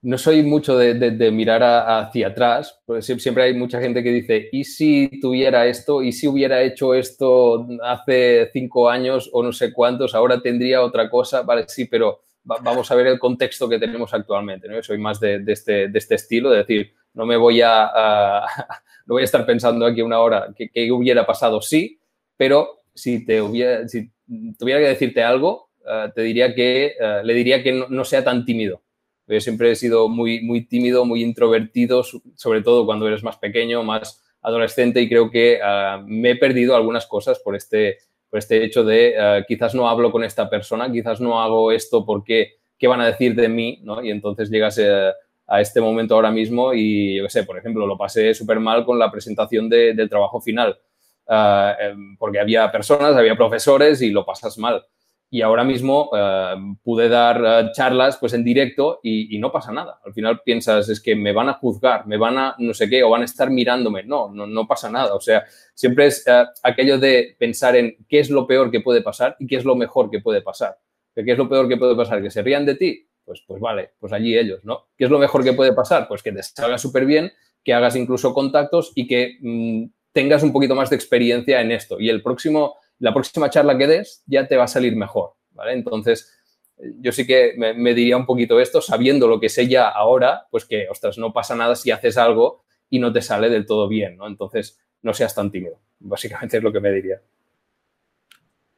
No 0.00 0.16
soy 0.16 0.42
mucho 0.42 0.76
de, 0.76 1.30
mirar 1.32 1.62
hacia 1.62 2.28
atrás, 2.28 2.80
porque 2.86 3.02
siempre 3.02 3.44
hay 3.44 3.54
mucha 3.54 3.80
gente 3.80 4.02
que 4.02 4.10
dice, 4.10 4.48
¿y 4.52 4.64
si 4.64 5.20
tuviera 5.20 5.66
esto? 5.66 6.02
¿Y 6.02 6.12
si 6.12 6.28
hubiera 6.28 6.62
hecho 6.62 6.94
esto 6.94 7.66
hace 7.82 8.48
cinco 8.52 8.88
años 8.88 9.28
o 9.32 9.42
no 9.42 9.52
sé 9.52 9.72
cuántos? 9.72 10.14
Ahora 10.14 10.40
tendría 10.40 10.82
otra 10.82 11.10
cosa. 11.10 11.42
Vale, 11.42 11.64
sí, 11.66 11.86
pero 11.86 12.20
vamos 12.62 12.90
a 12.90 12.94
ver 12.94 13.06
el 13.06 13.18
contexto 13.18 13.68
que 13.68 13.78
tenemos 13.78 14.12
actualmente. 14.14 14.68
¿no? 14.68 14.82
soy 14.82 14.98
más 14.98 15.20
de, 15.20 15.42
este, 15.46 15.90
este, 15.92 16.14
estilo, 16.14 16.50
de 16.50 16.58
decir, 16.58 16.94
no 17.14 17.26
me 17.26 17.36
voy 17.36 17.60
a, 17.62 18.44
no 19.06 19.14
voy 19.14 19.22
a 19.22 19.24
estar 19.24 19.44
pensando 19.44 19.86
aquí 19.86 20.02
una 20.02 20.20
hora 20.20 20.48
qué 20.56 20.92
hubiera 20.92 21.26
pasado 21.26 21.60
sí, 21.60 22.00
pero 22.36 22.82
si, 22.94 23.24
te 23.24 23.40
hubiera, 23.40 23.86
si 23.88 24.10
tuviera 24.58 24.80
que 24.80 24.88
decirte 24.88 25.22
algo, 25.22 25.70
eh, 25.88 26.10
te 26.14 26.22
diría 26.22 26.54
que, 26.54 26.96
eh, 26.98 27.20
le 27.22 27.34
diría 27.34 27.62
que 27.62 27.72
no, 27.88 28.04
sea 28.04 28.24
tan 28.24 28.44
tímido. 28.44 28.82
Yo 29.26 29.40
siempre 29.40 29.70
he 29.70 29.76
sido 29.76 30.08
muy, 30.08 30.42
muy 30.42 30.66
tímido, 30.66 31.04
muy 31.04 31.22
introvertido, 31.22 32.02
sobre 32.02 32.62
todo 32.62 32.86
cuando 32.86 33.06
eres 33.06 33.22
más 33.22 33.36
pequeño, 33.36 33.82
más 33.82 34.22
adolescente 34.40 35.00
y 35.00 35.08
creo 35.08 35.30
que 35.30 35.60
eh, 35.62 36.02
me 36.06 36.30
he 36.30 36.36
perdido 36.36 36.76
algunas 36.76 37.06
cosas 37.06 37.38
por 37.38 37.54
este, 37.56 37.98
por 38.30 38.38
este 38.38 38.64
hecho 38.64 38.84
de 38.84 39.44
quizás 39.46 39.74
no 39.74 39.88
hablo 39.88 40.12
con 40.12 40.24
esta 40.24 40.48
persona, 40.50 40.90
quizás 40.90 41.20
no 41.20 41.40
hago 41.40 41.72
esto 41.72 42.04
porque 42.04 42.56
qué 42.78 42.86
van 42.86 43.00
a 43.00 43.06
decir 43.06 43.34
de 43.34 43.48
mí, 43.48 43.80
¿no? 43.82 44.02
Y 44.02 44.10
entonces 44.10 44.50
llegas 44.50 44.78
a 45.46 45.60
este 45.60 45.80
momento 45.80 46.14
ahora 46.14 46.30
mismo 46.30 46.74
y 46.74 47.16
yo 47.16 47.24
qué 47.24 47.30
sé, 47.30 47.44
por 47.44 47.58
ejemplo, 47.58 47.86
lo 47.86 47.96
pasé 47.96 48.34
súper 48.34 48.60
mal 48.60 48.84
con 48.84 48.98
la 48.98 49.10
presentación 49.10 49.68
del 49.68 50.08
trabajo 50.08 50.40
final 50.40 50.78
eh, 51.28 51.74
em, 51.80 52.16
porque 52.16 52.40
había 52.40 52.70
personas, 52.72 53.14
había 53.14 53.36
profesores 53.36 54.00
y 54.00 54.10
lo 54.10 54.24
pasas 54.24 54.56
mal. 54.56 54.84
Y 55.30 55.42
ahora 55.42 55.62
mismo 55.62 56.10
eh, 56.16 56.54
pude 56.82 57.08
dar 57.08 57.42
eh, 57.44 57.70
charlas 57.72 58.16
pues 58.16 58.32
en 58.32 58.42
directo 58.42 59.00
y, 59.02 59.38
no 59.38 59.52
pasa 59.52 59.72
nada. 59.72 60.00
Al 60.04 60.14
final 60.14 60.40
piensas, 60.42 60.88
es 60.88 61.00
que 61.00 61.14
me 61.14 61.32
van 61.32 61.50
a 61.50 61.54
juzgar, 61.54 62.06
me 62.06 62.16
van 62.16 62.38
a 62.38 62.54
no 62.58 62.72
sé 62.72 62.88
qué, 62.88 63.02
o 63.02 63.10
van 63.10 63.22
a 63.22 63.26
estar 63.26 63.50
mirándome. 63.50 64.04
No, 64.04 64.32
no, 64.32 64.46
no 64.46 64.66
pasa 64.66 64.90
nada. 64.90 65.14
O 65.14 65.20
sea, 65.20 65.44
siempre 65.74 66.06
es 66.06 66.24
aquello 66.62 66.98
de 66.98 67.36
pensar 67.38 67.76
en 67.76 67.96
qué 68.08 68.20
es 68.20 68.30
lo 68.30 68.46
peor 68.46 68.70
que 68.70 68.80
puede 68.80 69.02
pasar 69.02 69.36
y 69.38 69.46
qué 69.46 69.56
es 69.56 69.64
lo 69.64 69.76
mejor 69.76 70.10
que 70.10 70.20
puede 70.20 70.40
pasar. 70.40 70.78
¿Qué 71.14 71.32
es 71.32 71.38
lo 71.38 71.48
peor 71.48 71.68
que 71.68 71.76
puede 71.76 71.96
pasar? 71.96 72.22
¿Que 72.22 72.30
se 72.30 72.42
rían 72.42 72.64
de 72.64 72.76
ti? 72.76 73.08
Pues, 73.24 73.42
pues 73.46 73.60
vale, 73.60 73.90
pues 73.98 74.12
allí 74.12 74.38
ellos, 74.38 74.64
¿no? 74.64 74.86
¿Qué 74.96 75.04
es 75.04 75.10
lo 75.10 75.18
mejor 75.18 75.44
que 75.44 75.52
puede 75.52 75.72
pasar? 75.72 76.08
Pues 76.08 76.22
que 76.22 76.32
te 76.32 76.42
salga 76.42 76.78
súper 76.78 77.04
bien, 77.04 77.32
que 77.62 77.74
hagas 77.74 77.96
incluso 77.96 78.32
contactos 78.32 78.92
y 78.94 79.06
que 79.06 79.36
mm, 79.40 79.84
tengas 80.12 80.42
un 80.42 80.52
poquito 80.52 80.74
más 80.74 80.90
de 80.90 80.96
experiencia 80.96 81.60
en 81.60 81.72
esto. 81.72 82.00
Y 82.00 82.08
el 82.08 82.22
próximo, 82.22 82.76
la 82.98 83.12
próxima 83.12 83.50
charla 83.50 83.76
que 83.78 83.86
des 83.86 84.22
ya 84.26 84.46
te 84.46 84.56
va 84.56 84.64
a 84.64 84.68
salir 84.68 84.96
mejor, 84.96 85.34
¿vale? 85.52 85.72
Entonces, 85.72 86.34
yo 87.00 87.12
sí 87.12 87.26
que 87.26 87.54
me, 87.56 87.94
diría 87.94 88.16
un 88.16 88.26
poquito 88.26 88.60
esto, 88.60 88.80
sabiendo 88.80 89.26
lo 89.26 89.40
que 89.40 89.48
sé 89.48 89.68
ya 89.68 89.88
ahora, 89.88 90.46
pues 90.50 90.64
que, 90.64 90.88
ostras, 90.88 91.18
no 91.18 91.32
pasa 91.32 91.56
nada 91.56 91.74
si 91.74 91.90
haces 91.90 92.16
algo 92.16 92.64
y 92.90 92.98
no 92.98 93.12
te 93.12 93.20
sale 93.20 93.50
del 93.50 93.66
todo 93.66 93.88
bien, 93.88 94.16
¿no? 94.16 94.26
Entonces, 94.26 94.78
no 95.02 95.12
seas 95.12 95.34
tan 95.34 95.50
tímido. 95.50 95.80
Básicamente 95.98 96.56
es 96.56 96.62
lo 96.62 96.72
que 96.72 96.80
me 96.80 96.92
diría. 96.92 97.20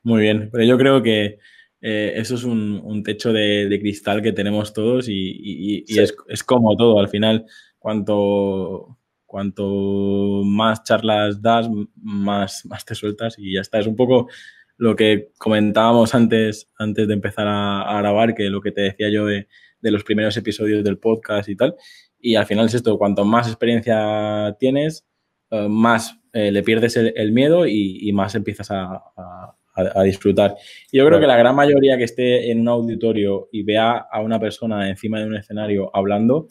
Muy 0.03 0.23
bien, 0.23 0.49
pero 0.51 0.65
yo 0.65 0.79
creo 0.79 1.03
que 1.03 1.39
eh, 1.83 2.13
eso 2.17 2.35
es 2.35 2.45
un, 2.45 3.03
techo 3.05 3.33
de, 3.33 3.79
cristal 3.81 4.23
que 4.23 4.33
tenemos 4.33 4.73
todos 4.73 5.07
y, 5.09 5.85
es, 5.89 6.15
es, 6.29 6.43
como 6.43 6.77
todo. 6.77 6.99
Al 6.99 7.09
final, 7.09 7.47
cuanto 7.79 8.99
cuanto 9.31 10.43
más 10.45 10.83
charlas 10.83 11.40
das, 11.40 11.71
más, 11.95 12.66
más 12.66 12.85
te 12.85 12.97
sueltas 12.97 13.37
y 13.38 13.55
ya 13.55 13.61
está. 13.61 13.79
Es 13.79 13.87
un 13.87 13.95
poco 13.95 14.29
lo 14.77 14.97
que 14.97 15.31
comentábamos 15.38 16.16
antes, 16.16 16.69
antes 16.77 17.07
de 17.07 17.14
empezar 17.14 17.47
a, 17.49 17.97
grabar, 17.99 18.35
que 18.35 18.51
lo 18.51 18.61
que 18.61 18.73
te 18.73 18.81
decía 18.81 19.09
yo 19.09 19.27
de, 19.27 19.47
los 19.83 20.03
primeros 20.03 20.37
episodios 20.37 20.83
del 20.83 20.99
podcast 20.99 21.49
y 21.49 21.55
tal. 21.55 21.77
Y 22.19 22.35
al 22.35 22.47
final 22.47 22.66
es 22.66 22.75
esto, 22.75 22.99
cuanto 22.99 23.25
más 23.25 23.47
experiencia 23.47 24.57
tienes, 24.59 25.07
eh, 25.53 25.69
más 25.69 26.19
eh, 26.33 26.51
le 26.51 26.64
pierdes 26.64 26.97
el, 26.97 27.31
miedo 27.31 27.69
y, 27.69 28.11
más 28.12 28.35
empiezas 28.35 28.69
a, 28.73 29.55
disfrutar. 30.03 30.57
Y 30.90 30.99
yo 30.99 31.07
creo 31.07 31.21
que 31.21 31.27
la 31.29 31.37
gran 31.37 31.55
mayoría 31.55 31.97
que 31.97 32.05
esté 32.05 32.51
en 32.51 32.62
un 32.62 32.69
auditorio 32.69 33.49
y 33.53 33.62
vea 33.62 33.93
a 34.11 34.21
una 34.21 34.40
persona 34.40 34.88
encima 34.88 35.21
de 35.21 35.27
un 35.27 35.37
escenario 35.37 35.88
hablando, 35.95 36.49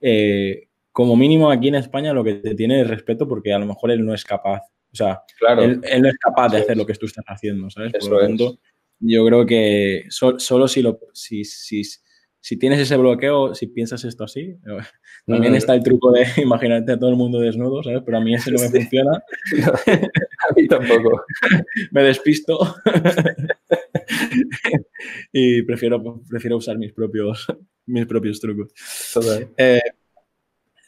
eh, 0.00 0.66
como 0.96 1.14
mínimo 1.14 1.50
aquí 1.50 1.68
en 1.68 1.74
España 1.74 2.14
lo 2.14 2.24
que 2.24 2.36
te 2.36 2.54
tiene 2.54 2.80
es 2.80 2.88
respeto 2.88 3.28
porque 3.28 3.52
a 3.52 3.58
lo 3.58 3.66
mejor 3.66 3.90
él 3.90 4.02
no 4.02 4.14
es 4.14 4.24
capaz. 4.24 4.62
O 4.90 4.96
sea, 4.96 5.20
él, 5.58 5.82
no 6.00 6.08
es 6.08 6.16
capaz 6.16 6.48
de 6.48 6.60
hacer 6.60 6.74
lo 6.74 6.86
que 6.86 6.94
tú 6.94 7.04
estás 7.04 7.26
haciendo, 7.28 7.68
¿sabes? 7.68 7.92
Por 8.00 8.12
lo 8.12 8.20
tanto, 8.20 8.58
yo 9.00 9.26
creo 9.26 9.44
que 9.44 10.04
solo 10.08 10.66
si, 10.66 10.80
lo, 10.80 10.98
si, 11.12 11.44
si, 11.44 11.82
si, 12.40 12.58
tienes 12.58 12.80
ese 12.80 12.96
bloqueo, 12.96 13.54
si 13.54 13.66
piensas 13.66 14.04
esto 14.04 14.24
así, 14.24 14.56
también 15.26 15.54
está 15.54 15.74
el 15.74 15.82
truco 15.82 16.12
de 16.12 16.24
imaginarte 16.42 16.92
a 16.92 16.98
todo 16.98 17.10
el 17.10 17.16
mundo 17.16 17.40
desnudo, 17.40 17.82
¿sabes? 17.82 18.00
Pero 18.02 18.16
a 18.16 18.22
mí 18.22 18.34
ese 18.34 18.50
no 18.50 18.58
me 18.58 18.70
funciona. 18.70 19.16
a 19.16 20.54
mí 20.56 20.66
tampoco. 20.66 21.26
me 21.90 22.04
despisto. 22.04 22.58
y 25.30 25.60
prefiero, 25.60 26.22
prefiero 26.26 26.56
usar 26.56 26.78
mis 26.78 26.94
propios, 26.94 27.46
mis 27.84 28.06
propios 28.06 28.40
trucos. 28.40 28.72
Eh, 29.58 29.82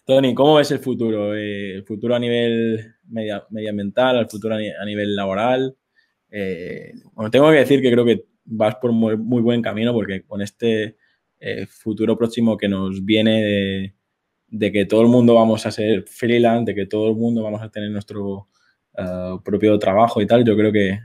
Tony, 0.09 0.35
¿cómo 0.35 0.55
ves 0.55 0.71
el 0.71 0.79
futuro? 0.79 1.37
Eh, 1.37 1.75
¿El 1.75 1.85
futuro 1.85 2.15
a 2.15 2.19
nivel 2.19 2.95
medioambiental, 3.11 4.17
el 4.17 4.27
futuro 4.27 4.55
a, 4.55 4.85
nivel 4.87 5.15
laboral? 5.15 5.77
Eh, 6.31 6.95
tengo 7.31 7.51
que 7.51 7.59
decir 7.59 7.83
que 7.83 7.93
creo 7.93 8.07
que 8.07 8.25
vas 8.47 8.77
por 8.77 8.91
muy, 8.93 9.43
buen 9.43 9.61
camino 9.61 9.93
porque 9.93 10.25
con 10.25 10.41
este 10.41 10.97
eh, 11.41 11.67
futuro 11.67 12.17
próximo 12.17 12.57
que 12.57 12.69
nos 12.69 13.05
viene 13.05 13.93
de, 14.49 14.73
que 14.73 14.87
todo 14.87 15.03
el 15.03 15.09
mundo 15.09 15.35
vamos 15.35 15.67
a 15.67 15.71
ser 15.71 16.05
freelance, 16.09 16.73
de 16.73 16.75
que 16.75 16.87
todo 16.87 17.11
el 17.11 17.15
mundo 17.15 17.43
vamos 17.43 17.61
a 17.61 17.71
tener 17.71 17.91
nuestro 17.91 18.49
propio 19.45 19.79
trabajo 19.79 20.23
y 20.23 20.27
tal, 20.27 20.43
yo 20.43 20.57
creo 20.57 20.73
que 20.73 20.99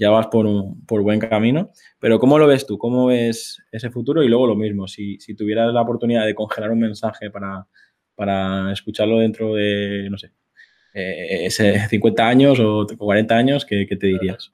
ya 0.00 0.08
vas 0.08 0.28
por, 0.28 0.46
un, 0.46 0.84
por 0.86 1.02
buen 1.02 1.20
camino. 1.20 1.70
Pero 2.00 2.18
¿cómo 2.18 2.38
lo 2.38 2.46
ves 2.46 2.66
tú? 2.66 2.78
¿Cómo 2.78 3.06
ves 3.06 3.58
ese 3.70 3.90
futuro? 3.90 4.22
Y 4.22 4.28
luego 4.28 4.46
lo 4.46 4.56
mismo, 4.56 4.88
si, 4.88 5.20
si 5.20 5.34
tuvieras 5.34 5.72
la 5.74 5.82
oportunidad 5.82 6.24
de 6.24 6.34
congelar 6.34 6.70
un 6.70 6.80
mensaje 6.80 7.30
para, 7.30 7.66
para 8.14 8.72
escucharlo 8.72 9.18
dentro 9.18 9.54
de, 9.54 10.08
no 10.10 10.16
sé, 10.16 10.32
eh, 10.94 11.44
ese 11.44 11.86
50 11.86 12.26
años 12.26 12.58
o 12.60 12.86
40 12.96 13.36
años, 13.36 13.66
¿qué, 13.66 13.86
te 13.86 14.06
dirías? 14.06 14.52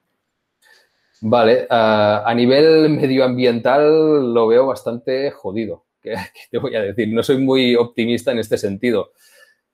Vale, 1.21 1.67
a 1.71 2.33
nivel 2.35 2.91
medioambiental 2.91 4.35
lo 4.35 4.49
veo 4.49 4.67
bastante 4.67 5.31
jodido. 5.31 5.85
¿Qué, 6.03 6.17
te 6.51 6.59
voy 6.59 6.75
a 6.75 6.83
decir? 6.83 7.09
No 7.13 7.23
soy 7.23 7.39
muy 7.39 7.77
optimista 7.77 8.33
en 8.33 8.41
este 8.41 8.59
sentido 8.59 9.13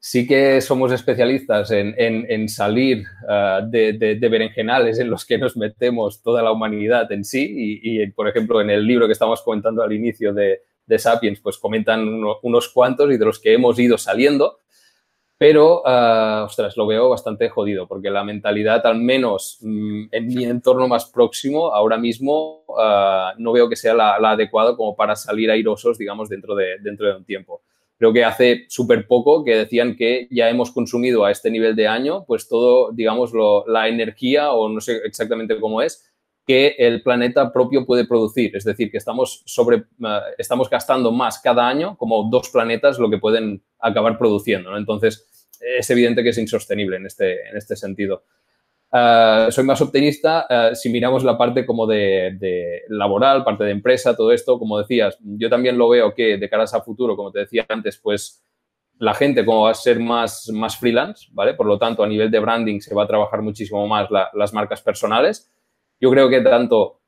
sí 0.05 0.27
que 0.27 0.61
somos 0.61 0.91
especialistas 0.91 1.71
en, 1.71 2.49
salir 2.49 3.05
ah, 3.29 3.61
de, 3.65 4.19
berenjenales 4.21 4.99
en 4.99 5.09
los 5.09 5.25
que 5.25 5.39
nos 5.39 5.57
metemos 5.57 6.21
toda 6.23 6.43
la 6.43 6.51
humanidad 6.51 7.11
en 7.13 7.25
sí 7.25 7.81
y, 7.83 8.05
por 8.09 8.27
ejemplo, 8.27 8.61
en 8.61 8.71
el 8.71 8.85
libro 8.85 9.07
que 9.07 9.13
estamos 9.13 9.43
comentando 9.43 9.81
al 9.81 9.93
inicio 9.93 10.35
de, 10.35 10.61
Sapiens, 10.99 11.41
pues 11.41 11.57
comentan 11.57 12.07
unos 12.43 12.69
cuantos 12.69 13.11
y 13.13 13.17
de 13.17 13.25
los 13.25 13.39
que 13.39 13.55
hemos 13.55 13.79
ido 13.79 13.97
saliendo, 13.97 14.59
pero, 15.39 15.83
uh, 15.83 16.45
ostras, 16.45 16.77
lo 16.77 16.87
veo 16.87 17.09
bastante 17.09 17.49
jodido 17.49 17.87
porque 17.87 18.11
la 18.11 18.25
mentalidad, 18.25 18.85
al 18.85 18.99
menos 18.99 19.59
mm, 19.63 20.05
en 20.11 20.27
mi 20.27 20.45
entorno 20.45 20.89
más 20.89 21.07
próximo, 21.07 21.73
ahora 21.73 21.97
mismo 21.97 22.65
ah, 22.79 23.33
no 23.39 23.53
veo 23.53 23.69
que 23.69 23.77
sea 23.77 23.95
la, 23.95 24.19
la 24.19 24.33
adecuada 24.33 24.77
como 24.77 24.95
para 24.97 25.17
salir 25.17 25.51
airosos, 25.51 25.97
digamos, 25.97 26.29
dentro 26.29 26.55
de, 26.55 26.79
dentro 26.81 27.07
de 27.07 27.17
un 27.17 27.25
tiempo. 27.25 27.63
Creo 28.03 28.13
que 28.13 28.25
hace 28.25 28.65
súper 28.69 29.07
poco 29.07 29.45
que 29.45 29.55
decían 29.55 29.95
que 29.95 30.27
ya 30.29 30.51
hemos 30.51 30.73
consumido 30.73 31.25
a 31.25 31.31
este 31.31 31.53
nivel 31.53 31.77
de 31.77 31.87
año, 31.87 32.25
pues 32.27 32.49
todo, 32.49 32.91
digamos, 32.91 33.31
la 33.69 33.87
energía, 33.87 34.51
o 34.51 34.69
no 34.69 34.81
sé 34.81 35.03
exactamente 35.05 35.61
cómo 35.61 35.83
es, 35.83 36.13
que 36.45 36.75
el 36.79 37.05
planeta 37.05 37.53
propio 37.53 37.87
puede 37.87 38.05
producir. 38.05 38.57
Es 38.57 38.65
decir, 38.65 38.91
que 38.91 38.97
estamos, 38.97 39.45
sobre, 39.47 39.77
eh, 39.77 40.21
estamos 40.37 40.69
gastando 40.69 41.13
más 41.13 41.39
cada 41.39 41.69
año, 41.69 41.97
como 41.97 42.29
dos 42.29 42.49
planetas, 42.49 42.99
lo 42.99 43.09
que 43.09 43.19
pueden 43.19 43.63
acabar 43.79 44.19
produciendo. 44.19 44.77
Entonces, 44.77 45.49
es 45.61 45.89
evidente 45.89 46.25
que 46.25 46.31
es 46.31 46.39
insostenible 46.39 46.97
en 46.97 47.07
este, 47.07 47.49
en 47.51 47.57
este 47.57 47.77
sentido. 47.77 48.25
Eh, 48.95 49.47
soy 49.49 49.65
más 49.65 49.81
optimista 49.81 50.47
eh, 50.51 50.75
si 50.75 50.91
miramos 50.91 51.25
la 51.25 51.39
parte 51.39 51.65
como 51.65 51.87
de, 51.87 52.83
laboral, 52.89 53.43
parte 53.43 53.65
de 53.65 53.71
empresa, 53.71 54.15
todo 54.15 54.33
esto, 54.33 54.59
como 54.59 54.79
decías, 54.79 55.17
yo 55.23 55.49
también 55.49 55.79
lo 55.79 55.89
veo 55.89 56.13
que 56.13 56.37
de 56.37 56.51
cara 56.51 56.65
a 56.65 56.81
futuro, 56.83 57.17
como 57.17 57.33
te 57.33 57.41
decía 57.41 57.65
antes, 57.69 57.97
pues 57.97 58.45
la 58.99 59.15
gente 59.15 59.47
como 59.47 59.63
va 59.63 59.71
a 59.71 59.75
ser 59.75 59.99
más, 59.99 60.51
más 60.53 60.77
freelance, 60.77 61.29
¿vale? 61.33 61.55
Por 61.55 61.67
lo 61.67 61.79
tanto, 61.79 62.05
a 62.05 62.07
nivel 62.07 62.31
de 62.31 62.39
branding 62.39 62.81
se 62.81 62.95
va 62.95 63.05
a 63.05 63.07
trabajar 63.07 63.41
muchísimo 63.41 63.87
más 63.89 64.09
las 64.35 64.53
marcas 64.53 64.83
personales. 64.83 65.51
Yo 65.99 66.11
creo 66.11 66.29
que 66.29 66.41
tanto 66.43 67.01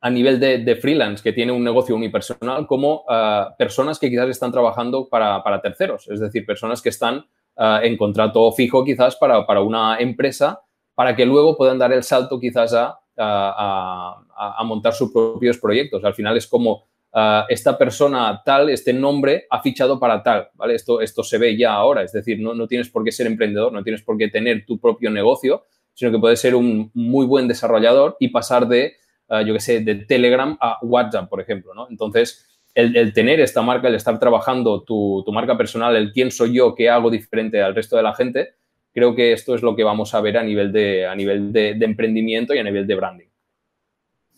a 0.00 0.10
nivel 0.10 0.38
de, 0.38 0.76
freelance, 0.76 1.24
que 1.24 1.32
tiene 1.32 1.50
un 1.50 1.64
negocio 1.64 1.96
unipersonal, 1.96 2.66
como 2.66 3.04
eh, 3.10 3.44
personas 3.56 3.98
que 3.98 4.10
quizás 4.10 4.28
están 4.28 4.52
trabajando 4.52 5.08
para, 5.08 5.60
terceros, 5.60 6.06
es 6.08 6.20
decir, 6.20 6.44
personas 6.44 6.82
que 6.82 6.90
están 6.90 7.24
en 7.60 7.96
contrato 7.96 8.52
fijo 8.52 8.84
quizás 8.84 9.16
para, 9.16 9.44
para 9.44 9.62
una 9.62 9.98
empresa 9.98 10.62
para 10.98 11.14
que 11.14 11.24
luego 11.24 11.56
puedan 11.56 11.78
dar 11.78 11.92
el 11.92 12.02
salto 12.02 12.40
quizás 12.40 12.74
a, 12.74 14.24
montar 14.64 14.92
sus 14.92 15.12
propios 15.12 15.56
proyectos. 15.56 16.02
Al 16.02 16.12
final 16.12 16.36
es 16.36 16.48
como 16.48 16.88
ah, 17.12 17.46
esta 17.48 17.78
persona 17.78 18.42
tal, 18.44 18.68
este 18.68 18.92
nombre 18.92 19.46
ha 19.48 19.62
fichado 19.62 20.00
para 20.00 20.24
tal, 20.24 20.48
¿vale? 20.54 20.74
Esto, 20.74 21.00
esto 21.00 21.22
se 21.22 21.38
ve 21.38 21.56
ya 21.56 21.72
ahora, 21.72 22.02
es 22.02 22.10
decir, 22.10 22.40
no, 22.40 22.52
no 22.52 22.66
tienes 22.66 22.90
por 22.90 23.04
qué 23.04 23.12
ser 23.12 23.28
emprendedor, 23.28 23.72
no 23.72 23.84
tienes 23.84 24.02
por 24.02 24.18
qué 24.18 24.26
tener 24.26 24.66
tu 24.66 24.80
propio 24.80 25.08
negocio, 25.08 25.66
sino 25.94 26.10
que 26.10 26.18
puedes 26.18 26.40
ser 26.40 26.56
un 26.56 26.90
muy 26.94 27.26
buen 27.26 27.46
desarrollador 27.46 28.16
y 28.18 28.30
pasar 28.30 28.66
de, 28.66 28.94
ah, 29.28 29.42
yo 29.42 29.54
qué 29.54 29.60
sé, 29.60 29.78
de 29.78 29.94
Telegram 29.94 30.58
a 30.60 30.80
WhatsApp, 30.82 31.28
por 31.28 31.40
ejemplo, 31.40 31.74
¿no? 31.74 31.86
Entonces, 31.88 32.44
el, 32.74 33.12
tener 33.12 33.38
esta 33.38 33.62
marca, 33.62 33.86
el 33.86 33.94
estar 33.94 34.18
trabajando 34.18 34.82
tu, 34.82 35.22
tu 35.24 35.30
marca 35.30 35.56
personal, 35.56 35.94
el 35.94 36.10
quién 36.10 36.32
soy 36.32 36.54
yo, 36.54 36.74
qué 36.74 36.90
hago 36.90 37.08
diferente 37.08 37.62
al 37.62 37.76
resto 37.76 37.96
de 37.96 38.02
la 38.02 38.16
gente, 38.16 38.58
creo 38.98 39.14
que 39.14 39.32
esto 39.32 39.54
es 39.54 39.62
lo 39.62 39.76
que 39.76 39.84
vamos 39.84 40.12
a 40.12 40.20
ver 40.20 40.36
a 40.36 40.42
nivel 40.42 40.72
de, 40.72 41.06
a 41.06 41.14
nivel 41.14 41.52
de, 41.52 41.70
emprendimiento 41.70 42.52
y 42.52 42.58
a 42.58 42.64
nivel 42.64 42.84
de 42.84 42.96
branding. 42.96 43.28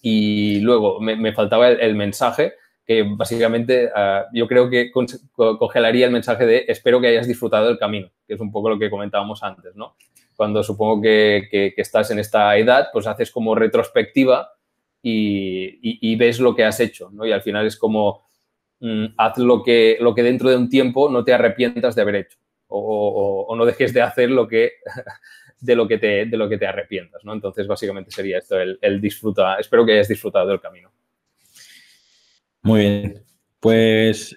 Y 0.03 0.61
luego 0.61 1.01
me, 1.01 1.33
faltaba 1.33 1.69
el, 1.71 1.95
mensaje, 1.95 2.55
que 2.87 3.03
básicamente 3.03 3.91
ah, 3.95 4.27
yo 4.35 4.47
creo 4.47 4.69
que 4.69 4.91
congelaría 4.91 6.07
el 6.07 6.13
mensaje 6.13 6.45
de 6.45 6.65
espero 6.69 7.01
que 7.01 7.09
hayas 7.09 7.27
disfrutado 7.27 7.69
del 7.69 7.79
camino, 7.79 8.11
que 8.27 8.35
es 8.35 8.41
un 8.41 8.53
poco 8.53 8.69
lo 8.69 8.79
que 8.79 8.91
comentábamos 8.91 9.43
antes, 9.43 9.75
¿no? 9.77 9.97
Cuando 10.37 10.63
supongo 10.63 11.01
que, 11.01 11.73
estás 11.77 12.11
en 12.11 12.19
esta 12.19 12.57
edad, 12.57 12.89
pues 12.93 13.07
haces 13.07 13.31
como 13.31 13.55
retrospectiva 13.55 14.53
y, 15.03 16.17
ves 16.17 16.39
lo 16.39 16.55
que 16.55 16.65
has 16.65 16.81
hecho, 16.81 17.11
¿no? 17.13 17.25
Y 17.25 17.33
al 17.33 17.43
final 17.43 17.67
es 17.67 17.77
como 17.77 18.29
mm, 18.81 19.07
haz 19.17 19.39
lo 19.39 19.63
que, 19.63 19.97
lo 20.01 20.15
que 20.15 20.23
dentro 20.23 20.51
de 20.51 20.57
un 20.57 20.69
tiempo 20.69 21.09
no 21.09 21.25
te 21.25 21.33
arrepientas 21.33 21.95
de 21.95 22.03
haber 22.03 22.17
hecho 22.17 22.39
o, 22.71 23.55
no 23.57 23.65
dejes 23.65 23.93
de 23.93 24.03
hacer 24.03 24.31
lo 24.31 24.47
que, 24.49 24.73
de, 25.61 25.75
lo 25.75 25.87
que 25.87 25.99
te, 25.99 26.27
de 26.27 26.37
lo 26.37 26.49
que 26.49 26.59
te 26.59 26.67
arrepientas, 26.67 27.25
¿no? 27.25 27.33
Entonces, 27.33 27.67
básicamente 27.67 28.11
sería 28.11 28.39
esto, 28.39 28.59
el, 28.59 29.01
disfruta. 29.01 29.57
Espero 29.57 29.85
que 29.85 29.93
hayas 29.93 30.09
disfrutado 30.09 30.49
del 30.49 30.61
camino. 30.61 30.91
Muy 32.63 32.81
bien. 32.81 33.25
Pues, 33.59 34.37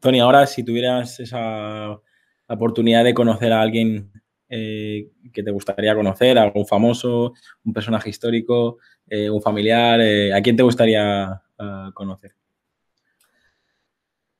Tony, 0.00 0.20
ahora 0.20 0.46
si 0.46 0.64
tuvieras 0.64 1.20
esa 1.20 2.00
oportunidad 2.48 3.04
de 3.04 3.14
conocer 3.14 3.52
a 3.52 3.60
alguien 3.60 4.10
eh, 4.48 5.10
que 5.32 5.42
te 5.42 5.50
gustaría 5.50 5.94
conocer, 5.94 6.38
algún 6.38 6.66
famoso, 6.66 7.34
un 7.64 7.72
personaje 7.72 8.10
histórico, 8.10 8.78
eh, 9.08 9.30
un 9.30 9.40
familiar, 9.40 10.00
eh, 10.00 10.32
¿a 10.32 10.40
quién 10.42 10.56
te 10.56 10.62
gustaría 10.62 11.40
conocer? 11.94 12.34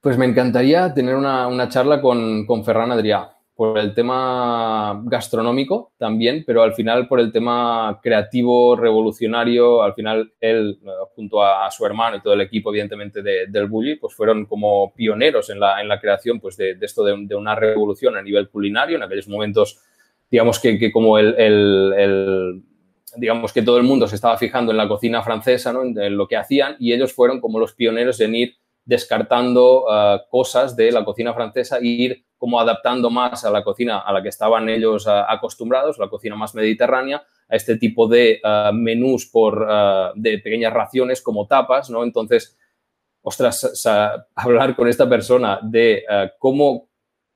Pues 0.03 0.18
me 0.18 0.26
encantaría 0.26 0.92
tener 0.92 1.14
una, 1.14 1.68
charla 1.68 2.00
con, 2.00 2.44
con 2.44 2.64
Ferran 2.64 2.90
Adrià 2.90 3.36
por 3.55 3.78
el 3.78 3.94
tema 3.94 5.00
gastronómico 5.05 5.92
también, 5.96 6.42
pero 6.44 6.64
al 6.64 6.74
final 6.74 7.07
por 7.07 7.20
el 7.20 7.30
tema 7.30 8.00
creativo, 8.03 8.74
revolucionario, 8.74 9.80
al 9.80 9.94
final 9.94 10.32
él, 10.40 10.80
junto 11.14 11.44
a, 11.44 11.70
su 11.70 11.86
hermano 11.86 12.16
y 12.16 12.20
todo 12.20 12.34
el 12.34 12.40
equipo, 12.40 12.70
evidentemente, 12.70 13.22
del 13.22 13.66
Bully, 13.68 13.94
pues 13.94 14.12
fueron 14.12 14.46
como 14.46 14.92
pioneros 14.92 15.50
en 15.50 15.61
la, 15.61 15.80
en 15.80 15.86
la 15.86 16.00
creación 16.00 16.40
pues, 16.40 16.57
de, 16.57 16.76
esto 16.80 17.05
de, 17.05 17.36
una 17.36 17.55
revolución 17.55 18.16
a 18.16 18.22
nivel 18.22 18.48
culinario. 18.48 18.96
En 18.96 19.05
aquellos 19.05 19.28
momentos, 19.28 19.78
digamos 20.28 20.59
que, 20.59 20.90
como 20.90 21.16
el, 21.16 22.61
digamos 23.16 23.53
que 23.53 23.62
todo 23.62 23.76
el 23.76 23.84
mundo 23.84 24.09
se 24.09 24.16
estaba 24.16 24.36
fijando 24.36 24.72
en 24.72 24.78
la 24.78 24.88
cocina 24.88 25.22
francesa, 25.22 25.72
¿no? 25.72 25.84
en, 25.84 26.16
lo 26.16 26.26
que 26.26 26.36
hacían, 26.36 26.74
y 26.80 26.92
ellos 26.92 27.12
fueron 27.12 27.40
como 27.40 27.61
los 27.61 27.74
pioneros 27.74 28.20
en 28.20 28.34
ir 28.34 28.61
descartando 28.84 29.86
eh, 29.90 30.20
cosas 30.28 30.74
de 30.76 30.90
la 30.90 31.04
cocina 31.04 31.32
francesa 31.32 31.78
e 31.78 31.86
ir 31.86 32.24
como 32.36 32.58
adaptando 32.58 33.10
más 33.10 33.44
a 33.44 33.50
la 33.50 33.62
cocina 33.62 34.00
a 34.00 34.12
la 34.12 34.22
que 34.22 34.28
estaban 34.28 34.68
ellos 34.68 35.06
eh, 35.06 35.10
acostumbrados, 35.28 35.98
la 35.98 36.08
cocina 36.08 36.34
más 36.34 36.54
mediterránea, 36.54 37.22
a 37.48 37.56
este 37.56 37.76
tipo 37.76 38.08
de 38.08 38.40
eh, 38.42 38.70
menús 38.72 39.26
por, 39.26 39.66
de 40.16 40.38
pequeñas 40.38 40.72
raciones 40.72 41.22
como 41.22 41.46
tapas, 41.46 41.90
¿no? 41.90 42.02
Entonces, 42.02 42.58
ostras, 43.22 43.86
hablar 44.34 44.74
con 44.74 44.88
esta 44.88 45.08
persona 45.08 45.60
de 45.62 46.02
cómo, 46.40 46.88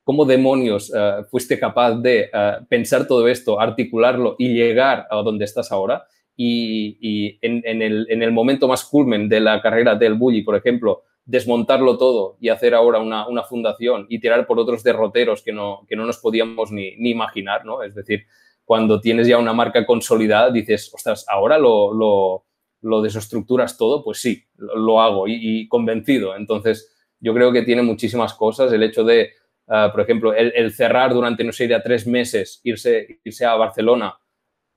cómo 0.02 0.24
demonios 0.24 0.92
fuiste 1.30 1.60
capaz 1.60 1.94
de 1.94 2.28
pensar 2.68 3.06
todo 3.06 3.28
esto, 3.28 3.60
articularlo 3.60 4.34
y 4.36 4.48
llegar 4.48 5.06
a 5.08 5.16
donde 5.18 5.44
estás 5.44 5.70
ahora. 5.70 6.06
Y, 6.36 7.38
en, 7.40 7.62
el, 7.82 8.06
en, 8.10 8.22
el, 8.22 8.32
momento 8.32 8.66
más 8.66 8.84
culmen 8.84 9.28
de 9.28 9.40
la 9.40 9.62
carrera 9.62 9.94
del 9.94 10.14
Bully, 10.14 10.42
por 10.42 10.56
ejemplo, 10.56 11.04
desmontarlo 11.26 11.98
todo 11.98 12.36
y 12.40 12.48
hacer 12.48 12.74
ahora 12.74 13.00
una, 13.00 13.42
fundación 13.42 14.06
y 14.08 14.20
tirar 14.20 14.46
por 14.46 14.60
otros 14.60 14.84
derroteros 14.84 15.42
que 15.42 15.52
no, 15.52 15.84
que 15.88 15.96
no 15.96 16.06
nos 16.06 16.18
podíamos 16.18 16.70
ni, 16.70 16.94
imaginar, 16.98 17.66
¿no? 17.66 17.82
Es 17.82 17.94
decir, 17.94 18.26
cuando 18.64 19.00
tienes 19.00 19.26
ya 19.26 19.36
una 19.36 19.52
marca 19.52 19.84
consolidada, 19.84 20.50
dices, 20.50 20.90
ostras, 20.94 21.26
ahora 21.28 21.58
lo, 21.58 22.42
lo, 22.80 23.02
desestructuras 23.02 23.76
todo, 23.76 24.04
pues 24.04 24.20
sí, 24.20 24.44
lo, 24.56 25.00
hago 25.00 25.26
y, 25.26 25.66
convencido. 25.68 26.36
Entonces, 26.36 26.94
yo 27.18 27.34
creo 27.34 27.52
que 27.52 27.62
tiene 27.62 27.82
muchísimas 27.82 28.32
cosas. 28.34 28.72
El 28.72 28.84
hecho 28.84 29.02
de, 29.02 29.30
ah, 29.66 29.90
por 29.90 30.02
ejemplo, 30.02 30.32
el, 30.32 30.72
cerrar 30.72 31.12
durante, 31.12 31.42
no 31.42 31.52
sé, 31.52 31.66
ya 31.66 31.82
tres 31.82 32.06
meses, 32.06 32.60
irse, 32.62 33.20
irse 33.24 33.44
a 33.44 33.56
Barcelona 33.56 34.16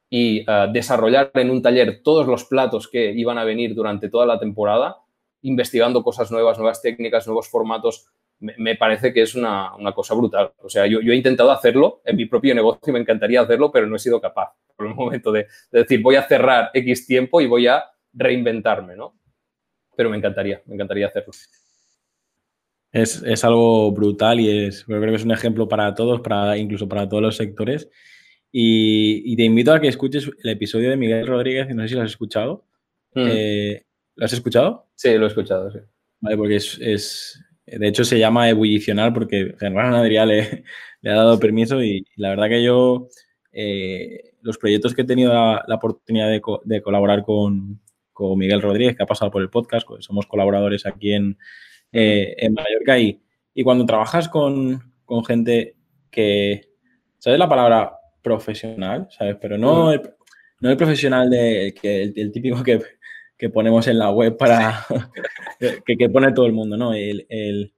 y 0.09 0.43
ah, 0.47 0.67
desarrollar 0.71 1.29
en 1.35 1.51
un 1.51 1.61
taller 1.61 2.01
todos 2.03 2.25
los 2.25 2.45
platos 2.45 2.87
que 2.87 3.11
iban 3.11 3.37
a 3.37 3.43
venir 3.43 3.75
durante 3.75 4.09
toda 4.09 4.25
la 4.25 4.39
temporada, 4.39 4.97
investigando 5.41 6.03
cosas 6.03 6.31
nuevas, 6.31 6.57
nuevas 6.57 6.81
técnicas, 6.81 7.27
nuevos 7.27 7.49
formatos, 7.49 8.07
me, 8.39 8.75
parece 8.75 9.13
que 9.13 9.21
es 9.21 9.35
una, 9.35 9.71
cosa 9.93 10.13
brutal. 10.13 10.53
O 10.59 10.69
sea, 10.69 10.87
yo, 10.87 10.99
he 10.99 11.15
intentado 11.15 11.51
hacerlo 11.51 12.01
en 12.05 12.15
mi 12.15 12.25
propio 12.25 12.55
negocio 12.55 12.81
y 12.87 12.91
me 12.91 12.99
encantaría 12.99 13.41
hacerlo, 13.41 13.71
pero 13.71 13.85
no 13.85 13.95
he 13.95 13.99
sido 13.99 14.21
capaz 14.21 14.53
por 14.75 14.87
el 14.87 14.95
momento 14.95 15.31
de, 15.31 15.47
decir, 15.71 16.01
voy 16.01 16.15
a 16.15 16.23
cerrar 16.23 16.71
X 16.73 17.05
tiempo 17.05 17.41
y 17.41 17.47
voy 17.47 17.67
a 17.67 17.83
reinventarme, 18.13 18.95
¿no? 18.95 19.19
Pero 19.95 20.09
me 20.09 20.17
encantaría, 20.17 20.61
me 20.65 20.75
encantaría 20.75 21.07
hacerlo. 21.07 21.33
Es, 22.91 23.43
algo 23.43 23.91
brutal 23.91 24.39
y 24.39 24.67
es, 24.67 24.85
creo 24.85 25.01
que 25.01 25.15
es 25.15 25.25
un 25.25 25.31
ejemplo 25.31 25.67
para 25.67 25.93
todos, 25.93 26.21
para, 26.21 26.57
incluso 26.57 26.87
para 26.87 27.07
todos 27.07 27.21
los 27.21 27.35
sectores. 27.35 27.89
Y, 28.51 29.35
te 29.35 29.43
invito 29.43 29.73
a 29.73 29.79
que 29.79 29.89
escuches 29.89 30.31
el 30.43 30.49
episodio 30.49 30.89
de 30.89 30.97
Miguel 30.97 31.27
Rodríguez, 31.27 31.67
no 31.75 31.83
sé 31.83 31.89
si 31.89 31.95
lo 31.95 32.01
has 32.01 32.09
escuchado. 32.09 32.65
Mm. 33.13 33.27
Eh, 33.29 33.85
¿Lo 34.19 34.25
has 34.25 34.33
escuchado? 34.33 34.89
Sí, 34.95 35.17
lo 35.17 35.23
he 35.23 35.27
escuchado, 35.29 35.71
sí. 35.71 35.79
Vale, 36.19 36.35
porque 36.35 36.57
es, 36.57 37.41
de 37.65 37.87
hecho 37.87 38.03
se 38.03 38.19
llama 38.19 38.49
ebullicional 38.49 39.13
porque 39.13 39.55
Germán 39.57 39.93
Adrià 39.93 40.25
le, 40.25 40.65
le, 41.01 41.09
ha 41.09 41.15
dado 41.15 41.39
permiso 41.39 41.81
y, 41.81 42.05
la 42.17 42.31
verdad 42.31 42.49
que 42.49 42.61
yo 42.61 43.07
eh, 43.53 44.33
los 44.41 44.57
proyectos 44.57 44.93
que 44.93 45.03
he 45.03 45.05
tenido 45.05 45.31
la, 45.31 45.63
oportunidad 45.73 46.29
de, 46.29 46.81
colaborar 46.81 47.23
con, 47.23 47.79
Miguel 48.35 48.61
Rodríguez, 48.61 48.97
que 48.97 49.03
ha 49.03 49.05
pasado 49.05 49.31
por 49.31 49.41
el 49.41 49.49
podcast, 49.49 49.87
pues 49.87 50.03
somos 50.03 50.25
colaboradores 50.25 50.85
aquí 50.85 51.13
en, 51.13 51.37
eh, 51.93 52.35
en 52.39 52.53
Mallorca 52.53 52.99
y, 52.99 53.23
y 53.53 53.63
cuando 53.63 53.85
trabajas 53.85 54.27
con, 54.27 54.91
con 55.05 55.23
gente 55.23 55.77
que, 56.11 56.73
¿sabes 57.19 57.39
la 57.39 57.47
palabra 57.47 57.93
profesional? 58.21 59.07
¿Sabes? 59.11 59.37
Pero 59.39 59.57
no, 59.57 59.93
el, 59.93 60.01
no 60.59 60.69
el 60.69 60.75
profesional 60.75 61.29
de 61.29 61.73
que 61.81 62.03
el, 62.03 62.31
típico 62.33 62.61
que, 62.61 62.81
que, 63.39 63.49
ponemos 63.49 63.87
en 63.87 63.97
la 63.97 64.11
web 64.11 64.37
para 64.37 64.85
que, 65.85 65.97
que, 65.97 66.09
pone 66.09 66.33
todo 66.33 66.45
el 66.45 66.53
mundo, 66.53 66.77
¿no? 66.77 66.93
El, 66.93 67.25
el, 67.29 67.73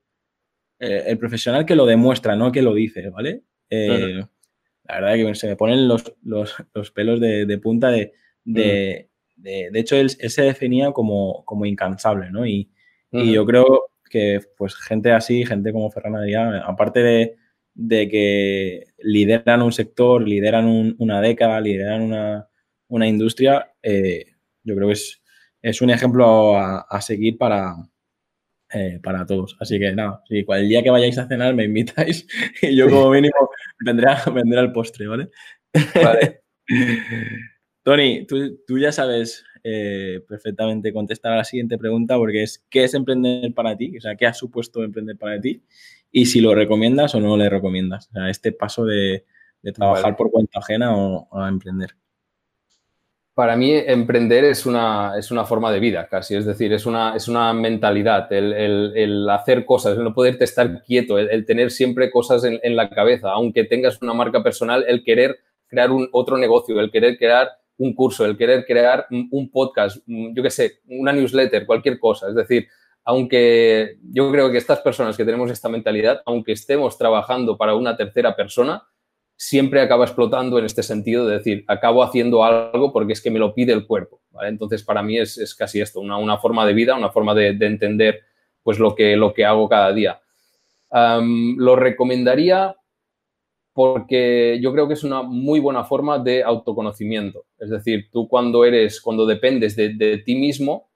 el, 0.79 1.17
profesional 1.17 1.65
que 1.65 1.75
lo 1.75 1.85
demuestra, 1.85 2.35
no 2.35 2.51
que 2.51 2.61
lo 2.61 2.73
dice, 2.73 3.09
¿vale? 3.09 3.43
Eh, 3.69 4.21
la 4.83 4.95
verdad 4.95 5.15
es 5.15 5.25
que 5.25 5.35
se 5.35 5.47
me 5.47 5.55
ponen 5.55 5.87
los, 5.87 6.13
los, 6.23 6.55
los 6.73 6.91
pelos 6.91 7.19
de, 7.19 7.45
de 7.45 7.57
punta 7.59 7.89
de, 7.89 8.13
de, 8.43 9.09
de, 9.35 9.69
de, 9.71 9.79
hecho, 9.79 9.95
él, 9.95 10.09
se 10.09 10.41
definía 10.41 10.91
como, 10.91 11.45
como 11.45 11.65
incansable, 11.65 12.31
¿no? 12.31 12.45
Y, 12.45 12.69
y, 13.11 13.33
yo 13.33 13.45
creo 13.45 13.91
que, 14.09 14.39
pues, 14.57 14.75
gente 14.75 15.11
así, 15.11 15.45
gente 15.45 15.71
como 15.71 15.91
Ferran 15.91 16.15
Adrià, 16.15 16.63
aparte 16.65 17.01
de, 17.01 17.35
de 17.73 18.09
que 18.09 18.85
lideran 18.99 19.61
un 19.61 19.71
sector, 19.71 20.27
lideran 20.27 20.95
una 20.97 21.21
década, 21.21 21.61
lideran 21.61 22.01
una, 22.01 22.49
una 22.87 23.07
industria, 23.07 23.73
eh, 23.81 24.25
yo 24.63 24.75
creo 24.75 24.87
que 24.87 24.93
es, 24.93 25.20
es 25.61 25.81
un 25.81 25.89
ejemplo 25.89 26.57
a, 26.57 27.01
seguir 27.01 27.37
para, 27.37 27.75
eh, 28.73 28.99
para 29.01 29.25
todos. 29.25 29.55
Así 29.59 29.79
que 29.79 29.93
nada, 29.93 30.21
si 30.27 30.45
el 30.47 30.69
día 30.69 30.83
que 30.83 30.89
vayáis 30.89 31.17
a 31.17 31.27
cenar 31.27 31.53
me 31.53 31.65
invitáis 31.65 32.27
y 32.61 32.75
yo 32.75 32.89
como 32.89 33.09
mínimo 33.11 33.49
vendré, 33.85 34.07
vendré 34.33 34.59
al 34.59 34.71
postre, 34.71 35.07
¿vale? 35.07 35.29
Vale. 35.95 36.41
Tony, 37.83 38.25
tú, 38.27 38.59
tú, 38.67 38.77
ya 38.77 38.91
sabes 38.91 39.43
eh, 39.63 40.23
perfectamente 40.27 40.93
contestar 40.93 41.33
a 41.33 41.37
la 41.37 41.43
siguiente 41.43 41.77
pregunta 41.77 42.15
porque 42.17 42.43
es 42.43 42.63
¿qué 42.69 42.83
es 42.83 42.93
emprender 42.93 43.53
para 43.55 43.75
ti? 43.75 43.97
O 43.97 44.01
sea, 44.01 44.15
¿qué 44.15 44.27
ha 44.27 44.33
supuesto 44.33 44.83
emprender 44.83 45.17
para 45.17 45.41
ti? 45.41 45.63
y 46.11 46.25
si 46.25 46.41
lo 46.41 46.53
recomiendas 46.53 47.15
o 47.15 47.19
no 47.19 47.37
le 47.37 47.49
recomiendas. 47.49 48.09
O 48.09 48.11
sea, 48.11 48.29
este 48.29 48.51
paso 48.51 48.85
de, 48.85 49.25
trabajar 49.73 50.15
por 50.17 50.29
cuenta 50.29 50.59
ajena 50.59 50.95
o, 50.95 51.27
a 51.31 51.47
emprender. 51.47 51.95
Para 53.41 53.55
mí, 53.55 53.73
emprender 53.73 54.43
es 54.43 54.67
una, 54.67 55.17
es 55.17 55.31
una 55.31 55.45
forma 55.45 55.71
de 55.71 55.79
vida 55.79 56.07
casi, 56.07 56.35
es 56.35 56.45
decir, 56.45 56.71
es 56.73 56.85
una, 56.85 57.15
es 57.15 57.27
una 57.27 57.51
mentalidad, 57.53 58.31
el, 58.31 59.27
hacer 59.31 59.65
cosas, 59.65 59.97
el 59.97 60.03
no 60.03 60.13
poderte 60.13 60.43
estar 60.43 60.83
quieto, 60.83 61.17
el, 61.17 61.43
tener 61.47 61.71
siempre 61.71 62.11
cosas 62.11 62.43
en, 62.43 62.75
la 62.75 62.87
cabeza, 62.91 63.31
aunque 63.31 63.63
tengas 63.63 63.99
una 63.99 64.13
marca 64.13 64.43
personal, 64.43 64.85
el 64.87 65.03
querer 65.03 65.39
crear 65.65 65.89
un 65.89 66.07
otro 66.11 66.37
negocio, 66.37 66.79
el 66.79 66.91
querer 66.91 67.17
crear 67.17 67.49
un 67.77 67.95
curso, 67.95 68.27
el 68.27 68.37
querer 68.37 68.63
crear 68.63 69.07
un 69.09 69.49
podcast, 69.49 69.97
yo 70.05 70.43
qué 70.43 70.51
sé, 70.51 70.73
una 70.85 71.11
newsletter, 71.11 71.65
cualquier 71.65 71.97
cosa. 71.97 72.29
Es 72.29 72.35
decir, 72.35 72.67
aunque 73.03 73.97
yo 74.03 74.31
creo 74.31 74.51
que 74.51 74.59
estas 74.59 74.81
personas 74.81 75.17
que 75.17 75.25
tenemos 75.25 75.49
esta 75.49 75.67
mentalidad, 75.67 76.21
aunque 76.27 76.51
estemos 76.51 76.95
trabajando 76.95 77.57
para 77.57 77.73
una 77.73 77.97
tercera 77.97 78.35
persona, 78.35 78.83
siempre 79.43 79.81
acaba 79.81 80.05
explotando 80.05 80.59
en 80.59 80.65
este 80.65 80.83
sentido 80.83 81.25
de 81.25 81.39
decir, 81.39 81.65
acabo 81.67 82.03
haciendo 82.03 82.43
algo 82.43 82.93
porque 82.93 83.13
es 83.13 83.21
que 83.23 83.31
me 83.31 83.39
lo 83.39 83.55
pide 83.55 83.73
el 83.73 83.87
cuerpo. 83.87 84.21
Entonces, 84.43 84.83
para 84.83 85.01
mí 85.01 85.17
es, 85.17 85.55
casi 85.55 85.81
esto, 85.81 85.99
una, 85.99 86.37
forma 86.37 86.63
de 86.63 86.73
vida, 86.73 86.95
una 86.95 87.09
forma 87.09 87.33
de, 87.33 87.47
entender 87.47 88.21
pues, 88.61 88.77
lo, 88.77 88.93
que, 88.93 89.17
lo 89.17 89.33
que 89.33 89.43
hago 89.43 89.67
cada 89.67 89.91
día. 89.93 90.21
lo 90.91 91.75
recomendaría 91.75 92.75
porque 93.73 94.59
yo 94.61 94.71
creo 94.73 94.87
que 94.87 94.93
es 94.93 95.03
una 95.03 95.23
muy 95.23 95.59
buena 95.59 95.85
forma 95.85 96.19
de 96.19 96.43
autoconocimiento. 96.43 97.45
Es 97.57 97.71
decir, 97.71 98.09
tú 98.11 98.27
cuando 98.27 98.63
eres, 98.63 99.01
cuando 99.01 99.25
dependes 99.25 99.75
de 99.75 100.21
ti 100.23 100.35
mismo, 100.35 100.91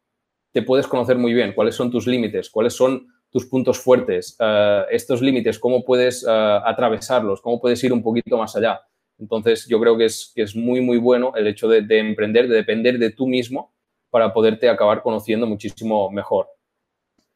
te 0.51 0.61
puedes 0.61 0.85
conocer 0.85 1.17
muy 1.17 1.33
bien 1.33 1.53
cuáles 1.53 1.73
son 1.73 1.89
tus 1.89 2.05
límites, 2.05 2.51
cuáles 2.51 2.73
son 2.73 3.07
tus 3.35 3.47
puntos 3.47 3.77
fuertes, 3.81 4.37
eh, 4.39 4.83
estos 4.91 5.21
límites, 5.21 5.59
cómo 5.59 5.83
puedes 5.83 6.23
eh, 6.23 6.29
atravesarlos, 6.29 7.41
cómo 7.41 7.59
puedes 7.59 7.83
ir 7.83 7.91
un 7.91 8.01
poquito 8.01 8.37
más 8.37 8.55
allá. 8.55 8.79
Entonces, 9.19 9.67
yo 9.67 9.77
creo 9.77 9.97
que 9.97 10.05
es, 10.05 10.31
que 10.33 10.43
es 10.43 10.55
muy, 10.55 10.79
muy 10.79 10.97
bueno 10.99 11.33
el 11.35 11.45
hecho 11.47 11.67
de, 11.67 11.79
emprender, 11.99 12.47
de 12.47 12.55
depender 12.55 12.97
de 12.97 13.09
tú 13.09 13.27
mismo 13.27 13.73
para 14.09 14.31
poderte 14.31 14.69
acabar 14.69 15.01
conociendo 15.01 15.47
muchísimo 15.47 16.09
mejor. 16.11 16.47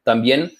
También 0.02 0.50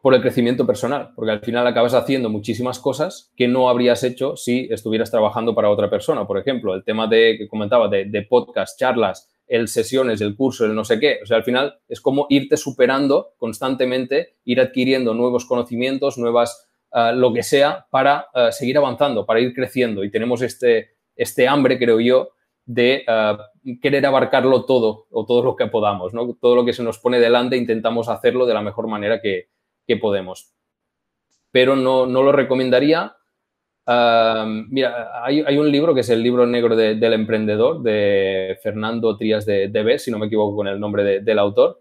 por 0.00 0.14
el 0.14 0.22
crecimiento 0.22 0.66
personal, 0.66 1.10
porque 1.14 1.32
al 1.32 1.40
final 1.40 1.66
acabas 1.66 1.92
haciendo 1.92 2.30
muchísimas 2.30 2.78
cosas 2.78 3.32
que 3.36 3.46
no 3.46 3.68
habrías 3.68 4.02
hecho 4.02 4.34
si 4.34 4.66
estuvieras 4.70 5.10
trabajando 5.10 5.54
para 5.54 5.68
otra 5.68 5.90
persona. 5.90 6.26
Por 6.26 6.38
ejemplo, 6.38 6.74
el 6.74 6.84
tema 6.84 7.06
de 7.06 7.36
que 7.36 7.48
comentaba 7.48 7.88
de, 7.88 8.06
de 8.06 8.22
podcast, 8.22 8.78
charlas, 8.78 9.28
el 9.46 9.68
sesiones, 9.68 10.20
el 10.20 10.36
curso, 10.36 10.64
el 10.64 10.74
no 10.74 10.84
sé 10.84 10.98
qué. 10.98 11.20
O 11.22 11.26
sea, 11.26 11.36
al 11.36 11.44
final 11.44 11.78
es 11.88 12.00
como 12.00 12.26
irte 12.28 12.56
superando 12.56 13.34
constantemente, 13.38 14.36
ir 14.44 14.60
adquiriendo 14.60 15.14
nuevos 15.14 15.44
conocimientos, 15.44 16.18
nuevas, 16.18 16.68
ah, 16.92 17.12
lo 17.12 17.32
que 17.32 17.42
sea, 17.42 17.86
para 17.90 18.26
ah, 18.34 18.52
seguir 18.52 18.78
avanzando, 18.78 19.26
para 19.26 19.40
ir 19.40 19.54
creciendo. 19.54 20.04
Y 20.04 20.10
tenemos 20.10 20.42
este, 20.42 20.96
este 21.16 21.48
hambre, 21.48 21.78
creo 21.78 22.00
yo, 22.00 22.30
de 22.64 23.04
ah, 23.06 23.38
querer 23.82 24.06
abarcarlo 24.06 24.64
todo 24.64 25.06
o 25.10 25.26
todo 25.26 25.42
lo 25.42 25.56
que 25.56 25.66
podamos, 25.66 26.14
¿no? 26.14 26.34
Todo 26.40 26.56
lo 26.56 26.64
que 26.64 26.72
se 26.72 26.82
nos 26.82 26.98
pone 26.98 27.20
delante 27.20 27.56
intentamos 27.56 28.08
hacerlo 28.08 28.46
de 28.46 28.54
la 28.54 28.62
mejor 28.62 28.88
manera 28.88 29.20
que, 29.20 29.48
que 29.86 29.96
podemos. 29.96 30.52
Pero 31.50 31.76
no, 31.76 32.06
no 32.06 32.22
lo 32.22 32.32
recomendaría 32.32 33.16
mira, 33.86 35.24
hay, 35.24 35.58
un 35.58 35.70
libro 35.70 35.94
que 35.94 36.00
es 36.00 36.10
el 36.10 36.22
libro 36.22 36.46
negro 36.46 36.74
del 36.76 37.12
emprendedor 37.12 37.82
de 37.82 38.58
Fernando 38.62 39.16
Trías 39.16 39.44
de, 39.44 39.68
de 39.68 39.98
si 39.98 40.10
no 40.10 40.18
me 40.18 40.26
equivoco 40.26 40.56
con 40.56 40.68
el 40.68 40.80
nombre 40.80 41.20
del 41.20 41.38
autor, 41.38 41.80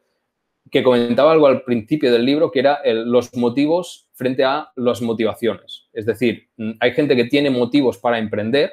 que 0.72 0.84
comentaba 0.84 1.32
algo 1.32 1.48
al 1.48 1.64
principio 1.64 2.12
del 2.12 2.26
libro 2.26 2.52
que 2.52 2.60
era 2.60 2.82
los 2.86 3.36
motivos 3.36 4.10
frente 4.14 4.44
a 4.44 4.70
las 4.76 5.02
motivaciones. 5.02 5.88
Es 5.94 6.06
decir, 6.06 6.50
mm, 6.58 6.72
hay 6.80 6.94
gente 6.94 7.16
que 7.16 7.26
tiene 7.26 7.50
motivos 7.50 7.98
para 7.98 8.18
emprender, 8.18 8.72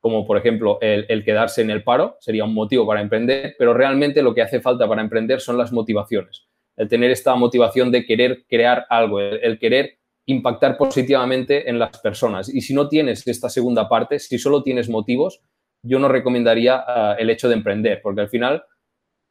como 0.00 0.26
por 0.26 0.36
ejemplo 0.36 0.78
el, 0.80 1.24
quedarse 1.24 1.62
en 1.62 1.70
el 1.70 1.82
paro, 1.82 2.16
sería 2.20 2.44
un 2.44 2.54
motivo 2.54 2.86
para 2.86 3.00
emprender, 3.00 3.54
pero 3.58 3.74
realmente 3.74 4.22
lo 4.22 4.34
que 4.34 4.42
hace 4.42 4.60
falta 4.60 4.88
para 4.88 5.02
emprender 5.02 5.40
son 5.40 5.58
las 5.58 5.72
motivaciones. 5.72 6.48
El 6.76 6.88
tener 6.88 7.10
esta 7.10 7.34
motivación 7.34 7.92
de 7.92 8.04
querer 8.06 8.44
crear 8.48 8.86
algo, 8.88 9.20
el 9.20 9.58
querer 9.58 9.98
impactar 10.26 10.76
positivamente 10.76 11.68
en 11.68 11.78
las 11.78 11.98
personas. 11.98 12.48
Y 12.48 12.60
si 12.60 12.74
no 12.74 12.88
tienes 12.88 13.26
esta 13.26 13.48
segunda 13.48 13.88
parte, 13.88 14.18
si 14.18 14.38
solo 14.38 14.62
tienes 14.62 14.88
motivos, 14.88 15.40
yo 15.82 15.98
no 15.98 16.08
recomendaría 16.08 16.84
ah, 16.86 17.16
el 17.18 17.30
hecho 17.30 17.48
de 17.48 17.54
emprender, 17.54 18.00
porque 18.02 18.20
al 18.20 18.28
final 18.28 18.62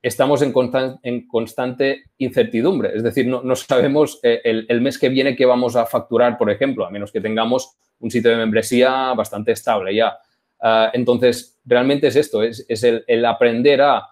estamos 0.02 0.42
en, 0.42 0.52
constante 1.28 2.04
incertidumbre. 2.18 2.92
Es 2.96 3.04
decir, 3.04 3.28
no, 3.28 3.56
sabemos 3.56 4.20
eh, 4.24 4.42
el, 4.44 4.82
mes 4.82 4.98
que 4.98 5.10
viene 5.10 5.36
qué 5.36 5.46
vamos 5.46 5.76
a 5.76 5.86
facturar, 5.86 6.38
por 6.38 6.50
ejemplo, 6.50 6.86
a 6.86 6.90
menos 6.90 7.12
que 7.12 7.22
tengamos 7.22 7.78
un 8.00 8.12
sitio 8.12 8.32
de 8.32 8.38
membresía 8.38 9.14
bastante 9.14 9.52
estable 9.52 9.96
ya. 9.96 10.18
Ah, 10.60 10.92
entonces, 10.94 11.60
realmente 11.64 12.08
es 12.08 12.16
esto, 12.16 12.44
es, 12.44 12.66
el, 12.84 13.26
aprender 13.26 13.82
a 13.82 14.08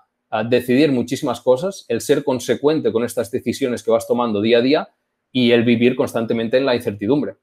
decidir 0.48 0.92
muchísimas 0.92 1.42
cosas, 1.42 1.86
el 1.88 2.02
ser 2.02 2.24
consecuente 2.24 2.92
con 2.92 3.04
estas 3.04 3.32
decisiones 3.32 3.82
que 3.84 3.90
vas 3.92 4.08
tomando 4.08 4.42
día 4.42 4.60
a 4.60 4.62
día 4.62 4.90
y 5.32 5.52
el 5.52 5.64
vivir 5.64 5.96
constantemente 5.96 6.58
en 6.58 6.66
la 6.66 6.76
incertidumbre. 6.76 7.36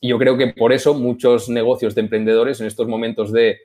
Y 0.00 0.08
yo 0.08 0.18
creo 0.18 0.36
que 0.36 0.48
por 0.48 0.72
eso 0.72 0.94
muchos 0.94 1.48
negocios 1.48 1.94
de 1.94 2.02
emprendedores 2.02 2.60
en 2.60 2.66
estos 2.66 2.86
momentos 2.86 3.32
de, 3.32 3.58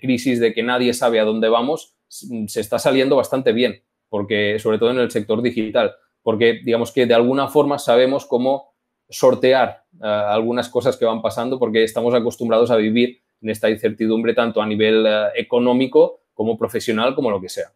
crisis, 0.00 0.40
de 0.40 0.52
que 0.52 0.62
nadie 0.62 0.92
sabe 0.92 1.20
a 1.20 1.24
dónde 1.24 1.48
vamos, 1.48 1.94
se 2.08 2.60
está 2.60 2.78
saliendo 2.78 3.16
bastante 3.16 3.52
bien, 3.52 3.82
porque 4.08 4.58
sobre 4.58 4.78
todo 4.78 4.90
en 4.90 4.98
el 4.98 5.10
sector 5.10 5.40
digital, 5.42 5.94
porque 6.22 6.60
digamos 6.64 6.90
que 6.92 7.06
de 7.06 7.14
alguna 7.14 7.48
forma 7.48 7.78
sabemos 7.78 8.26
cómo 8.26 8.74
sortear 9.08 9.84
eh, 10.02 10.06
algunas 10.06 10.68
cosas 10.68 10.96
que 10.96 11.04
van 11.04 11.22
pasando, 11.22 11.58
porque 11.58 11.84
estamos 11.84 12.14
acostumbrados 12.14 12.70
a 12.70 12.76
vivir 12.76 13.20
en 13.42 13.50
esta 13.50 13.70
incertidumbre 13.70 14.34
tanto 14.34 14.62
a 14.62 14.66
nivel 14.66 15.04
eh, 15.06 15.28
económico 15.36 16.22
como 16.32 16.58
profesional, 16.58 17.14
como 17.14 17.30
lo 17.30 17.40
que 17.40 17.48
sea. 17.48 17.72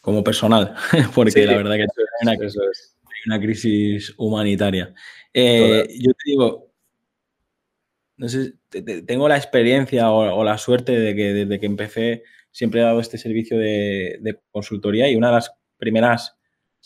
Como 0.00 0.24
personal, 0.24 0.74
porque 1.14 1.44
la 1.44 1.56
verdad 1.56 1.74
que 1.74 2.46
eso 2.46 2.62
es 2.70 2.99
una 3.26 3.40
crisis 3.40 4.14
humanitaria. 4.16 4.94
Eh, 5.32 5.86
yo 6.00 6.12
te 6.12 6.30
digo, 6.30 6.72
no 8.16 8.28
sé, 8.28 8.54
tengo 9.06 9.28
la 9.28 9.36
experiencia 9.36 10.10
o, 10.10 10.44
la 10.44 10.58
suerte 10.58 10.92
de 10.98 11.14
que 11.14 11.32
desde 11.32 11.60
que 11.60 11.66
empecé 11.66 12.22
siempre 12.50 12.80
he 12.80 12.84
dado 12.84 13.00
este 13.00 13.18
servicio 13.18 13.58
de, 13.58 14.40
consultoría 14.50 15.08
y 15.10 15.16
una 15.16 15.28
de 15.28 15.34
las 15.34 15.52
primeras 15.78 16.36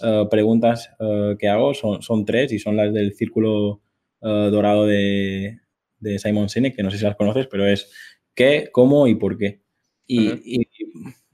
eh, 0.02 0.24
preguntas 0.30 0.90
eh, 1.00 1.36
que 1.38 1.48
hago 1.48 1.74
son, 1.74 2.02
son, 2.02 2.24
tres 2.24 2.52
y 2.52 2.58
son 2.58 2.76
las 2.76 2.92
del 2.92 3.14
círculo 3.14 3.80
dorado 4.20 4.86
de, 4.86 5.60
de 6.04 6.18
Simon 6.18 6.48
Sinek, 6.48 6.76
que 6.76 6.82
no 6.82 6.90
sé 6.90 6.98
si 6.98 7.04
las 7.04 7.16
conoces, 7.16 7.46
pero 7.46 7.66
es 7.66 7.90
qué, 8.34 8.68
cómo 8.72 9.06
y 9.06 9.16
por 9.16 9.36
qué. 9.36 9.62
Y, 10.06 10.68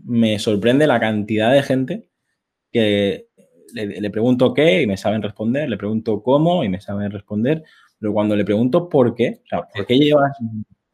me 0.03 0.39
sorprende 0.39 0.87
la 0.87 0.99
cantidad 0.99 1.53
de 1.53 1.63
gente 1.63 2.09
que 2.73 3.29
le, 3.75 4.11
pregunto 4.11 4.55
qué 4.55 4.83
y 4.83 4.87
me 4.87 4.97
saben 4.97 5.23
responder, 5.23 5.69
le 5.69 5.77
pregunto 5.77 6.23
cómo 6.23 6.65
y 6.65 6.69
me 6.69 6.81
saben 6.81 7.11
responder, 7.11 7.63
pero 7.99 8.13
cuando 8.13 8.37
le 8.37 8.45
pregunto 8.45 8.89
por 8.89 9.15
qué, 9.15 9.41
o 9.45 9.49
sea, 9.49 9.69
¿por 9.69 9.87
qué 9.87 9.99
llevas 9.99 10.33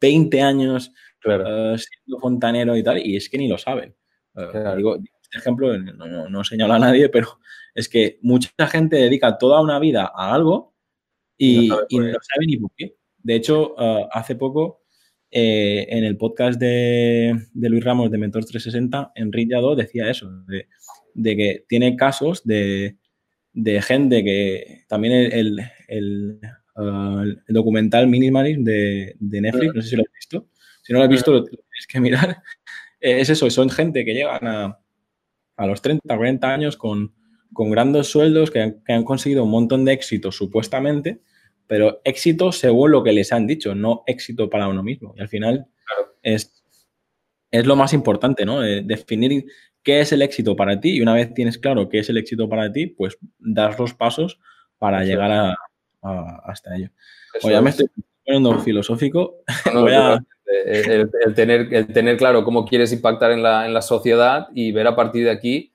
20 0.01 0.41
años 0.41 0.93
eh, 1.25 1.75
siendo 1.77 2.19
fontanero 2.19 2.75
y 2.75 2.83
tal? 2.83 2.99
Y 3.05 3.15
es 3.15 3.29
que 3.29 3.37
ni 3.37 3.47
lo 3.47 3.57
saben. 3.57 3.95
Digo, 4.75 4.97
este 5.21 5.39
ejemplo 5.39 5.77
no, 5.77 6.29
no, 6.29 6.43
señala 6.43 6.75
a 6.75 6.79
nadie, 6.79 7.09
pero 7.09 7.39
es 7.73 7.89
que 7.89 8.19
mucha 8.21 8.49
gente 8.67 8.97
dedica 8.97 9.37
toda 9.37 9.61
una 9.61 9.79
vida 9.79 10.11
a 10.13 10.33
algo 10.33 10.75
y, 11.37 11.69
no 11.69 11.77
sabe, 11.85 12.45
ni 12.45 12.57
por 12.57 12.71
qué. 12.75 12.95
De 13.17 13.35
hecho, 13.35 13.75
eh, 13.79 14.07
hace 14.11 14.35
poco 14.35 14.81
eh, 15.29 15.85
en 15.89 16.05
el 16.05 16.15
podcast 16.17 16.57
de, 16.59 17.47
Luis 17.53 17.83
Ramos 17.83 18.09
de 18.09 18.17
Mentor 18.17 18.45
360, 18.45 19.11
Enrique 19.15 19.51
Yadó 19.51 19.75
decía 19.75 20.09
eso, 20.09 20.29
de, 20.47 20.67
que 21.23 21.65
tiene 21.67 21.95
casos 21.95 22.43
de, 22.43 22.97
gente 23.81 24.23
que 24.23 24.85
también 24.87 25.13
el, 25.13 25.59
el, 25.87 26.39
uh, 26.75 27.35
documental 27.47 28.07
Minimalism 28.07 28.63
de, 28.63 29.15
Netflix, 29.19 29.75
no 29.75 29.81
sé 29.81 29.89
si 29.89 29.95
lo 29.95 30.03
has 30.03 30.13
visto, 30.13 30.47
si 30.83 30.93
no 30.93 30.99
lo 30.99 31.05
has 31.05 31.09
visto 31.09 31.31
lo, 31.31 31.43
tienes 31.43 31.87
que 31.87 31.99
mirar, 31.99 32.41
eh, 32.99 33.19
es 33.19 33.29
eso, 33.29 33.49
son 33.49 33.69
gente 33.69 34.05
que 34.05 34.13
llegan 34.13 34.47
a, 34.47 34.79
a 35.57 35.67
los 35.67 35.81
30, 35.81 36.15
40 36.15 36.53
años 36.53 36.77
con, 36.77 37.13
con 37.53 37.71
grandes 37.71 38.07
sueldos, 38.07 38.51
que 38.51 38.61
han, 38.61 38.83
que 38.83 38.93
han 38.93 39.03
conseguido 39.03 39.43
un 39.43 39.51
montón 39.51 39.85
de 39.85 39.93
éxitos 39.93 40.35
supuestamente, 40.35 41.21
pero 41.65 42.01
éxito 42.03 42.51
según 42.51 42.91
lo 42.91 43.03
que 43.03 43.11
les 43.11 43.33
han 43.33 43.47
dicho, 43.47 43.75
no 43.75 44.03
éxito 44.07 44.49
para 44.49 44.67
uno 44.67 44.83
mismo. 44.83 45.13
Y 45.17 45.21
al 45.21 45.27
final 45.27 45.67
es, 46.21 46.63
es 47.51 47.65
lo 47.65 47.75
más 47.75 47.93
importante, 47.93 48.45
¿no? 48.45 48.63
Eh, 48.63 48.83
definir 48.85 49.45
qué 49.87 50.01
es 50.01 50.11
el 50.11 50.21
éxito 50.21 50.53
para 50.57 50.81
ti 50.81 50.97
y 50.97 51.01
una 51.01 51.13
vez 51.13 51.33
tienes 51.33 51.57
claro 51.57 51.87
qué 51.87 51.99
es 51.99 52.09
el 52.09 52.17
éxito 52.17 52.49
para 52.49 52.73
ti, 52.73 52.87
pues 52.87 53.17
das 53.39 53.79
los 53.79 53.93
pasos 53.93 54.37
para 54.77 55.05
llegar 55.05 55.31
a, 55.31 55.55
hasta 56.43 56.75
ello. 56.75 56.89
O 57.41 57.49
ya 57.49 57.61
me 57.61 57.69
estoy 57.69 57.87
poniendo 58.25 58.59
filosófico. 58.59 59.37
el, 60.65 61.33
tener, 61.33 61.73
el 61.73 61.87
tener 61.87 62.17
claro 62.17 62.43
cómo 62.43 62.65
quieres 62.65 62.91
impactar 62.91 63.31
en 63.31 63.41
la, 63.41 63.65
en 63.65 63.73
la 63.73 63.81
sociedad 63.81 64.49
y 64.53 64.73
ver 64.73 64.87
a 64.87 64.95
partir 64.97 65.23
de 65.23 65.31
aquí 65.31 65.71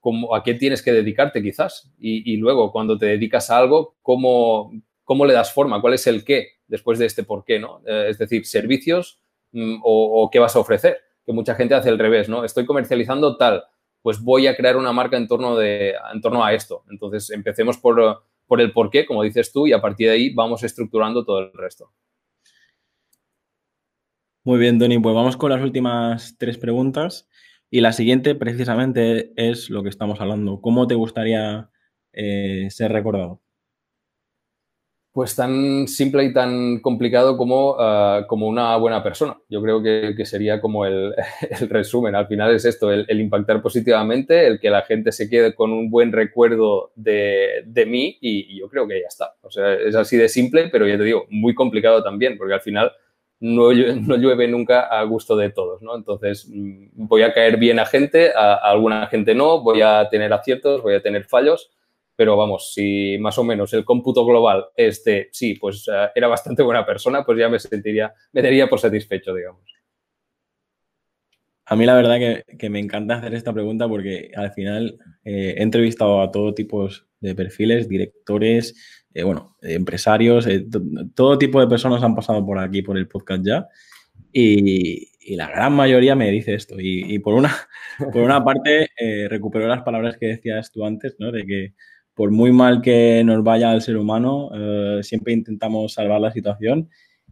cómo, 0.00 0.34
a 0.34 0.42
qué 0.42 0.54
tienes 0.54 0.80
que 0.80 0.94
dedicarte 0.94 1.42
quizás. 1.42 1.92
Y, 1.98 2.32
y, 2.32 2.38
luego, 2.38 2.72
cuando 2.72 2.96
te 2.96 3.04
dedicas 3.04 3.50
a 3.50 3.58
algo, 3.58 3.98
cómo, 4.00 4.72
cómo 5.04 5.26
le 5.26 5.34
das 5.34 5.52
forma, 5.52 5.82
cuál 5.82 5.92
es 5.92 6.06
el 6.06 6.24
qué 6.24 6.60
después 6.66 6.98
de 6.98 7.04
este 7.04 7.24
por 7.24 7.44
qué, 7.44 7.58
¿no? 7.58 7.82
Eh, 7.86 8.06
es 8.08 8.16
decir, 8.16 8.46
servicios 8.46 9.20
mm, 9.52 9.80
o, 9.82 10.30
qué 10.32 10.38
vas 10.38 10.56
a 10.56 10.60
ofrecer, 10.60 10.96
que 11.30 11.34
mucha 11.34 11.54
gente 11.54 11.74
hace 11.74 11.88
el 11.88 11.98
revés, 11.98 12.28
¿no? 12.28 12.44
Estoy 12.44 12.66
comercializando 12.66 13.36
tal, 13.36 13.64
pues 14.02 14.20
voy 14.20 14.46
a 14.46 14.56
crear 14.56 14.76
una 14.76 14.92
marca 14.92 15.16
en 15.16 15.28
torno, 15.28 15.56
de, 15.56 15.94
en 16.12 16.20
torno 16.20 16.44
a 16.44 16.52
esto. 16.52 16.84
Entonces, 16.90 17.30
empecemos 17.30 17.78
por, 17.78 18.24
por 18.46 18.60
el 18.60 18.72
por 18.72 18.90
qué, 18.90 19.06
como 19.06 19.22
dices 19.22 19.52
tú, 19.52 19.66
y 19.66 19.72
a 19.72 19.80
partir 19.80 20.08
de 20.08 20.14
ahí 20.14 20.34
vamos 20.34 20.62
estructurando 20.62 21.24
todo 21.24 21.40
el 21.40 21.52
resto. 21.52 21.92
Muy 24.42 24.58
bien, 24.58 24.78
Tony, 24.78 24.98
pues 24.98 25.14
vamos 25.14 25.36
con 25.36 25.50
las 25.50 25.62
últimas 25.62 26.36
tres 26.38 26.58
preguntas. 26.58 27.28
Y 27.70 27.82
la 27.82 27.92
siguiente, 27.92 28.34
precisamente, 28.34 29.32
es 29.36 29.70
lo 29.70 29.82
que 29.82 29.90
estamos 29.90 30.20
hablando. 30.20 30.60
¿Cómo 30.60 30.86
te 30.86 30.94
gustaría 30.94 31.70
eh, 32.12 32.66
ser 32.70 32.90
recordado? 32.90 33.42
Pues 35.12 35.34
tan 35.34 35.88
simple 35.88 36.22
y 36.22 36.32
tan 36.32 36.78
complicado 36.78 37.36
como, 37.36 37.74
ah, 37.80 38.26
como 38.28 38.46
una 38.46 38.76
buena 38.76 39.02
persona. 39.02 39.36
Yo 39.48 39.60
creo 39.60 39.82
que, 39.82 40.24
sería 40.24 40.60
como 40.60 40.86
el, 40.86 41.14
resumen. 41.68 42.14
Al 42.14 42.28
final 42.28 42.54
es 42.54 42.64
esto, 42.64 42.92
el, 42.92 43.20
impactar 43.20 43.60
positivamente, 43.60 44.46
el 44.46 44.60
que 44.60 44.70
la 44.70 44.82
gente 44.82 45.10
se 45.10 45.28
quede 45.28 45.54
con 45.54 45.72
un 45.72 45.90
buen 45.90 46.12
recuerdo 46.12 46.92
de, 46.94 47.64
mí 47.88 48.18
y, 48.20 48.60
yo 48.60 48.68
creo 48.68 48.86
que 48.86 49.00
ya 49.00 49.08
está. 49.08 49.34
O 49.42 49.50
sea, 49.50 49.74
es 49.74 49.96
así 49.96 50.16
de 50.16 50.28
simple, 50.28 50.68
pero 50.68 50.86
ya 50.86 50.96
te 50.96 51.04
digo, 51.04 51.26
muy 51.28 51.54
complicado 51.56 52.04
también, 52.04 52.38
porque 52.38 52.54
al 52.54 52.60
final 52.60 52.92
no, 53.40 53.72
no 53.72 54.16
llueve 54.16 54.46
nunca 54.46 54.82
a 54.82 55.02
gusto 55.02 55.36
de 55.36 55.50
todos, 55.50 55.82
¿no? 55.82 55.96
Entonces, 55.96 56.46
mm, 56.48 56.86
voy 56.92 57.22
a 57.22 57.32
caer 57.32 57.56
bien 57.56 57.80
a 57.80 57.86
gente, 57.86 58.30
a 58.32 58.54
alguna 58.54 59.08
gente 59.08 59.34
no, 59.34 59.60
voy 59.60 59.82
a 59.82 60.08
tener 60.08 60.32
aciertos, 60.32 60.82
voy 60.82 60.94
a 60.94 61.02
tener 61.02 61.24
fallos 61.24 61.70
pero 62.20 62.36
vamos, 62.36 62.74
si 62.74 63.16
más 63.18 63.38
o 63.38 63.44
menos 63.44 63.72
el 63.72 63.82
cómputo 63.82 64.26
global 64.26 64.66
es 64.76 65.02
de, 65.04 65.30
sí, 65.32 65.54
pues 65.54 65.88
eh, 65.88 66.08
era 66.14 66.28
bastante 66.28 66.62
buena 66.62 66.84
persona, 66.84 67.24
pues 67.24 67.38
ya 67.38 67.48
me 67.48 67.58
sentiría, 67.58 68.12
me 68.32 68.42
daría 68.42 68.68
por 68.68 68.78
satisfecho, 68.78 69.32
digamos. 69.32 69.64
A 71.64 71.76
mí 71.76 71.86
la 71.86 71.94
verdad 71.94 72.18
que, 72.58 72.68
me 72.68 72.78
encanta 72.78 73.14
hacer 73.14 73.32
esta 73.32 73.54
pregunta 73.54 73.88
porque 73.88 74.32
al 74.36 74.52
final 74.52 74.98
eh, 75.24 75.54
he 75.56 75.62
entrevistado 75.62 76.20
a 76.20 76.30
todo 76.30 76.52
tipo 76.52 76.90
de 77.20 77.34
perfiles, 77.34 77.88
directores, 77.88 78.74
eh, 79.14 79.22
bueno, 79.22 79.56
empresarios, 79.62 80.46
todo 81.14 81.38
tipo 81.38 81.58
de 81.58 81.68
personas 81.68 82.02
han 82.02 82.14
pasado 82.14 82.44
por 82.44 82.58
aquí, 82.58 82.82
por 82.82 82.98
el 82.98 83.08
podcast 83.08 83.42
ya. 83.46 83.66
Y, 84.30 85.08
la 85.36 85.48
gran 85.48 85.72
mayoría 85.72 86.14
me 86.14 86.30
dice 86.30 86.52
esto. 86.52 86.74
Y, 86.78 87.18
por, 87.20 87.32
una, 87.32 87.50
por 88.12 88.20
una 88.20 88.44
parte, 88.44 88.90
recupero 89.30 89.66
las 89.68 89.82
palabras 89.82 90.18
que 90.18 90.26
decías 90.26 90.70
tú 90.70 90.84
antes, 90.84 91.16
¿no? 91.18 91.32
De 91.32 91.46
que 91.46 91.74
por 92.20 92.30
muy 92.30 92.52
mal 92.52 92.82
que 92.82 93.24
nos 93.24 93.42
vaya 93.42 93.72
el 93.72 93.80
ser 93.80 93.96
humano, 93.96 94.50
eh, 94.52 95.02
siempre 95.02 95.32
intentamos 95.32 95.94
salvar 95.94 96.20
la 96.20 96.30
situación. 96.30 96.90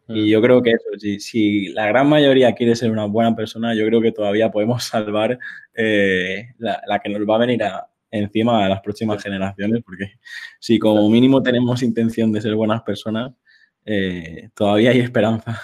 Y 0.09 0.23
mm. 0.23 0.25
yo 0.29 0.41
creo 0.41 0.63
que 0.63 0.71
eso, 0.71 1.19
si, 1.19 1.69
la 1.75 1.89
gran 1.89 2.09
mayoría 2.09 2.55
quiere 2.55 2.75
ser 2.75 2.91
una 2.91 3.05
buena 3.05 3.37
persona, 3.37 3.75
yo 3.75 3.85
creo 3.85 4.01
que 4.01 4.13
todavía 4.13 4.51
podemos 4.51 4.85
salvar 4.85 5.39
eh, 5.75 6.55
la, 6.57 6.99
que 7.05 7.11
nos 7.11 7.21
va 7.29 7.35
a 7.35 7.39
venir 7.41 7.61
encima 8.11 8.65
a 8.65 8.69
las 8.71 8.81
próximas 8.81 9.23
generaciones, 9.23 9.83
porque 9.85 10.13
si 10.59 10.79
como 10.79 11.07
mínimo 11.11 11.43
tenemos 11.43 11.83
intención 11.83 12.33
de 12.33 12.41
ser 12.41 12.55
buenas 12.55 12.81
personas, 12.81 13.35
eh, 13.85 14.49
todavía 14.55 14.93
hay 14.93 15.01
esperanza. 15.01 15.61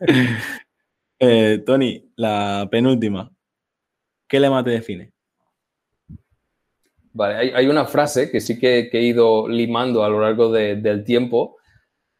Tony, 1.66 2.10
la 2.16 2.66
penúltima. 2.70 3.30
¿Qué 4.26 4.40
lema 4.40 4.64
te 4.64 4.70
define? 4.70 5.12
Hay, 7.18 7.66
una 7.66 7.86
frase 7.86 8.30
que 8.30 8.40
sí 8.40 8.58
que, 8.58 8.88
he 8.92 9.02
ido 9.02 9.48
limando 9.48 10.04
a 10.04 10.08
lo 10.08 10.20
largo 10.20 10.50
del 10.50 11.04
tiempo, 11.04 11.56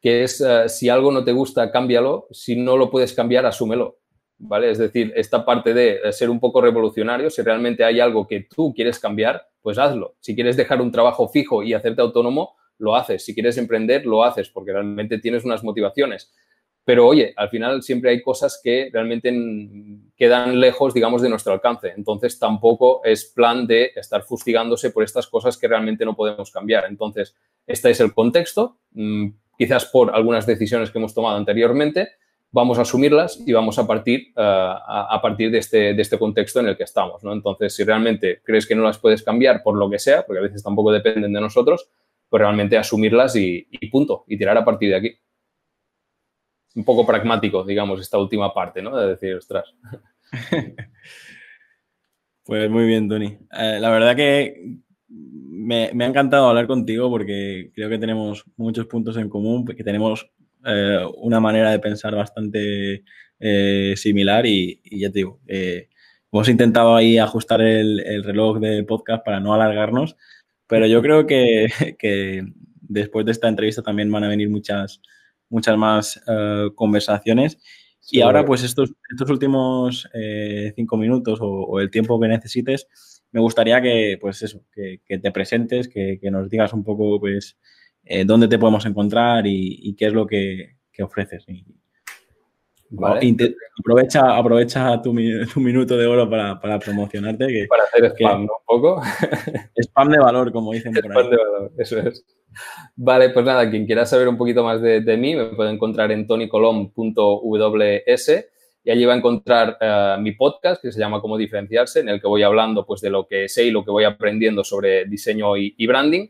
que 0.00 0.24
es, 0.24 0.40
eh, 0.40 0.68
si 0.68 0.88
algo 0.88 1.12
no 1.12 1.24
te 1.24 1.32
gusta, 1.32 1.70
cámbialo, 1.70 2.26
si 2.30 2.56
no 2.56 2.76
lo 2.76 2.90
puedes 2.90 3.12
cambiar, 3.12 3.46
asúmelo. 3.46 3.98
¿Vale? 4.42 4.70
Es 4.70 4.78
decir, 4.78 5.12
esta 5.16 5.44
parte 5.44 5.74
de 5.74 6.00
eh, 6.02 6.12
ser 6.12 6.30
un 6.30 6.40
poco 6.40 6.62
revolucionario, 6.62 7.28
si 7.28 7.42
realmente 7.42 7.84
hay 7.84 8.00
algo 8.00 8.26
que 8.26 8.46
tú 8.54 8.72
quieres 8.74 8.98
cambiar, 8.98 9.46
pues 9.60 9.76
hazlo. 9.76 10.16
Si 10.20 10.34
quieres 10.34 10.56
dejar 10.56 10.80
un 10.80 10.90
trabajo 10.90 11.28
fijo 11.28 11.62
y 11.62 11.74
hacerte 11.74 12.00
autónomo, 12.00 12.56
lo 12.78 12.96
haces. 12.96 13.22
Si 13.22 13.34
quieres 13.34 13.58
emprender, 13.58 14.06
lo 14.06 14.24
haces, 14.24 14.48
porque 14.48 14.72
realmente 14.72 15.18
tienes 15.18 15.44
unas 15.44 15.62
motivaciones. 15.62 16.32
Pero 16.84 17.06
oye, 17.06 17.32
al 17.36 17.48
final 17.50 17.82
siempre 17.82 18.10
hay 18.10 18.22
cosas 18.22 18.60
que 18.62 18.90
realmente 18.92 19.30
quedan 20.16 20.58
lejos, 20.58 20.94
digamos, 20.94 21.22
de 21.22 21.28
nuestro 21.28 21.52
alcance. 21.52 21.92
Entonces 21.96 22.38
tampoco 22.38 23.02
es 23.04 23.26
plan 23.26 23.66
de 23.66 23.92
estar 23.94 24.22
fustigándose 24.22 24.90
por 24.90 25.04
estas 25.04 25.26
cosas 25.26 25.56
que 25.56 25.68
realmente 25.68 26.04
no 26.04 26.16
podemos 26.16 26.50
cambiar. 26.50 26.86
Entonces, 26.86 27.36
este 27.66 27.90
es 27.90 28.00
el 28.00 28.14
contexto. 28.14 28.78
Mm, 28.92 29.28
quizás 29.58 29.84
por 29.86 30.14
algunas 30.14 30.46
decisiones 30.46 30.90
que 30.90 30.98
hemos 30.98 31.14
tomado 31.14 31.36
anteriormente, 31.36 32.08
vamos 32.50 32.78
a 32.78 32.82
asumirlas 32.82 33.40
y 33.46 33.52
vamos 33.52 33.78
a 33.78 33.86
partir 33.86 34.28
eh, 34.28 34.32
a, 34.36 35.20
partir 35.22 35.50
de 35.50 35.58
este, 35.58 35.94
de 35.94 36.02
este 36.02 36.18
contexto 36.18 36.60
en 36.60 36.68
el 36.68 36.76
que 36.76 36.84
estamos. 36.84 37.22
¿no? 37.22 37.32
Entonces, 37.32 37.74
si 37.74 37.84
realmente 37.84 38.40
crees 38.42 38.66
que 38.66 38.74
no 38.74 38.82
las 38.82 38.98
puedes 38.98 39.22
cambiar 39.22 39.62
por 39.62 39.76
lo 39.76 39.90
que 39.90 39.98
sea, 39.98 40.24
porque 40.24 40.38
a 40.38 40.42
veces 40.42 40.62
tampoco 40.62 40.90
dependen 40.92 41.32
de 41.32 41.40
nosotros, 41.40 41.90
pues 42.28 42.40
realmente 42.40 42.78
asumirlas 42.78 43.36
y 43.36 43.66
punto, 43.90 44.24
y 44.28 44.38
tirar 44.38 44.56
a 44.56 44.64
partir 44.64 44.90
de 44.90 44.96
aquí 44.96 45.18
un 46.74 46.84
poco 46.84 47.06
pragmático, 47.06 47.64
digamos, 47.64 48.00
esta 48.00 48.18
última 48.18 48.52
parte, 48.54 48.82
¿no? 48.82 48.96
De 48.96 49.08
decir, 49.08 49.34
ostras. 49.34 49.74
Pues 52.50 52.68
muy 52.68 52.84
bien, 52.84 53.08
Tony. 53.08 53.38
Eh, 53.56 53.78
la 53.80 53.90
verdad 53.90 54.16
que 54.16 54.80
me, 55.08 55.84
ha 55.86 56.06
encantado 56.06 56.48
hablar 56.48 56.66
contigo 56.66 57.08
porque 57.08 57.70
creo 57.72 57.88
que 57.88 57.98
tenemos 57.98 58.44
muchos 58.56 58.86
puntos 58.86 59.16
en 59.18 59.28
común, 59.28 59.64
que 59.64 59.84
tenemos 59.84 60.28
eh, 60.66 60.98
una 61.18 61.38
manera 61.38 61.70
de 61.70 61.78
pensar 61.78 62.12
bastante 62.16 63.04
eh, 63.38 63.94
similar 63.96 64.46
y, 64.46 64.80
ya 64.90 65.10
te 65.12 65.20
digo, 65.20 65.38
hemos 65.46 66.48
intentado 66.48 66.96
ahí 66.96 67.18
ajustar 67.18 67.60
el, 67.60 68.24
reloj 68.24 68.58
del 68.58 68.84
podcast 68.84 69.24
para 69.24 69.38
no 69.38 69.54
alargarnos, 69.54 70.16
pero 70.66 70.86
yo 70.86 71.02
creo 71.02 71.28
que, 71.28 71.68
que 72.00 72.44
después 72.80 73.26
de 73.26 73.30
esta 73.30 73.46
entrevista 73.46 73.82
también 73.82 74.10
van 74.10 74.24
a 74.24 74.28
venir 74.28 74.50
muchas 74.50 75.00
muchas 75.50 75.76
más 75.76 76.22
eh, 76.26 76.68
conversaciones. 76.74 77.58
y 78.10 78.22
ahora, 78.22 78.44
pues 78.44 78.62
estos, 78.62 78.92
estos 79.10 79.28
últimos 79.28 80.08
eh, 80.14 80.72
cinco 80.74 80.96
minutos 80.96 81.38
o, 81.42 81.78
el 81.80 81.90
tiempo 81.90 82.18
que 82.18 82.28
necesites, 82.28 82.86
me 83.32 83.40
gustaría 83.40 83.80
que, 83.82 84.16
pues 84.20 84.42
eso, 84.42 84.62
que, 84.72 85.00
te 85.06 85.30
presentes, 85.30 85.88
que, 85.88 86.18
nos 86.30 86.48
digas 86.48 86.72
un 86.72 86.82
poco, 86.82 87.20
pues, 87.20 87.58
eh, 88.04 88.24
dónde 88.24 88.48
te 88.48 88.58
podemos 88.58 88.86
encontrar 88.86 89.46
y, 89.46 89.94
qué 89.96 90.06
es 90.06 90.12
lo 90.12 90.26
que, 90.26 90.76
ofreces. 91.02 91.46
aprovecha 93.78 94.36
aprovecha 94.36 95.00
tu, 95.00 95.14
minuto 95.14 95.96
de 95.96 96.06
oro 96.06 96.28
para, 96.28 96.78
promocionarte. 96.78 97.66
para 97.68 97.84
hacer 97.84 98.04
spam, 98.06 98.42
Un 98.42 98.48
poco. 98.66 99.02
Spam 99.76 100.10
de 100.10 100.18
valor, 100.18 100.52
como 100.52 100.72
dicen 100.74 100.92
por 100.92 101.04
ahí. 101.04 101.10
Spam 101.10 101.30
de 101.30 101.36
valor, 101.36 101.72
eso 101.78 101.98
es. 101.98 102.24
Vale, 102.96 103.30
pues 103.30 103.46
nada, 103.46 103.70
quien 103.70 103.86
quiera 103.86 104.04
saber 104.04 104.28
un 104.28 104.36
poquito 104.36 104.64
más 104.64 104.82
de, 104.82 105.16
mí 105.16 105.34
me 105.34 105.46
puede 105.46 105.70
encontrar 105.70 106.10
en 106.12 106.26
tonycolom.ws 106.26 108.30
y 108.82 108.90
allí 108.90 109.04
va 109.04 109.14
a 109.14 109.16
encontrar 109.16 109.76
eh, 109.80 110.16
mi 110.20 110.32
podcast 110.32 110.82
que 110.82 110.90
se 110.90 110.98
llama 110.98 111.20
Cómo 111.20 111.36
diferenciarse, 111.36 112.00
en 112.00 112.08
el 112.08 112.20
que 112.20 112.26
voy 112.26 112.42
hablando 112.42 112.86
pues 112.86 113.00
de 113.00 113.10
lo 113.10 113.26
que 113.26 113.48
sé 113.48 113.64
y 113.64 113.70
lo 113.70 113.84
que 113.84 113.90
voy 113.90 114.04
aprendiendo 114.04 114.64
sobre 114.64 115.04
diseño 115.04 115.56
y, 115.56 115.86
branding. 115.86 116.28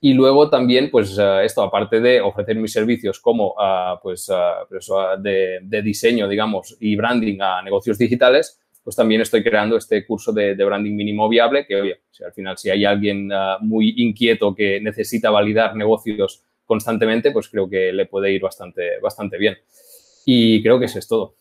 Y 0.00 0.14
luego 0.14 0.48
también, 0.48 0.90
pues 0.90 1.18
eh, 1.18 1.44
esto, 1.44 1.62
aparte 1.62 2.00
de 2.00 2.20
ofrecer 2.20 2.56
mis 2.56 2.72
servicios 2.72 3.18
como 3.18 3.54
eh, 3.60 3.94
pues, 4.02 4.30
pues 4.68 4.88
de, 5.20 5.58
de, 5.62 5.82
diseño, 5.82 6.28
digamos, 6.28 6.76
y 6.80 6.94
branding 6.94 7.38
a 7.40 7.62
negocios 7.62 7.98
digitales, 7.98 8.60
pues 8.88 8.96
también 8.96 9.20
estoy 9.20 9.44
creando 9.44 9.76
este 9.76 10.06
curso 10.06 10.32
de, 10.32 10.54
branding 10.54 10.94
mínimo 10.94 11.28
viable, 11.28 11.66
que 11.66 11.76
oye, 11.76 12.00
si 12.10 12.24
al 12.24 12.32
final 12.32 12.56
si 12.56 12.70
hay 12.70 12.86
alguien 12.86 13.28
muy 13.60 13.92
inquieto 13.98 14.54
que 14.54 14.80
necesita 14.80 15.28
validar 15.28 15.76
negocios 15.76 16.42
constantemente, 16.64 17.30
pues 17.30 17.50
creo 17.50 17.68
que 17.68 17.92
le 17.92 18.06
puede 18.06 18.32
ir 18.32 18.40
bastante, 18.40 18.98
bastante 19.02 19.36
bien. 19.36 19.58
Y 20.24 20.62
creo 20.62 20.78
que 20.78 20.86
eso 20.86 20.98
es 20.98 21.06
todo. 21.06 21.34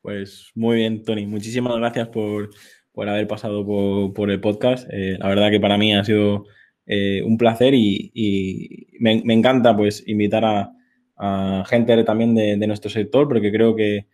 Pues 0.00 0.52
muy 0.54 0.76
bien, 0.76 1.04
Tony. 1.04 1.26
Muchísimas 1.26 1.76
gracias 1.76 2.08
por, 2.08 2.48
haber 2.96 3.28
pasado 3.28 3.66
por, 4.14 4.30
el 4.30 4.40
podcast. 4.40 4.88
Eh, 4.90 5.18
la 5.18 5.28
verdad 5.28 5.50
que 5.50 5.60
para 5.60 5.76
mí 5.76 5.94
ha 5.94 6.02
sido 6.02 6.46
eh, 6.86 7.20
un 7.22 7.36
placer 7.36 7.74
y, 7.74 8.88
me, 9.00 9.20
encanta 9.34 9.76
pues 9.76 10.02
invitar 10.06 10.72
a, 11.18 11.64
gente 11.68 12.04
también 12.04 12.34
de, 12.34 12.66
nuestro 12.66 12.88
sector 12.88 13.28
porque 13.28 13.52
creo 13.52 13.76
que 13.76 14.06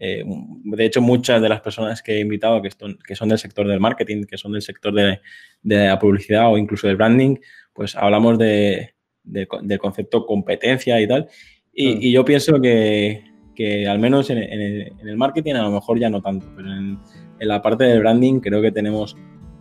eh, 0.00 0.24
de 0.24 0.84
hecho 0.86 1.02
muchas 1.02 1.42
de 1.42 1.48
las 1.48 1.60
personas 1.60 2.02
que 2.02 2.16
he 2.16 2.20
invitado 2.20 2.62
que, 2.62 2.70
que 3.06 3.14
son 3.14 3.28
del 3.28 3.38
sector 3.38 3.68
del 3.68 3.80
marketing, 3.80 4.24
que 4.24 4.38
son 4.38 4.52
del 4.52 4.62
sector 4.62 4.94
de, 4.94 5.20
la 5.62 5.98
publicidad 5.98 6.50
o 6.50 6.56
incluso 6.56 6.88
del 6.88 6.96
branding, 6.96 7.36
pues 7.74 7.94
hablamos 7.94 8.38
de, 8.38 8.94
del 9.22 9.78
concepto 9.78 10.24
competencia 10.24 11.00
y 11.00 11.06
tal. 11.06 11.28
Y, 11.72 12.08
y 12.08 12.12
yo 12.12 12.24
pienso 12.24 12.60
que, 12.60 13.30
que 13.54 13.86
al 13.86 13.98
menos 13.98 14.30
en, 14.30 14.38
el, 14.38 15.16
marketing 15.18 15.52
a 15.54 15.62
lo 15.62 15.70
mejor 15.70 15.98
ya 15.98 16.08
no 16.08 16.22
tanto, 16.22 16.46
pero 16.56 16.72
en, 16.72 16.98
la 17.40 17.60
parte 17.60 17.84
del 17.84 18.00
branding 18.00 18.40
creo 18.40 18.62
que 18.62 18.72
tenemos 18.72 19.18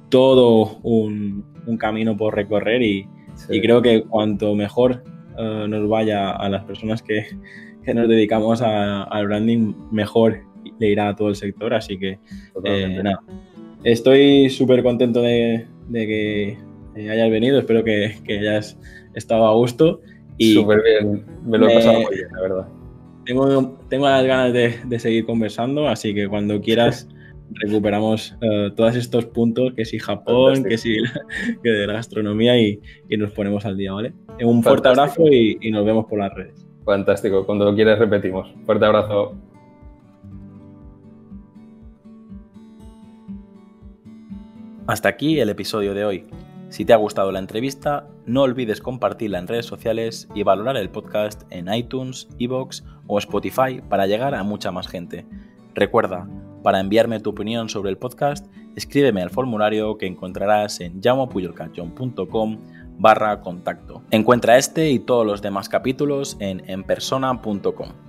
todo 0.08 0.80
un, 0.84 1.46
camino 1.78 2.16
por 2.16 2.34
recorrer 2.34 2.82
y, 2.82 3.06
creo 3.62 3.82
que 3.82 4.04
cuanto 4.04 4.56
mejor 4.56 5.04
eh, 5.38 5.66
nos 5.68 5.90
vaya 5.90 6.32
a 6.32 6.48
las 6.48 6.64
personas 6.64 7.02
que, 7.04 7.26
nos 7.94 8.08
dedicamos 8.08 8.62
al 8.62 9.28
branding, 9.28 9.74
mejor 9.92 10.42
le 10.80 10.90
irá 10.90 11.10
a 11.10 11.16
todo 11.16 11.30
el 11.30 11.36
sector. 11.36 11.74
Así 11.74 11.98
que, 11.98 12.20
eh, 12.64 13.00
nada, 13.04 13.20
estoy 13.84 14.50
súper 14.50 14.84
contento 14.84 15.22
de, 15.22 15.66
que 15.92 16.58
hayas 16.96 17.30
venido, 17.30 17.60
espero 17.60 17.84
que, 17.84 18.16
hayas 18.28 18.78
estado 19.14 19.46
a 19.46 19.54
gusto. 19.54 20.02
Súper 20.40 20.82
bien, 20.84 21.26
me 21.46 21.58
lo 21.58 21.70
he 21.70 21.76
pasado 21.76 22.02
muy 22.02 22.16
bien, 22.16 22.28
la 22.34 22.42
verdad 22.42 22.80
tengo, 23.30 23.78
tengo 23.90 24.08
las 24.08 24.26
ganas 24.26 24.54
de, 24.54 25.00
seguir 25.00 25.24
conversando, 25.24 25.88
así 25.88 26.16
que 26.16 26.28
cuando 26.28 26.60
quieras 26.62 27.08
recuperamos 27.62 28.36
eh, 28.42 28.72
todos 28.76 28.96
estos 28.96 29.28
puntos, 29.28 29.74
que 29.76 29.86
si 29.86 30.00
Japón, 30.00 30.64
que 30.64 30.80
si 30.80 30.98
que 31.64 31.70
de 31.70 31.86
la 31.86 31.94
gastronomía 31.94 32.60
y, 32.60 32.80
nos 33.18 33.32
ponemos 33.32 33.66
al 33.66 33.78
día, 33.78 33.94
¿vale? 33.94 34.14
Un 34.42 34.64
fuerte 34.64 34.88
abrazo 34.88 35.28
y, 35.28 35.60
y, 35.62 35.70
nos 35.70 35.86
vemos 35.86 36.06
por 36.06 36.18
las 36.18 36.34
redes. 36.34 36.66
Fantástico, 36.86 37.46
cuando 37.46 37.66
lo 37.66 37.76
quieras 37.76 38.00
repetimos. 38.00 38.54
Fuerte 38.66 38.86
abrazo. 38.86 39.36
Hasta 44.88 45.10
aquí 45.10 45.40
el 45.40 45.50
episodio 45.50 45.94
de 45.94 46.04
hoy. 46.04 46.26
Si 46.70 46.86
te 46.86 46.94
ha 46.94 46.98
gustado 46.98 47.32
la 47.32 47.40
entrevista, 47.40 48.08
no 48.26 48.44
olvides 48.44 48.82
compartirla 48.82 49.40
en 49.40 49.48
redes 49.48 49.66
sociales 49.66 50.28
y 50.34 50.44
valorar 50.44 50.78
el 50.78 50.90
podcast 50.90 51.44
en 51.52 51.72
iTunes, 51.74 52.28
Evox 52.40 52.84
o 53.08 53.18
Spotify 53.20 53.82
para 53.88 54.08
llegar 54.08 54.34
a 54.34 54.44
mucha 54.44 54.72
más 54.72 54.88
gente. 54.88 55.26
Recuerda, 55.74 56.28
para 56.64 56.80
enviarme 56.80 57.20
tu 57.20 57.30
opinión 57.30 57.70
sobre 57.70 57.90
el 57.90 57.98
podcast, 57.98 58.48
escríbeme 58.76 59.22
al 59.22 59.30
formulario 59.30 59.98
que 59.98 60.08
encontrarás 60.08 60.80
en 60.82 61.02
llamopuyolcanchon.com 61.02 62.58
barra 63.00 63.42
contacto. 63.42 64.04
Encuentra 64.12 64.58
este 64.58 64.92
y 64.92 65.00
todos 65.00 65.26
los 65.26 65.42
demás 65.42 65.70
capítulos 65.70 66.38
en 66.40 66.70
enpersona.com. 66.70 68.09